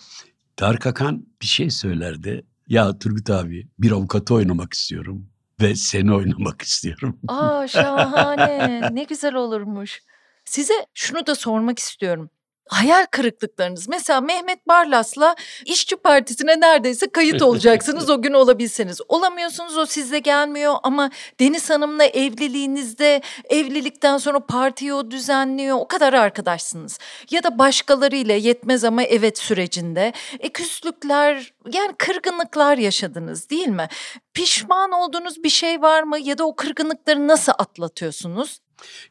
Tarık 0.56 0.88
Akan 0.88 1.26
bir 1.42 1.48
şey 1.48 1.70
söylerdi. 1.70 2.46
Ya 2.68 3.00
Turgut 3.00 3.30
abi 3.30 3.68
bir 3.80 3.92
avukatı 3.92 4.34
oynamak 4.34 4.74
istiyorum 4.74 5.30
ve 5.62 5.76
seni 5.76 6.14
oynamak 6.14 6.62
istiyorum. 6.62 7.20
Aa 7.28 7.68
şahane 7.68 8.90
ne 8.96 9.04
güzel 9.04 9.34
olurmuş. 9.34 10.02
Size 10.46 10.74
şunu 10.94 11.28
da 11.28 11.36
sormak 11.36 11.80
istiyorum 11.80 12.30
hayal 12.70 13.06
kırıklıklarınız. 13.12 13.88
Mesela 13.88 14.22
Mehmet 14.22 14.68
Barlas'la 14.68 15.36
İşçi 15.66 15.96
Partisi'ne 15.96 16.60
neredeyse 16.60 17.08
kayıt 17.08 17.42
olacaksınız 17.42 18.10
o 18.10 18.22
gün 18.22 18.34
olabilseniz. 18.34 19.02
Olamıyorsunuz 19.08 19.78
o 19.78 19.86
size 19.86 20.20
gelmiyor 20.20 20.76
ama 20.84 21.12
Deniz 21.40 21.70
Hanım'la 21.70 22.04
evliliğinizde 22.06 23.22
evlilikten 23.50 24.18
sonra 24.18 24.40
partiyi 24.40 24.94
o 24.94 25.12
düzenliyor. 25.12 25.78
O 25.78 25.88
kadar 25.88 26.14
arkadaşsınız. 26.14 27.00
Ya 27.32 27.44
da 27.44 27.60
başkalarıyla 27.60 28.36
yetmez 28.36 28.84
ama 28.84 29.04
evet 29.04 29.38
sürecinde. 29.38 30.14
E 30.40 30.50
küslükler 30.50 31.54
yani 31.74 31.94
kırgınlıklar 31.98 32.78
yaşadınız 32.78 33.50
değil 33.50 33.68
mi? 33.68 33.88
Pişman 34.34 34.92
olduğunuz 34.92 35.44
bir 35.44 35.50
şey 35.50 35.82
var 35.82 36.04
mı 36.04 36.20
ya 36.20 36.38
da 36.38 36.48
o 36.48 36.56
kırgınlıkları 36.56 37.28
nasıl 37.28 37.52
atlatıyorsunuz? 37.58 38.60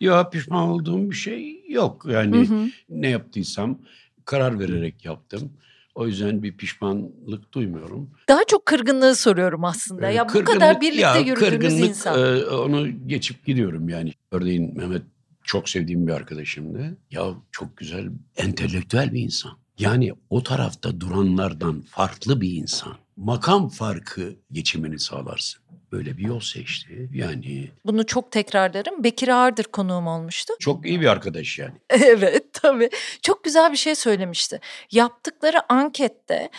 Ya 0.00 0.30
pişman 0.30 0.68
olduğum 0.68 1.10
bir 1.10 1.16
şey 1.16 1.64
yok. 1.68 2.06
Yani 2.10 2.48
hı 2.48 2.54
hı. 2.54 2.68
ne 2.88 3.08
yaptıysam 3.08 3.78
karar 4.24 4.60
vererek 4.60 5.04
yaptım. 5.04 5.52
O 5.94 6.06
yüzden 6.06 6.42
bir 6.42 6.56
pişmanlık 6.56 7.54
duymuyorum. 7.54 8.10
Daha 8.28 8.44
çok 8.44 8.66
kırgınlığı 8.66 9.16
soruyorum 9.16 9.64
aslında. 9.64 10.10
Ee, 10.10 10.14
ya 10.14 10.28
bu 10.34 10.44
kadar 10.44 10.80
birlikte 10.80 11.00
ya, 11.00 11.18
yürüdüğünüz 11.18 11.50
kırgınlık, 11.50 11.88
insan. 11.88 12.18
E, 12.18 12.44
onu 12.44 13.08
geçip 13.08 13.46
gidiyorum 13.46 13.88
yani. 13.88 14.12
Örneğin 14.32 14.76
Mehmet 14.76 15.02
çok 15.42 15.68
sevdiğim 15.68 16.06
bir 16.06 16.12
arkadaşımdı. 16.12 16.96
Ya 17.10 17.24
çok 17.52 17.76
güzel, 17.76 18.10
entelektüel 18.36 19.12
bir 19.12 19.20
insan. 19.20 19.52
Yani 19.78 20.12
o 20.30 20.42
tarafta 20.42 21.00
duranlardan 21.00 21.80
farklı 21.80 22.40
bir 22.40 22.52
insan. 22.52 22.94
Makam 23.16 23.68
farkı 23.68 24.36
geçimini 24.52 24.98
sağlarsın 24.98 25.62
böyle 25.92 26.18
bir 26.18 26.22
yol 26.22 26.40
seçti. 26.40 27.08
Yani 27.14 27.70
bunu 27.84 28.06
çok 28.06 28.32
tekrarlarım. 28.32 29.04
Bekir 29.04 29.28
Ağırdır 29.28 29.64
konuğum 29.64 30.06
olmuştu. 30.06 30.54
Çok 30.60 30.86
iyi 30.86 31.00
bir 31.00 31.06
arkadaş 31.06 31.58
yani. 31.58 31.74
evet 31.90 32.52
tabii. 32.52 32.90
Çok 33.22 33.44
güzel 33.44 33.72
bir 33.72 33.76
şey 33.76 33.94
söylemişti. 33.94 34.60
Yaptıkları 34.90 35.72
ankette 35.72 36.50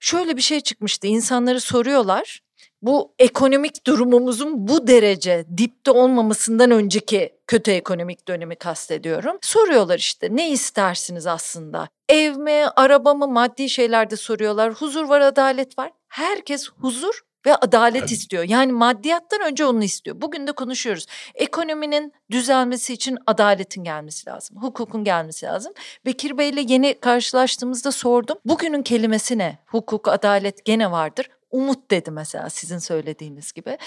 şöyle 0.00 0.36
bir 0.36 0.42
şey 0.42 0.60
çıkmıştı. 0.60 1.06
İnsanları 1.06 1.60
soruyorlar. 1.60 2.40
Bu 2.82 3.14
ekonomik 3.18 3.86
durumumuzun 3.86 4.68
bu 4.68 4.86
derece 4.86 5.44
dipte 5.58 5.90
olmamasından 5.90 6.70
önceki 6.70 7.32
kötü 7.46 7.70
ekonomik 7.70 8.28
dönemi 8.28 8.56
kastediyorum. 8.56 9.38
Soruyorlar 9.42 9.98
işte 9.98 10.28
ne 10.30 10.50
istersiniz 10.50 11.26
aslında? 11.26 11.88
Ev 12.08 12.36
mi, 12.36 12.64
araba 12.76 13.14
mı, 13.14 13.28
maddi 13.28 13.68
şeylerde 13.68 14.16
soruyorlar. 14.16 14.72
Huzur 14.72 15.04
var, 15.04 15.20
adalet 15.20 15.78
var. 15.78 15.92
Herkes 16.08 16.68
huzur 16.68 17.20
ve 17.46 17.56
adalet 17.56 17.96
evet. 17.96 18.12
istiyor. 18.12 18.44
Yani 18.44 18.72
maddiyattan 18.72 19.40
önce 19.50 19.64
onu 19.64 19.84
istiyor. 19.84 20.20
Bugün 20.20 20.46
de 20.46 20.52
konuşuyoruz. 20.52 21.06
Ekonominin 21.34 22.12
düzelmesi 22.30 22.92
için 22.92 23.18
adaletin 23.26 23.84
gelmesi 23.84 24.30
lazım. 24.30 24.62
Hukukun 24.62 25.04
gelmesi 25.04 25.46
lazım. 25.46 25.72
Bekir 26.06 26.38
Bey 26.38 26.48
ile 26.48 26.64
yeni 26.68 27.00
karşılaştığımızda 27.00 27.92
sordum. 27.92 28.36
Bugünün 28.44 28.82
kelimesi 28.82 29.38
ne? 29.38 29.58
Hukuk, 29.66 30.08
adalet 30.08 30.64
gene 30.64 30.90
vardır. 30.90 31.26
Umut 31.50 31.90
dedi 31.90 32.10
mesela 32.10 32.50
sizin 32.50 32.78
söylediğiniz 32.78 33.52
gibi. 33.52 33.78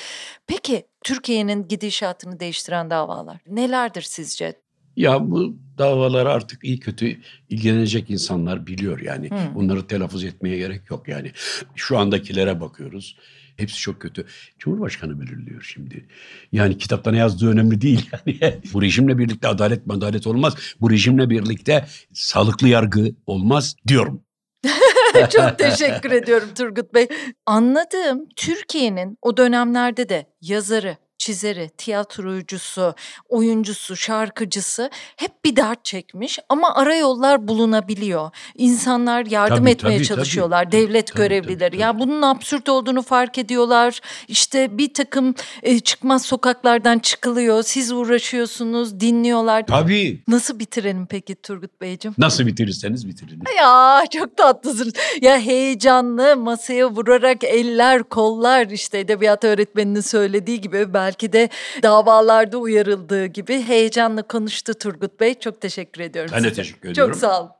Peki 0.47 0.85
Türkiye'nin 1.03 1.67
gidişatını 1.67 2.39
değiştiren 2.39 2.89
davalar 2.89 3.37
nelerdir 3.47 4.01
sizce? 4.01 4.55
Ya 4.95 5.31
bu 5.31 5.57
davalar 5.77 6.25
artık 6.25 6.63
iyi 6.63 6.79
kötü 6.79 7.17
ilgilenecek 7.49 8.09
insanlar 8.09 8.67
biliyor 8.67 8.99
yani. 8.99 9.29
Hmm. 9.29 9.55
Bunları 9.55 9.87
telaffuz 9.87 10.23
etmeye 10.23 10.57
gerek 10.57 10.89
yok 10.89 11.07
yani. 11.07 11.31
Şu 11.75 11.97
andakilere 11.97 12.61
bakıyoruz. 12.61 13.15
Hepsi 13.59 13.79
çok 13.79 13.99
kötü. 13.99 14.25
Cumhurbaşkanı 14.59 15.21
belirliyor 15.21 15.61
şimdi. 15.61 16.07
Yani 16.51 16.77
kitapta 16.77 17.11
ne 17.11 17.17
yazdığı 17.17 17.49
önemli 17.49 17.81
değil. 17.81 18.09
Yani 18.41 18.61
bu 18.73 18.81
rejimle 18.81 19.17
birlikte 19.17 19.47
adalet 19.47 19.81
adalet 19.89 20.27
olmaz. 20.27 20.55
Bu 20.81 20.91
rejimle 20.91 21.29
birlikte 21.29 21.85
sağlıklı 22.13 22.67
yargı 22.67 23.11
olmaz 23.25 23.75
diyorum. 23.87 24.23
Çok 25.29 25.59
teşekkür 25.59 26.11
ediyorum 26.11 26.49
Turgut 26.57 26.93
Bey. 26.93 27.07
Anladığım 27.45 28.29
Türkiye'nin 28.35 29.17
o 29.21 29.37
dönemlerde 29.37 30.09
de 30.09 30.25
yazarı, 30.41 30.97
çizeri, 31.19 31.69
tiyatrocusu, 31.77 32.95
oyuncusu, 33.29 33.95
şarkıcısı 33.95 34.89
hep 35.15 35.45
bir 35.45 35.55
dert 35.55 35.85
çekmiş 35.85 36.39
ama 36.49 36.75
ara 36.75 36.95
yollar 36.95 37.47
bulunabiliyor. 37.47 38.31
İnsanlar 38.55 39.25
yardım 39.25 39.57
tabii, 39.57 39.69
etmeye 39.69 39.97
tabii, 39.97 40.07
çalışıyorlar. 40.07 40.63
Tabii, 40.63 40.71
Devlet 40.71 41.07
tabii, 41.07 41.17
görevlileri. 41.17 41.59
Tabii, 41.59 41.69
tabii. 41.69 41.81
Ya 41.81 41.99
bunun 41.99 42.21
absürt 42.21 42.69
olduğunu 42.69 43.01
fark 43.01 43.37
ediyorlar. 43.37 44.01
İşte 44.27 44.77
bir 44.77 44.93
takım 44.93 45.35
e, 45.63 45.79
çıkmaz 45.79 46.25
sokaklardan 46.25 46.99
çıkılıyor. 46.99 47.63
Siz 47.63 47.91
uğraşıyorsunuz, 47.91 48.99
dinliyorlar. 48.99 49.65
Tabii. 49.67 50.23
Nasıl 50.27 50.59
bitirelim 50.59 51.05
peki 51.05 51.35
Turgut 51.35 51.81
Beyciğim? 51.81 52.15
Nasıl 52.17 52.45
bitirirseniz 52.45 53.07
bitirin. 53.07 53.43
Ya 53.57 54.03
çok 54.11 54.37
tatlısınız. 54.37 54.93
Ya 55.21 55.39
heyecanlı 55.39 56.37
masaya 56.37 56.89
vurarak 56.89 57.43
eller, 57.43 58.03
kollar 58.03 58.67
işte 58.67 58.99
edebiyat 58.99 59.43
öğretmeninin 59.43 60.01
söylediği 60.01 60.61
gibi 60.61 60.93
ben 60.93 61.08
belki 61.09 61.33
de 61.33 61.49
davalarda 61.83 62.57
uyarıldığı 62.57 63.25
gibi 63.25 63.61
heyecanla 63.61 64.21
konuştu 64.23 64.73
Turgut 64.73 65.19
Bey. 65.19 65.39
Çok 65.39 65.61
teşekkür 65.61 66.01
ediyorum 66.01 66.31
Ben 66.33 66.37
size. 66.37 66.49
de 66.51 66.53
teşekkür 66.53 66.89
ediyorum. 66.89 67.13
Çok 67.13 67.19
sağ 67.21 67.41
olun. 67.41 67.51